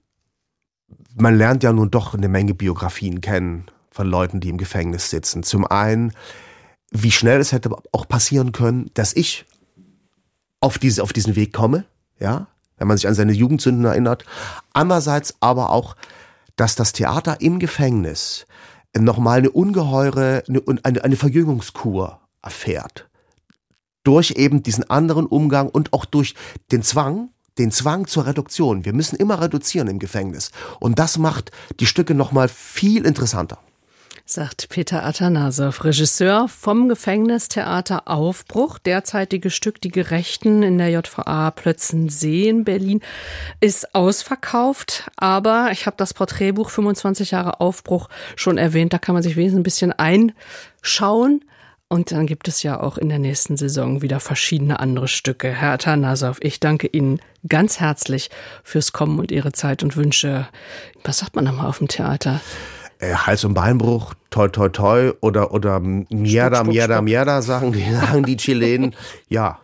man 1.15 1.35
lernt 1.37 1.63
ja 1.63 1.73
nun 1.73 1.91
doch 1.91 2.13
eine 2.13 2.29
Menge 2.29 2.53
Biografien 2.53 3.19
kennen 3.21 3.65
von 3.91 4.07
Leuten, 4.07 4.39
die 4.39 4.49
im 4.49 4.57
Gefängnis 4.57 5.09
sitzen. 5.09 5.43
Zum 5.43 5.67
einen, 5.67 6.13
wie 6.91 7.11
schnell 7.11 7.39
es 7.39 7.51
hätte 7.51 7.69
auch 7.91 8.07
passieren 8.07 8.53
können, 8.53 8.89
dass 8.93 9.13
ich 9.15 9.45
auf, 10.63 10.79
diese, 10.79 11.03
auf 11.03 11.11
diesen 11.11 11.35
Weg 11.35 11.51
komme, 11.51 11.83
ja, 12.19 12.47
wenn 12.77 12.87
man 12.87 12.97
sich 12.97 13.07
an 13.07 13.13
seine 13.13 13.33
Jugendsünden 13.33 13.83
erinnert. 13.83 14.23
Andererseits 14.71 15.35
aber 15.41 15.71
auch, 15.71 15.95
dass 16.55 16.75
das 16.75 16.93
Theater 16.93 17.41
im 17.41 17.59
Gefängnis 17.59 18.45
nochmal 18.97 19.39
eine 19.39 19.51
ungeheure, 19.51 20.43
eine, 20.47 21.03
eine 21.03 21.15
Verjüngungskur 21.17 22.19
erfährt. 22.41 23.09
Durch 24.03 24.31
eben 24.31 24.63
diesen 24.63 24.89
anderen 24.89 25.25
Umgang 25.25 25.69
und 25.69 25.91
auch 25.91 26.05
durch 26.05 26.33
den 26.71 26.81
Zwang, 26.81 27.29
den 27.57 27.71
Zwang 27.71 28.07
zur 28.07 28.25
Reduktion. 28.25 28.85
Wir 28.85 28.93
müssen 28.93 29.17
immer 29.17 29.41
reduzieren 29.41 29.87
im 29.87 29.99
Gefängnis. 29.99 30.51
Und 30.79 30.97
das 30.97 31.17
macht 31.17 31.51
die 31.79 31.85
Stücke 31.85 32.15
nochmal 32.15 32.47
viel 32.47 33.05
interessanter. 33.05 33.59
Sagt 34.33 34.69
Peter 34.69 35.05
Atanasow, 35.05 35.83
Regisseur 35.83 36.47
vom 36.47 36.89
Gefängnistheater 36.89 38.07
Aufbruch. 38.07 38.79
Derzeitige 38.79 39.51
Stück 39.51 39.79
Die 39.79 39.91
Gerechten 39.91 40.63
in 40.63 40.79
der 40.79 40.89
JVA 40.89 41.51
Plötzensee 41.51 42.49
in 42.49 42.63
Berlin 42.63 43.01
ist 43.59 43.93
ausverkauft. 43.93 45.07
Aber 45.17 45.69
ich 45.71 45.85
habe 45.85 45.97
das 45.97 46.15
Porträtbuch 46.15 46.71
25 46.71 47.29
Jahre 47.29 47.61
Aufbruch 47.61 48.09
schon 48.35 48.57
erwähnt. 48.57 48.91
Da 48.91 48.97
kann 48.97 49.13
man 49.13 49.21
sich 49.21 49.35
wenigstens 49.35 49.59
ein 49.59 49.61
bisschen 49.61 49.93
einschauen. 49.93 51.45
Und 51.87 52.11
dann 52.11 52.25
gibt 52.25 52.47
es 52.47 52.63
ja 52.63 52.79
auch 52.79 52.97
in 52.97 53.09
der 53.09 53.19
nächsten 53.19 53.55
Saison 53.55 54.01
wieder 54.01 54.19
verschiedene 54.19 54.79
andere 54.79 55.09
Stücke. 55.09 55.49
Herr 55.49 55.73
Atanasow, 55.73 56.39
ich 56.41 56.59
danke 56.59 56.87
Ihnen 56.87 57.21
ganz 57.47 57.79
herzlich 57.79 58.31
fürs 58.63 58.93
Kommen 58.93 59.19
und 59.19 59.31
Ihre 59.31 59.51
Zeit 59.51 59.83
und 59.83 59.95
wünsche, 59.95 60.47
was 61.03 61.19
sagt 61.19 61.35
man 61.35 61.45
nochmal 61.45 61.67
auf 61.67 61.77
dem 61.77 61.87
Theater? 61.87 62.41
Äh, 63.03 63.13
Hals- 63.15 63.43
und 63.43 63.53
Beinbruch, 63.53 64.13
toi 64.29 64.47
toi 64.47 64.69
toi 64.69 65.11
oder, 65.21 65.53
oder 65.53 65.79
Mierda, 65.79 66.57
stopp, 66.57 66.67
Mierda, 66.67 66.93
stopp. 66.95 67.03
Mierda, 67.05 67.41
sagen 67.41 67.71
die, 67.73 67.83
sagen 67.91 68.23
die 68.23 68.37
Chilenen. 68.37 68.95
Ja, 69.29 69.59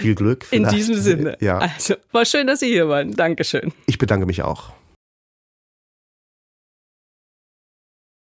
viel 0.00 0.14
Glück. 0.14 0.46
In 0.50 0.60
vielleicht. 0.66 0.76
diesem 0.76 0.94
Sinne. 0.96 1.36
Ja, 1.40 1.58
Also, 1.58 1.94
war 2.12 2.24
schön, 2.24 2.46
dass 2.46 2.60
Sie 2.60 2.68
hier 2.68 2.88
waren. 2.88 3.12
Dankeschön. 3.16 3.72
ich 3.86 3.98
bedanke 3.98 4.26
mich 4.26 4.42
auch. 4.42 4.70